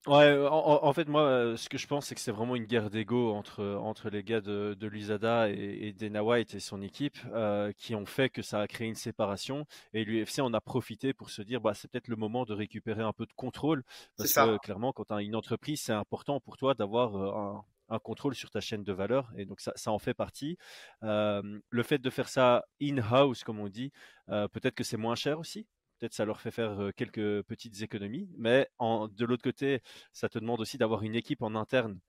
Ouais, 0.07 0.47
en, 0.49 0.93
fait, 0.93 1.09
moi, 1.09 1.23
euh, 1.23 1.57
ce 1.57 1.67
que 1.67 1.77
je 1.77 1.85
pense, 1.85 2.05
c'est 2.05 2.15
que 2.15 2.21
c'est 2.21 2.31
vraiment 2.31 2.55
une 2.55 2.63
guerre 2.63 2.89
d'ego 2.89 3.33
entre, 3.33 3.63
entre 3.75 4.09
les 4.09 4.23
gars 4.23 4.39
de, 4.39 4.73
de 4.79 4.87
l'USADA 4.87 5.49
et, 5.49 5.87
et 5.87 5.93
Dana 5.93 6.23
White 6.23 6.55
et 6.55 6.61
son 6.61 6.81
équipe 6.81 7.17
euh, 7.33 7.73
qui 7.77 7.93
ont 7.93 8.05
fait 8.05 8.29
que 8.29 8.41
ça 8.41 8.61
a 8.61 8.67
créé 8.67 8.87
une 8.87 8.95
séparation. 8.95 9.65
Et 9.93 10.05
l'UFC 10.05 10.39
en 10.39 10.53
a 10.53 10.61
profité 10.61 11.13
pour 11.13 11.29
se 11.29 11.41
dire, 11.41 11.59
bah, 11.59 11.73
c'est 11.73 11.89
peut-être 11.91 12.07
le 12.07 12.15
moment 12.15 12.45
de 12.45 12.53
récupérer 12.53 13.03
un 13.03 13.11
peu 13.11 13.25
de 13.25 13.33
contrôle. 13.33 13.83
Parce 14.17 14.31
que 14.31 14.57
clairement, 14.59 14.93
quand 14.93 15.05
tu 15.05 15.13
as 15.13 15.21
une 15.21 15.35
entreprise, 15.35 15.81
c'est 15.81 15.93
important 15.93 16.39
pour 16.39 16.55
toi 16.55 16.73
d'avoir 16.73 17.17
euh, 17.17 17.59
un, 17.89 17.95
un, 17.95 17.99
contrôle 17.99 18.33
sur 18.33 18.49
ta 18.49 18.61
chaîne 18.61 18.83
de 18.83 18.93
valeur. 18.93 19.29
Et 19.35 19.45
donc, 19.45 19.59
ça, 19.59 19.73
ça 19.75 19.91
en 19.91 19.99
fait 19.99 20.13
partie. 20.13 20.57
le 21.01 21.83
fait 21.83 21.99
de 21.99 22.09
faire 22.09 22.29
ça 22.29 22.63
in-house, 22.81 23.43
comme 23.43 23.59
on 23.59 23.67
dit, 23.67 23.91
peut-être 24.27 24.75
que 24.75 24.85
c'est 24.85 24.97
moins 24.97 25.15
cher 25.15 25.37
aussi 25.37 25.67
peut-être 25.99 26.13
ça 26.13 26.25
leur 26.25 26.41
fait 26.41 26.51
faire 26.51 26.91
quelques 26.95 27.43
petites 27.43 27.81
économies, 27.81 28.29
mais 28.37 28.69
de 28.79 29.25
l'autre 29.25 29.43
côté, 29.43 29.81
ça 30.13 30.29
te 30.29 30.39
demande 30.39 30.61
aussi 30.61 30.77
d'avoir 30.77 31.03
une 31.03 31.15
équipe 31.15 31.41
en 31.41 31.55
interne. 31.55 31.99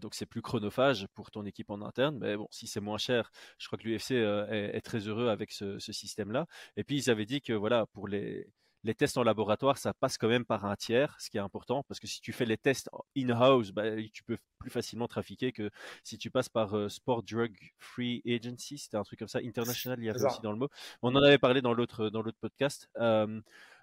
donc 0.00 0.14
c'est 0.14 0.26
plus 0.26 0.42
chronophage 0.42 1.06
pour 1.14 1.30
ton 1.30 1.44
équipe 1.44 1.70
en 1.70 1.82
interne, 1.82 2.18
mais 2.18 2.36
bon, 2.36 2.48
si 2.50 2.66
c'est 2.66 2.80
moins 2.80 2.98
cher, 2.98 3.30
je 3.58 3.66
crois 3.66 3.78
que 3.78 3.84
l'UFC 3.88 4.12
est, 4.12 4.80
très 4.82 5.00
heureux 5.08 5.28
avec 5.28 5.52
ce 5.52 5.78
système-là. 5.78 6.46
Et 6.76 6.84
puis 6.84 6.96
ils 6.96 7.10
avaient 7.10 7.26
dit 7.26 7.40
que 7.42 7.52
voilà, 7.52 7.86
pour 7.86 8.08
les, 8.08 8.48
les 8.84 8.94
tests 8.94 9.16
en 9.16 9.22
laboratoire, 9.22 9.78
ça 9.78 9.94
passe 9.94 10.18
quand 10.18 10.28
même 10.28 10.44
par 10.44 10.64
un 10.64 10.74
tiers, 10.76 11.16
ce 11.20 11.30
qui 11.30 11.36
est 11.36 11.40
important, 11.40 11.84
parce 11.84 12.00
que 12.00 12.06
si 12.06 12.20
tu 12.20 12.32
fais 12.32 12.44
les 12.44 12.56
tests 12.56 12.90
in-house, 13.16 13.70
bah, 13.70 13.84
tu 14.12 14.24
peux 14.24 14.38
plus 14.58 14.70
facilement 14.70 15.06
trafiquer 15.06 15.52
que 15.52 15.70
si 16.02 16.18
tu 16.18 16.30
passes 16.30 16.48
par 16.48 16.76
euh, 16.76 16.88
Sport 16.88 17.22
Drug 17.22 17.52
Free 17.78 18.22
Agency, 18.26 18.78
c'était 18.78 18.96
un 18.96 19.04
truc 19.04 19.20
comme 19.20 19.28
ça, 19.28 19.38
international, 19.38 19.98
il 20.00 20.06
y 20.06 20.10
avait 20.10 20.24
aussi 20.24 20.40
dans 20.42 20.52
le 20.52 20.58
mot. 20.58 20.68
On 21.02 21.14
en 21.14 21.22
avait 21.22 21.38
parlé 21.38 21.62
dans 21.62 21.74
l'autre 21.74 22.08
dans 22.08 22.22
l'autre 22.22 22.38
podcast. 22.40 22.88
Euh, 22.98 23.40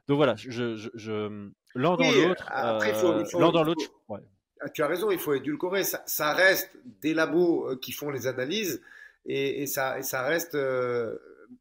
donc 0.08 0.18
voilà, 0.18 0.36
je, 0.36 0.76
je, 0.76 1.50
l'un 1.76 1.96
dans 1.96 2.12
l'autre, 2.12 2.50
euh, 2.52 3.24
l'un 3.40 3.52
dans 3.52 3.64
l'autre. 3.64 3.84
Tu 4.74 4.84
as 4.84 4.88
raison, 4.88 5.12
il 5.12 5.20
faut 5.20 5.34
édulcorer. 5.34 5.84
Ça, 5.84 6.34
reste 6.34 6.72
des 7.02 7.14
labos 7.14 7.78
qui 7.78 7.94
font 7.94 8.10
les 8.10 8.28
analyses 8.28 8.82
et, 9.26 9.66
ça, 9.68 10.00
et 10.00 10.04
ça 10.04 10.24
reste 10.24 10.58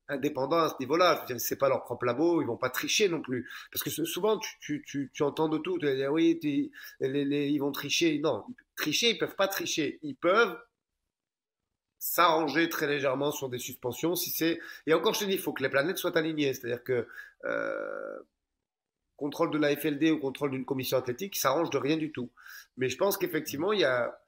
indépendants 0.08 0.58
à 0.58 0.68
ce 0.68 0.74
niveau-là. 0.80 1.24
C'est 1.38 1.58
pas 1.58 1.68
leur 1.68 1.84
propre 1.84 2.04
labo, 2.04 2.40
ils 2.42 2.46
vont 2.46 2.56
pas 2.56 2.70
tricher 2.70 3.08
non 3.08 3.20
plus. 3.20 3.48
Parce 3.72 3.82
que 3.82 3.90
souvent, 3.90 4.40
tu, 4.60 5.10
entends 5.20 5.48
de 5.48 5.58
tout. 5.58 5.78
Tu 5.78 5.94
dis, 5.94 6.06
oui, 6.06 6.38
ils 7.00 7.58
vont 7.58 7.72
tricher. 7.72 8.18
Non, 8.18 8.44
tricher, 8.76 9.10
ils 9.10 9.18
peuvent 9.18 9.36
pas 9.36 9.48
tricher. 9.48 9.98
Ils 10.02 10.16
peuvent 10.16 10.58
s'arranger 11.98 12.68
très 12.68 12.86
légèrement 12.86 13.32
sur 13.32 13.48
des 13.48 13.58
suspensions. 13.58 14.14
Si 14.14 14.30
c'est 14.30 14.60
et 14.86 14.94
encore, 14.94 15.14
je 15.14 15.20
te 15.20 15.24
dis, 15.24 15.34
il 15.34 15.40
faut 15.40 15.52
que 15.52 15.62
les 15.62 15.68
planètes 15.68 15.98
soient 15.98 16.16
alignées. 16.16 16.54
C'est-à-dire 16.54 16.84
que 16.84 17.06
euh, 17.44 18.18
contrôle 19.16 19.50
de 19.50 19.58
la 19.58 19.76
FLD 19.76 20.10
ou 20.12 20.18
contrôle 20.18 20.52
d'une 20.52 20.64
commission 20.64 20.96
athlétique, 20.96 21.36
s'arrange 21.36 21.70
de 21.70 21.78
rien 21.78 21.96
du 21.96 22.12
tout. 22.12 22.30
Mais 22.76 22.88
je 22.88 22.96
pense 22.96 23.18
qu'effectivement, 23.18 23.72
il 23.72 23.80
y 23.80 23.84
a 23.84 24.18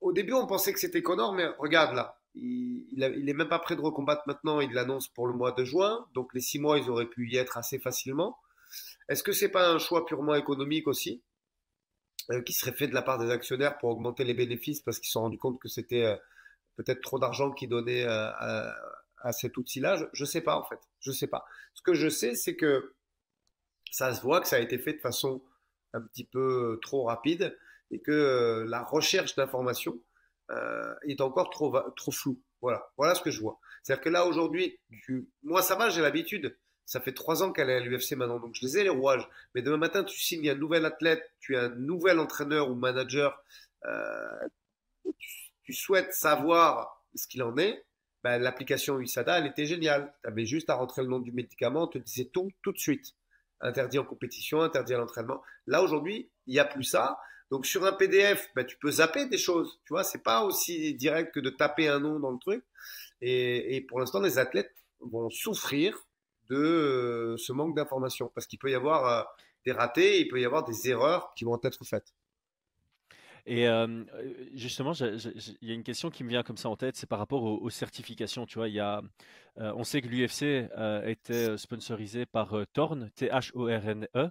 au 0.00 0.12
début, 0.12 0.34
on 0.34 0.46
pensait 0.46 0.72
que 0.72 0.78
c'était 0.78 1.02
Connor, 1.02 1.32
mais 1.32 1.46
regarde 1.58 1.94
là, 1.96 2.20
il, 2.36 2.86
il, 2.92 3.28
est 3.28 3.34
même 3.34 3.48
pas 3.48 3.58
prêt 3.58 3.76
de 3.76 3.80
recombattre 3.80 4.22
maintenant. 4.26 4.60
Il 4.60 4.72
l'annonce 4.72 5.08
pour 5.08 5.26
le 5.26 5.34
mois 5.34 5.52
de 5.52 5.64
juin. 5.64 6.06
Donc 6.14 6.34
les 6.34 6.40
six 6.40 6.58
mois, 6.58 6.78
ils 6.78 6.90
auraient 6.90 7.08
pu 7.08 7.30
y 7.30 7.36
être 7.36 7.56
assez 7.56 7.78
facilement. 7.78 8.38
Est-ce 9.08 9.22
que 9.22 9.32
c'est 9.32 9.48
pas 9.48 9.70
un 9.70 9.78
choix 9.78 10.04
purement 10.04 10.34
économique 10.34 10.88
aussi, 10.88 11.22
euh, 12.30 12.42
qui 12.42 12.52
serait 12.52 12.72
fait 12.72 12.88
de 12.88 12.94
la 12.94 13.02
part 13.02 13.18
des 13.18 13.30
actionnaires 13.30 13.78
pour 13.78 13.90
augmenter 13.90 14.24
les 14.24 14.34
bénéfices 14.34 14.80
parce 14.80 14.98
qu'ils 14.98 15.06
se 15.06 15.12
sont 15.12 15.22
rendus 15.22 15.38
compte 15.38 15.60
que 15.60 15.68
c'était 15.68 16.04
euh, 16.04 16.16
peut-être 16.76 17.00
trop 17.00 17.18
d'argent 17.18 17.52
qu'ils 17.52 17.68
donnaient 17.68 18.04
euh, 18.04 18.30
à, 18.30 18.74
à, 19.18 19.32
cet 19.32 19.56
outil-là? 19.56 20.08
Je 20.12 20.22
ne 20.22 20.26
sais 20.26 20.40
pas 20.40 20.56
en 20.56 20.64
fait. 20.64 20.80
Je 21.00 21.12
sais 21.12 21.28
pas. 21.28 21.44
Ce 21.74 21.82
que 21.82 21.94
je 21.94 22.08
sais, 22.08 22.34
c'est 22.34 22.56
que 22.56 22.94
ça 23.92 24.12
se 24.12 24.20
voit 24.22 24.40
que 24.40 24.48
ça 24.48 24.56
a 24.56 24.60
été 24.60 24.78
fait 24.78 24.94
de 24.94 25.00
façon 25.00 25.42
un 25.92 26.00
petit 26.00 26.24
peu 26.24 26.78
trop 26.82 27.04
rapide 27.04 27.56
et 27.90 28.00
que 28.00 28.64
la 28.68 28.82
recherche 28.82 29.36
d'informations 29.36 29.98
euh, 30.50 30.94
est 31.02 31.20
encore 31.20 31.50
trop, 31.50 32.12
flou. 32.12 32.40
Voilà, 32.60 32.90
voilà 32.96 33.14
ce 33.14 33.22
que 33.22 33.30
je 33.30 33.40
vois. 33.40 33.58
C'est-à-dire 33.82 34.04
que 34.04 34.08
là 34.08 34.26
aujourd'hui, 34.26 34.78
moi 35.42 35.62
ça 35.62 35.74
va, 35.74 35.90
j'ai 35.90 36.00
l'habitude. 36.00 36.56
Ça 36.84 37.00
fait 37.00 37.12
trois 37.12 37.42
ans 37.42 37.52
qu'elle 37.52 37.68
est 37.68 37.76
à 37.76 37.80
l'UFC 37.80 38.12
maintenant, 38.12 38.38
donc 38.38 38.54
je 38.54 38.64
les 38.64 38.78
ai 38.78 38.84
les 38.84 38.88
rouages. 38.88 39.28
Mais 39.54 39.62
demain 39.62 39.76
matin, 39.76 40.04
tu 40.04 40.20
signes 40.20 40.48
un 40.48 40.54
nouvel 40.54 40.84
athlète, 40.84 41.32
tu 41.40 41.54
es 41.54 41.58
un 41.58 41.68
nouvel 41.70 42.20
entraîneur 42.20 42.70
ou 42.70 42.76
manager, 42.76 43.42
euh, 43.86 44.48
tu, 45.64 45.72
souhaites 45.72 46.14
savoir 46.14 47.04
ce 47.16 47.26
qu'il 47.26 47.42
en 47.42 47.56
est. 47.56 47.84
Ben, 48.22 48.38
l'application 48.38 49.00
USADA, 49.00 49.38
elle 49.38 49.46
était 49.46 49.66
géniale. 49.66 50.14
Tu 50.22 50.28
avais 50.28 50.46
juste 50.46 50.70
à 50.70 50.74
rentrer 50.74 51.02
le 51.02 51.08
nom 51.08 51.18
du 51.18 51.32
médicament, 51.32 51.84
on 51.84 51.88
te 51.88 51.98
disait 51.98 52.30
tout 52.32 52.50
tout 52.62 52.72
de 52.72 52.78
suite. 52.78 53.14
Interdit 53.60 53.98
en 53.98 54.04
compétition, 54.04 54.62
interdit 54.62 54.94
à 54.94 54.98
l'entraînement. 54.98 55.42
Là 55.66 55.82
aujourd'hui, 55.82 56.30
il 56.46 56.52
n'y 56.52 56.60
a 56.60 56.64
plus 56.64 56.84
ça. 56.84 57.18
Donc 57.50 57.66
sur 57.66 57.84
un 57.84 57.92
PDF, 57.92 58.50
bah, 58.54 58.64
tu 58.64 58.76
peux 58.78 58.90
zapper 58.90 59.26
des 59.26 59.38
choses. 59.38 59.78
Tu 59.84 59.92
vois, 59.92 60.04
c'est 60.04 60.22
pas 60.22 60.44
aussi 60.44 60.94
direct 60.94 61.32
que 61.34 61.40
de 61.40 61.50
taper 61.50 61.88
un 61.88 62.00
nom 62.00 62.18
dans 62.18 62.30
le 62.30 62.38
truc. 62.38 62.64
Et, 63.20 63.84
pour 63.88 64.00
l'instant, 64.00 64.20
les 64.20 64.38
athlètes 64.38 64.74
vont 65.00 65.30
souffrir 65.30 66.06
de 66.48 66.56
euh, 66.56 67.36
ce 67.38 67.52
manque 67.52 67.74
d'information 67.74 68.30
parce 68.34 68.46
qu'il 68.46 68.58
peut 68.58 68.70
y 68.70 68.74
avoir 68.74 69.06
euh, 69.06 69.22
des 69.64 69.72
ratés, 69.72 70.20
il 70.20 70.28
peut 70.28 70.40
y 70.40 70.44
avoir 70.44 70.64
des 70.64 70.88
erreurs 70.88 71.32
qui 71.34 71.44
vont 71.44 71.58
être 71.62 71.84
faites. 71.84 72.14
Et 73.46 73.68
euh, 73.68 74.04
justement, 74.54 74.92
il 74.92 75.68
y 75.68 75.70
a 75.70 75.74
une 75.74 75.84
question 75.84 76.10
qui 76.10 76.24
me 76.24 76.28
vient 76.28 76.42
comme 76.42 76.56
ça 76.56 76.68
en 76.68 76.76
tête, 76.76 76.96
c'est 76.96 77.06
par 77.06 77.20
rapport 77.20 77.44
aux, 77.44 77.70
certifications. 77.70 78.44
Tu 78.44 78.58
vois, 78.58 78.68
il 78.68 78.74
y 78.74 78.80
a 78.80 79.02
Euh, 79.58 79.72
on 79.74 79.84
sait 79.84 80.02
que 80.02 80.08
l'UFC 80.08 80.68
euh, 80.76 81.06
était 81.06 81.56
sponsorisé 81.56 82.26
par 82.26 82.54
Thorne, 82.74 83.10
T-H-O-R-N-E, 83.14 84.30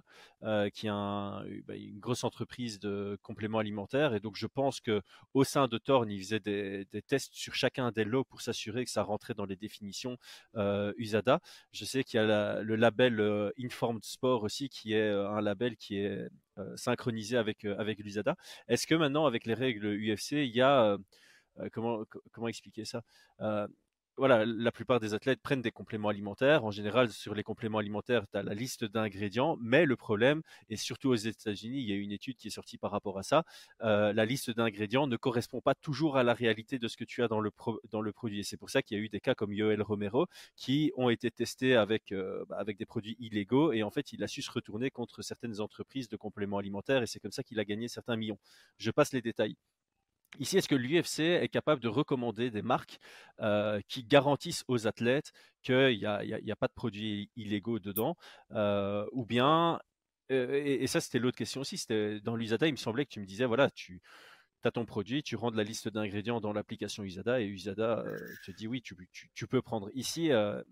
qui 0.70 0.86
est 0.86 0.90
bah, 0.90 1.74
une 1.74 1.98
grosse 1.98 2.22
entreprise 2.22 2.78
de 2.78 3.18
compléments 3.22 3.58
alimentaires. 3.58 4.14
Et 4.14 4.20
donc, 4.20 4.36
je 4.36 4.46
pense 4.46 4.80
que 4.80 5.02
au 5.34 5.42
sein 5.42 5.66
de 5.66 5.78
Thorne, 5.78 6.10
ils 6.10 6.22
faisaient 6.22 6.40
des, 6.40 6.86
tests 7.08 7.34
sur 7.34 7.54
chacun 7.54 7.90
des 7.90 8.04
lots 8.04 8.24
pour 8.24 8.40
s'assurer 8.40 8.84
que 8.84 8.90
ça 8.90 9.02
rentrait 9.02 9.34
dans 9.34 9.46
les 9.46 9.56
définitions 9.56 10.16
USADA. 10.54 11.40
Je 11.72 11.84
sais 11.84 12.04
qu'il 12.04 12.18
y 12.18 12.22
a 12.22 12.62
le 12.62 12.76
label 12.76 13.52
Informed 13.58 14.04
Sport 14.04 14.42
aussi, 14.44 14.68
qui 14.68 14.92
est 14.92 15.10
un 15.10 15.40
label 15.40 15.76
qui 15.76 15.98
est 15.98 16.28
synchronisé 16.76 17.36
avec, 17.36 17.64
avec 17.64 17.98
l'USADA. 17.98 18.36
Est-ce 18.68 18.86
que 18.86 18.94
maintenant, 18.94 19.26
avec 19.26 19.46
les 19.46 19.54
règles 19.54 19.86
UFC, 19.86 20.32
il 20.32 20.54
y 20.54 20.62
a 20.62 20.96
comment, 21.72 22.04
comment 22.32 22.48
expliquer 22.48 22.84
ça? 22.84 23.02
Voilà, 24.18 24.44
la 24.46 24.72
plupart 24.72 24.98
des 24.98 25.14
athlètes 25.14 25.40
prennent 25.42 25.60
des 25.60 25.70
compléments 25.70 26.08
alimentaires. 26.08 26.64
En 26.64 26.70
général, 26.70 27.10
sur 27.10 27.34
les 27.34 27.42
compléments 27.42 27.78
alimentaires, 27.78 28.24
tu 28.30 28.38
as 28.38 28.42
la 28.42 28.54
liste 28.54 28.84
d'ingrédients, 28.84 29.56
mais 29.60 29.84
le 29.84 29.96
problème, 29.96 30.42
et 30.70 30.76
surtout 30.76 31.10
aux 31.10 31.14
États-Unis, 31.16 31.80
il 31.80 31.88
y 31.88 31.92
a 31.92 31.96
une 31.96 32.12
étude 32.12 32.36
qui 32.36 32.48
est 32.48 32.50
sortie 32.50 32.78
par 32.78 32.90
rapport 32.90 33.18
à 33.18 33.22
ça, 33.22 33.44
euh, 33.82 34.12
la 34.12 34.24
liste 34.24 34.50
d'ingrédients 34.50 35.06
ne 35.06 35.16
correspond 35.16 35.60
pas 35.60 35.74
toujours 35.74 36.16
à 36.16 36.22
la 36.22 36.32
réalité 36.34 36.78
de 36.78 36.88
ce 36.88 36.96
que 36.96 37.04
tu 37.04 37.22
as 37.22 37.28
dans 37.28 37.40
le, 37.40 37.50
produit. 38.12 38.40
Et 38.40 38.42
c'est 38.42 38.56
pour 38.56 38.70
ça 38.70 38.82
qu'il 38.82 38.96
y 38.96 39.00
a 39.00 39.04
eu 39.04 39.08
des 39.08 39.20
cas 39.20 39.34
comme 39.34 39.52
Yoel 39.52 39.82
Romero 39.82 40.26
qui 40.56 40.92
ont 40.96 41.10
été 41.10 41.30
testés 41.30 41.76
avec, 41.76 42.12
euh, 42.12 42.44
bah, 42.48 42.56
avec 42.58 42.78
des 42.78 42.86
produits 42.86 43.16
illégaux, 43.20 43.72
et 43.72 43.82
en 43.82 43.90
fait, 43.90 44.12
il 44.12 44.22
a 44.24 44.28
su 44.28 44.42
se 44.42 44.50
retourner 44.50 44.90
contre 44.90 45.22
certaines 45.22 45.60
entreprises 45.60 46.08
de 46.08 46.16
compléments 46.16 46.58
alimentaires, 46.58 47.02
et 47.02 47.06
c'est 47.06 47.20
comme 47.20 47.32
ça 47.32 47.42
qu'il 47.42 47.60
a 47.60 47.64
gagné 47.64 47.88
certains 47.88 48.16
millions. 48.16 48.38
Je 48.78 48.90
passe 48.90 49.12
les 49.12 49.22
détails. 49.22 49.56
Ici, 50.38 50.58
est-ce 50.58 50.68
que 50.68 50.74
l'UFC 50.74 51.20
est 51.20 51.48
capable 51.48 51.80
de 51.80 51.88
recommander 51.88 52.50
des 52.50 52.62
marques 52.62 52.98
euh, 53.40 53.80
qui 53.88 54.04
garantissent 54.04 54.64
aux 54.68 54.86
athlètes 54.86 55.32
qu'il 55.62 55.98
n'y 55.98 56.04
a, 56.06 56.20
a, 56.20 56.56
pas 56.56 56.68
de 56.68 56.72
produits 56.72 57.30
illégaux 57.36 57.78
dedans 57.78 58.16
euh, 58.52 59.06
Ou 59.12 59.24
bien, 59.24 59.80
euh, 60.30 60.62
et, 60.64 60.86
ça 60.86 61.00
c'était 61.00 61.18
l'autre 61.18 61.36
question 61.36 61.60
aussi, 61.60 61.78
c'était 61.78 62.20
dans 62.20 62.36
l'USADA, 62.36 62.66
il 62.66 62.72
me 62.72 62.76
semblait 62.76 63.04
que 63.04 63.10
tu 63.10 63.20
me 63.20 63.26
disais, 63.26 63.44
voilà, 63.44 63.70
tu 63.70 64.00
as 64.64 64.70
ton 64.72 64.84
produit, 64.84 65.22
tu 65.22 65.36
rends 65.36 65.50
la 65.50 65.62
liste 65.62 65.88
d'ingrédients 65.88 66.40
dans 66.40 66.52
l'application 66.52 67.04
USADA 67.04 67.40
et 67.40 67.46
USADA 67.46 68.04
te 68.44 68.50
dit 68.50 68.66
oui, 68.66 68.82
tu, 68.82 69.46
peux 69.46 69.62
prendre. 69.62 69.90
Ici, 69.94 70.30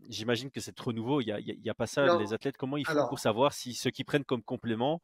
j'imagine 0.09 0.51
que 0.51 0.61
c'est 0.61 0.73
trop 0.73 0.93
nouveau, 0.93 1.21
il 1.21 1.27
n'y 1.27 1.71
a, 1.71 1.75
pas 1.75 1.87
ça, 1.87 2.19
les 2.19 2.33
athlètes, 2.33 2.57
comment 2.57 2.77
ils 2.77 2.87
font 2.87 3.07
pour 3.09 3.21
savoir 3.21 3.53
si 3.53 3.73
ce 3.73 3.89
qu'ils 3.89 4.05
prennent 4.05 4.25
comme 4.25 4.43
complément 4.43 5.01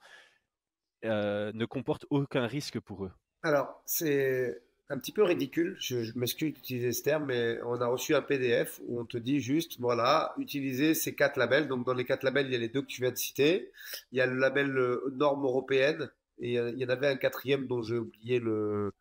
ne 1.04 1.64
comporte 1.66 2.04
aucun 2.10 2.46
risque 2.46 2.80
pour 2.80 3.04
eux? 3.04 3.12
Alors, 3.42 3.82
c'est 3.86 4.62
un 4.90 4.98
petit 4.98 5.12
peu 5.12 5.22
ridicule, 5.22 5.76
je, 5.78 6.18
m'excuse 6.18 6.52
d'utiliser 6.52 6.92
ce 6.92 7.02
terme, 7.02 7.26
mais 7.26 7.60
on 7.64 7.80
a 7.80 7.86
reçu 7.86 8.14
un 8.14 8.22
PDF 8.22 8.80
où 8.86 9.00
on 9.00 9.04
te 9.04 9.16
dit 9.16 9.40
juste, 9.40 9.78
voilà, 9.78 10.34
utilisez 10.36 10.94
ces 10.94 11.14
quatre 11.14 11.36
labels. 11.38 11.68
Donc, 11.68 11.86
dans 11.86 11.94
les 11.94 12.04
quatre 12.04 12.24
labels, 12.24 12.46
il 12.46 12.52
y 12.52 12.56
a 12.56 12.58
les 12.58 12.68
deux 12.68 12.82
que 12.82 12.88
tu 12.88 13.00
viens 13.00 13.12
de 13.12 13.16
citer. 13.16 13.70
Il 14.10 14.18
y 14.18 14.20
a 14.20 14.26
le 14.26 14.36
label 14.36 14.76
euh, 14.76 15.12
norme 15.12 15.44
européenne 15.44 16.10
et 16.40 16.54
il 16.54 16.78
y 16.78 16.84
en 16.84 16.88
avait 16.88 17.06
un 17.06 17.16
quatrième 17.16 17.66
dont 17.66 17.82
j'ai 17.82 17.98
oublié 17.98 18.40
le, 18.40 18.92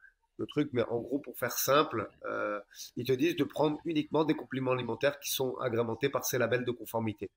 truc, 0.47 0.69
mais 0.71 0.83
en 0.83 0.99
gros, 0.99 1.19
pour 1.19 1.37
faire 1.37 1.51
simple, 1.51 2.09
euh, 2.25 2.61
ils 2.95 3.05
te 3.05 3.11
disent 3.11 3.35
de 3.35 3.43
prendre 3.43 3.79
uniquement 3.83 4.23
des 4.23 4.35
compléments 4.35 4.71
alimentaires 4.71 5.19
qui 5.19 5.31
sont 5.31 5.57
agrémentés 5.57 6.09
par 6.09 6.23
ces 6.23 6.37
labels 6.37 6.63
de 6.63 6.71
conformité. 6.71 7.29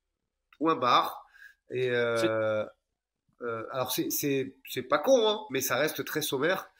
Point 0.58 0.76
barre. 0.76 1.26
Et 1.70 1.90
euh, 1.90 2.64
euh, 3.42 3.64
alors, 3.72 3.92
c'est 3.92 4.82
pas 4.88 4.98
con, 4.98 5.28
hein, 5.28 5.40
mais 5.50 5.60
ça 5.60 5.76
reste 5.76 6.04
très 6.04 6.22
sommaire. 6.22 6.70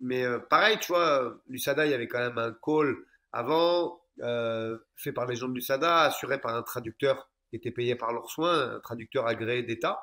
Mais 0.00 0.24
euh, 0.24 0.38
pareil, 0.38 0.78
tu 0.80 0.92
vois, 0.92 1.40
l'USADA, 1.48 1.86
il 1.86 1.90
y 1.92 1.94
avait 1.94 2.08
quand 2.08 2.18
même 2.18 2.38
un 2.38 2.52
call 2.52 2.96
avant, 3.32 4.00
euh, 4.20 4.78
fait 4.96 5.12
par 5.12 5.26
les 5.26 5.36
gens 5.36 5.48
de 5.48 5.54
l'USADA, 5.54 6.02
assuré 6.02 6.40
par 6.40 6.54
un 6.54 6.62
traducteur 6.62 7.30
qui 7.48 7.56
était 7.56 7.70
payé 7.70 7.94
par 7.94 8.12
leurs 8.12 8.30
soins, 8.30 8.76
un 8.76 8.80
traducteur 8.80 9.26
agréé 9.26 9.62
d'État. 9.62 10.02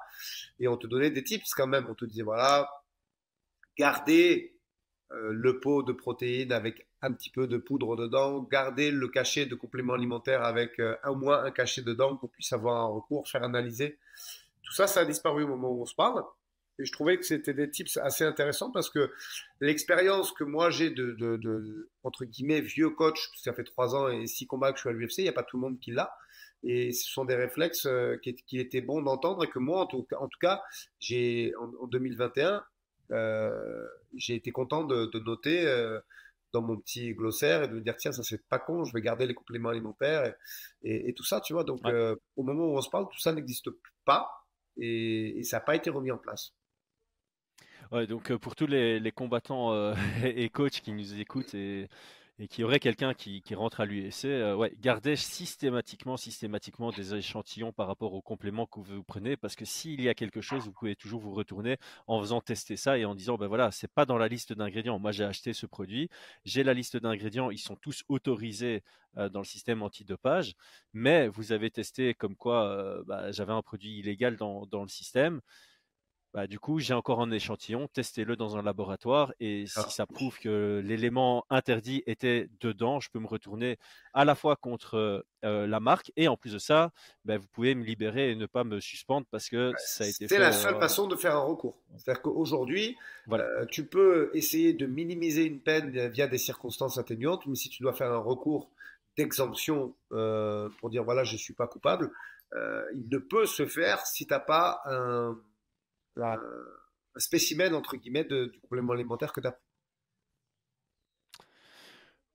Et 0.60 0.68
on 0.68 0.78
te 0.78 0.88
donnait 0.88 1.12
des 1.12 1.24
tips 1.24 1.54
quand 1.54 1.68
même. 1.68 1.86
On 1.90 1.96
te 1.96 2.06
disait, 2.06 2.24
voilà, 2.24 2.70
gardez 3.78 4.58
le 5.10 5.60
pot 5.60 5.84
de 5.84 5.92
protéines 5.92 6.54
avec 6.54 6.88
un 7.02 7.12
petit 7.12 7.30
peu 7.30 7.46
de 7.46 7.58
poudre 7.58 7.98
dedans, 7.98 8.44
gardez 8.44 8.92
le 8.92 9.10
cachet 9.10 9.46
de 9.46 9.56
complément 9.56 9.94
alimentaire 9.94 10.44
avec 10.44 10.82
au 11.06 11.16
moins 11.16 11.44
un 11.44 11.52
cachet 11.52 11.82
dedans 11.82 12.16
qu'on 12.16 12.30
puisse 12.30 12.54
avoir 12.54 12.82
un 12.82 12.86
recours, 12.86 13.28
faire 13.28 13.44
analyser. 13.44 13.98
Tout 14.72 14.78
ça, 14.78 14.88
ça 14.88 15.02
a 15.02 15.06
disparu 15.06 15.44
au 15.44 15.50
moment 15.50 15.70
où 15.70 15.82
on 15.82 15.86
se 15.86 15.94
parle. 15.94 16.24
Et 16.80 16.86
je 16.86 16.94
trouvais 16.94 17.18
que 17.18 17.26
c'était 17.26 17.54
des 17.54 17.70
tips 17.70 17.98
assez 17.98 18.24
intéressants 18.24 18.72
parce 18.72 18.90
que 18.90 19.12
l'expérience 19.60 20.32
que 20.32 20.46
moi 20.46 20.70
j'ai 20.70 20.90
de, 20.90 21.90
entre 22.04 22.24
guillemets, 22.24 22.62
vieux 22.62 22.90
coach, 22.90 23.20
ça 23.36 23.52
fait 23.52 23.66
trois 23.66 23.98
ans 23.98 24.08
et 24.08 24.28
six 24.28 24.48
combats 24.48 24.72
que 24.72 24.78
je 24.78 24.84
suis 24.84 24.90
à 24.90 24.94
l'UFC, 24.94 25.18
il 25.18 25.24
n'y 25.24 25.30
a 25.30 25.34
pas 25.34 25.44
tout 25.44 25.58
le 25.58 25.62
monde 25.62 25.78
qui 25.78 25.92
l'a. 25.92 26.16
Et 26.64 26.94
ce 26.94 27.12
sont 27.12 27.26
des 27.26 27.36
réflexes 27.36 27.86
euh, 27.86 28.16
qui, 28.24 28.34
qui 28.34 28.60
étaient 28.60 28.80
bons 28.80 29.02
d'entendre 29.02 29.44
et 29.44 29.50
que 29.50 29.60
moi, 29.60 29.82
en 29.82 29.88
tout, 29.88 30.08
en 30.18 30.30
tout 30.30 30.40
cas, 30.40 30.64
j'ai 31.02 31.54
en, 31.60 31.88
2021, 31.88 32.64
euh, 33.12 33.86
j'ai 34.16 34.36
été 34.36 34.52
content 34.52 34.86
de, 34.86 35.20
noter 35.20 35.68
euh, 35.68 36.00
dans 36.54 36.62
mon 36.62 36.78
petit 36.78 37.14
glossaire 37.14 37.64
et 37.64 37.68
de 37.68 37.74
me 37.74 37.82
dire 37.82 37.98
tiens, 37.98 38.14
ça 38.14 38.24
c'est 38.24 38.48
pas 38.48 38.60
con, 38.60 38.86
je 38.86 38.94
vais 38.94 39.02
garder 39.02 39.26
les 39.26 39.34
compléments 39.34 39.70
alimentaires 39.70 40.34
et, 40.82 41.14
tout 41.14 41.26
ça, 41.26 41.42
tu 41.42 41.52
vois. 41.52 41.66
Donc, 41.66 41.82
au 42.38 42.44
moment 42.44 42.68
où 42.68 42.78
on 42.78 42.82
se 42.82 42.90
parle, 42.90 43.10
tout 43.10 43.20
ça 43.20 43.34
n'existe 43.34 43.70
pas 44.06 44.41
et, 44.78 45.42
ça 45.44 45.58
n'a 45.58 45.62
pas 45.62 45.76
été 45.76 45.90
remis 45.90 46.12
en 46.12 46.18
place. 46.18 46.54
Ouais, 47.92 48.08
donc 48.08 48.32
euh, 48.32 48.40
pour 48.40 48.56
tous 48.56 48.68
les, 48.68 49.12
combattants 49.14 49.74
euh, 49.74 49.94
et 50.24 50.50
coachs 50.50 50.82
qui 50.82 50.94
nous 50.94 51.20
écoutent 51.20 51.54
et, 51.54 51.90
et 52.42 52.48
qui 52.48 52.64
auraient 52.64 52.80
quelqu'un 52.80 53.14
qui, 53.14 53.44
rentre 53.54 53.82
à 53.82 53.86
l'UFC, 53.86 54.26
euh, 54.26 54.56
ouais, 54.56 54.74
gardez 54.82 55.16
systématiquement, 55.16 56.18
systématiquement 56.18 56.90
des 56.90 57.14
échantillons 57.14 57.72
par 57.72 57.86
rapport 57.86 58.16
aux 58.16 58.22
compléments 58.22 58.66
que 58.66 58.80
vous 58.80 59.04
prenez, 59.04 59.38
parce 59.38 59.56
que 59.56 59.64
s'il 59.64 60.02
y 60.02 60.10
a 60.10 60.16
quelque 60.16 60.42
chose, 60.42 60.64
vous 60.64 60.72
pouvez 60.72 60.96
toujours 60.96 61.22
vous 61.22 61.34
retourner 61.34 61.78
en 62.08 62.20
faisant 62.20 62.42
tester 62.42 62.78
ça 62.78 62.98
et 62.98 63.06
en 63.06 63.14
disant, 63.14 63.38
ben 63.38 63.46
voilà, 63.46 63.70
c'est 63.70 63.92
pas 63.92 64.08
dans 64.08 64.18
la 64.18 64.28
liste 64.28 64.54
d'ingrédients. 64.54 64.98
Moi, 64.98 65.12
j'ai 65.12 65.24
acheté 65.24 65.54
ce 65.54 65.68
produit, 65.68 66.10
j'ai 66.44 66.64
la 66.64 66.74
liste 66.74 66.98
d'ingrédients, 66.98 67.52
ils 67.52 67.60
sont 67.60 67.76
tous 67.76 68.04
autorisés 68.10 68.84
dans 69.16 69.40
le 69.40 69.46
système 69.46 69.84
antidopage, 69.84 70.56
mais 70.94 71.28
vous 71.28 71.52
avez 71.52 71.70
testé 71.70 72.16
comme 72.16 72.36
quoi 72.36 73.04
bah, 73.06 73.32
j'avais 73.32 73.54
un 73.54 73.62
produit 73.62 74.00
illégal 74.00 74.36
dans, 74.38 74.66
dans 74.66 74.82
le 74.82 74.88
système. 74.88 75.42
Bah, 76.34 76.48
du 76.48 76.60
coup, 76.60 76.80
j'ai 76.80 76.94
encore 76.94 77.20
un 77.20 77.30
échantillon, 77.30 77.90
testez-le 77.90 78.38
dans 78.38 78.56
un 78.56 78.62
laboratoire 78.62 79.34
et 79.42 79.66
si 79.68 79.80
ah. 79.80 79.90
ça 79.90 80.06
prouve 80.06 80.40
que 80.40 80.82
l'élément 80.82 81.44
interdit 81.50 82.04
était 82.06 82.48
dedans, 82.62 83.02
je 83.02 83.10
peux 83.10 83.20
me 83.20 83.28
retourner 83.28 83.78
à 84.14 84.24
la 84.24 84.34
fois 84.34 84.56
contre 84.56 85.26
la 85.44 85.80
marque 85.82 86.10
et 86.16 86.30
en 86.30 86.38
plus 86.38 86.54
de 86.54 86.58
ça, 86.58 86.92
bah, 87.26 87.38
vous 87.38 87.48
pouvez 87.52 87.76
me 87.76 87.84
libérer 87.84 88.32
et 88.32 88.36
ne 88.36 88.46
pas 88.46 88.64
me 88.64 88.80
suspendre 88.80 89.28
parce 89.30 89.50
que 89.50 89.74
ça 89.78 90.06
a 90.06 90.08
été 90.08 90.30
C'est 90.30 90.40
la 90.40 90.54
seule 90.54 90.80
façon 90.80 91.08
de 91.08 91.18
faire 91.18 91.36
un 91.36 91.44
recours. 91.44 91.76
C'est-à-dire 91.98 92.22
qu'aujourd'hui, 92.22 92.98
tu 93.70 93.86
peux 93.86 94.32
essayer 94.34 94.72
de 94.72 94.86
minimiser 94.86 95.44
une 95.44 95.60
peine 95.60 96.08
via 96.08 96.28
des 96.28 96.38
circonstances 96.38 96.98
atténuantes, 96.98 97.46
mais 97.46 97.56
si 97.56 97.68
tu 97.68 97.84
dois 97.84 97.94
faire 97.94 98.12
un 98.12 98.20
recours 98.20 98.70
d'exemption 99.18 99.94
pour 100.10 100.90
dire 100.90 101.04
voilà, 101.04 101.26
je 101.26 101.34
ne 101.34 101.40
suis 101.40 101.54
pas 101.54 101.68
coupable, 101.68 102.10
il 102.56 103.10
ne 103.10 103.18
peut 103.18 103.46
se 103.46 103.66
faire 103.66 104.06
si 104.06 104.26
tu 104.26 104.32
n'as 104.32 104.40
pas 104.40 104.82
un 104.86 105.38
un 106.18 106.38
spécimen 107.18 107.74
entre 107.74 107.98
guillemets 107.98 108.26
du 108.26 108.60
complément 108.62 108.94
alimentaire 108.94 109.34
que 109.34 109.42
tu 109.42 109.48
as 109.48 109.58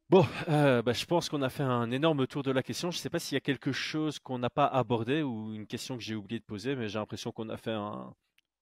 Bon, 0.09 0.25
euh, 0.49 0.83
bah, 0.83 0.93
je 0.93 1.05
pense 1.05 1.29
qu'on 1.29 1.43
a 1.43 1.49
fait 1.49 1.65
un 1.65 1.91
énorme 1.91 2.29
tour 2.29 2.45
de 2.45 2.53
la 2.53 2.63
question. 2.63 2.93
Je 2.93 2.99
ne 2.99 3.01
sais 3.01 3.11
pas 3.11 3.19
s'il 3.19 3.35
y 3.35 3.39
a 3.39 3.41
quelque 3.41 3.73
chose 3.73 4.21
qu'on 4.21 4.39
n'a 4.39 4.51
pas 4.51 4.67
abordé 4.67 5.23
ou 5.23 5.53
une 5.53 5.67
question 5.67 5.97
que 5.97 6.03
j'ai 6.05 6.15
oublié 6.15 6.39
de 6.39 6.45
poser, 6.45 6.77
mais 6.77 6.89
j'ai 6.89 7.01
l'impression 7.01 7.33
qu'on 7.33 7.49
a 7.49 7.57
fait 7.57 7.73
un, 7.73 8.15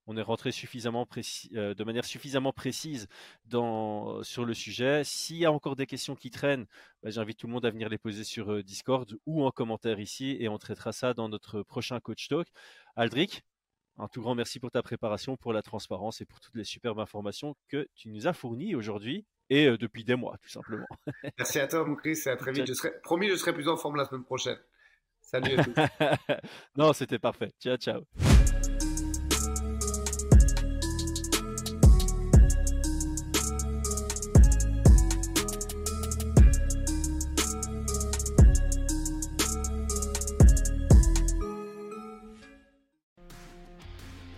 on 0.06 0.16
est 0.16 0.22
rentré 0.22 0.52
suffisamment 0.52 1.06
précis, 1.06 1.50
euh, 1.54 1.74
de 1.74 1.84
manière 1.84 2.04
suffisamment 2.04 2.52
précise 2.52 3.08
dans, 3.46 4.22
sur 4.22 4.44
le 4.44 4.54
sujet. 4.54 5.02
S'il 5.04 5.36
y 5.36 5.44
a 5.44 5.52
encore 5.52 5.76
des 5.76 5.86
questions 5.86 6.14
qui 6.14 6.30
traînent, 6.30 6.66
bah, 7.02 7.10
j'invite 7.10 7.38
tout 7.38 7.46
le 7.46 7.52
monde 7.52 7.66
à 7.66 7.70
venir 7.70 7.88
les 7.88 7.98
poser 7.98 8.24
sur 8.24 8.52
euh, 8.52 8.62
Discord 8.62 9.14
ou 9.26 9.44
en 9.44 9.50
commentaire 9.50 10.00
ici 10.00 10.36
et 10.40 10.48
on 10.48 10.58
traitera 10.58 10.92
ça 10.92 11.14
dans 11.14 11.28
notre 11.28 11.62
prochain 11.62 12.00
Coach 12.00 12.28
Talk. 12.28 12.48
Aldric, 12.96 13.42
un 13.98 14.08
tout 14.08 14.20
grand 14.20 14.34
merci 14.34 14.60
pour 14.60 14.70
ta 14.70 14.82
préparation, 14.82 15.36
pour 15.36 15.52
la 15.52 15.62
transparence 15.62 16.20
et 16.20 16.24
pour 16.24 16.40
toutes 16.40 16.54
les 16.54 16.64
superbes 16.64 16.98
informations 16.98 17.56
que 17.68 17.88
tu 17.94 18.08
nous 18.08 18.26
as 18.26 18.32
fournies 18.32 18.74
aujourd'hui 18.74 19.24
et 19.50 19.66
euh, 19.66 19.78
depuis 19.78 20.04
des 20.04 20.16
mois, 20.16 20.36
tout 20.42 20.48
simplement. 20.48 20.86
Merci 21.38 21.60
à 21.60 21.68
toi, 21.68 21.84
mon 21.84 21.94
Chris, 21.94 22.18
et 22.24 22.30
à 22.30 22.36
très 22.36 22.52
vite. 22.52 22.66
Je 22.66 22.72
serai, 22.72 22.92
promis, 23.02 23.28
je 23.28 23.36
serai 23.36 23.52
plus 23.52 23.68
en 23.68 23.76
forme 23.76 23.96
la 23.96 24.06
semaine 24.06 24.24
prochaine. 24.24 24.58
Salut 25.20 25.58
à 25.58 25.64
tous. 25.64 25.74
non, 26.76 26.92
c'était 26.92 27.18
parfait. 27.18 27.52
Ciao, 27.60 27.76
ciao. 27.76 28.04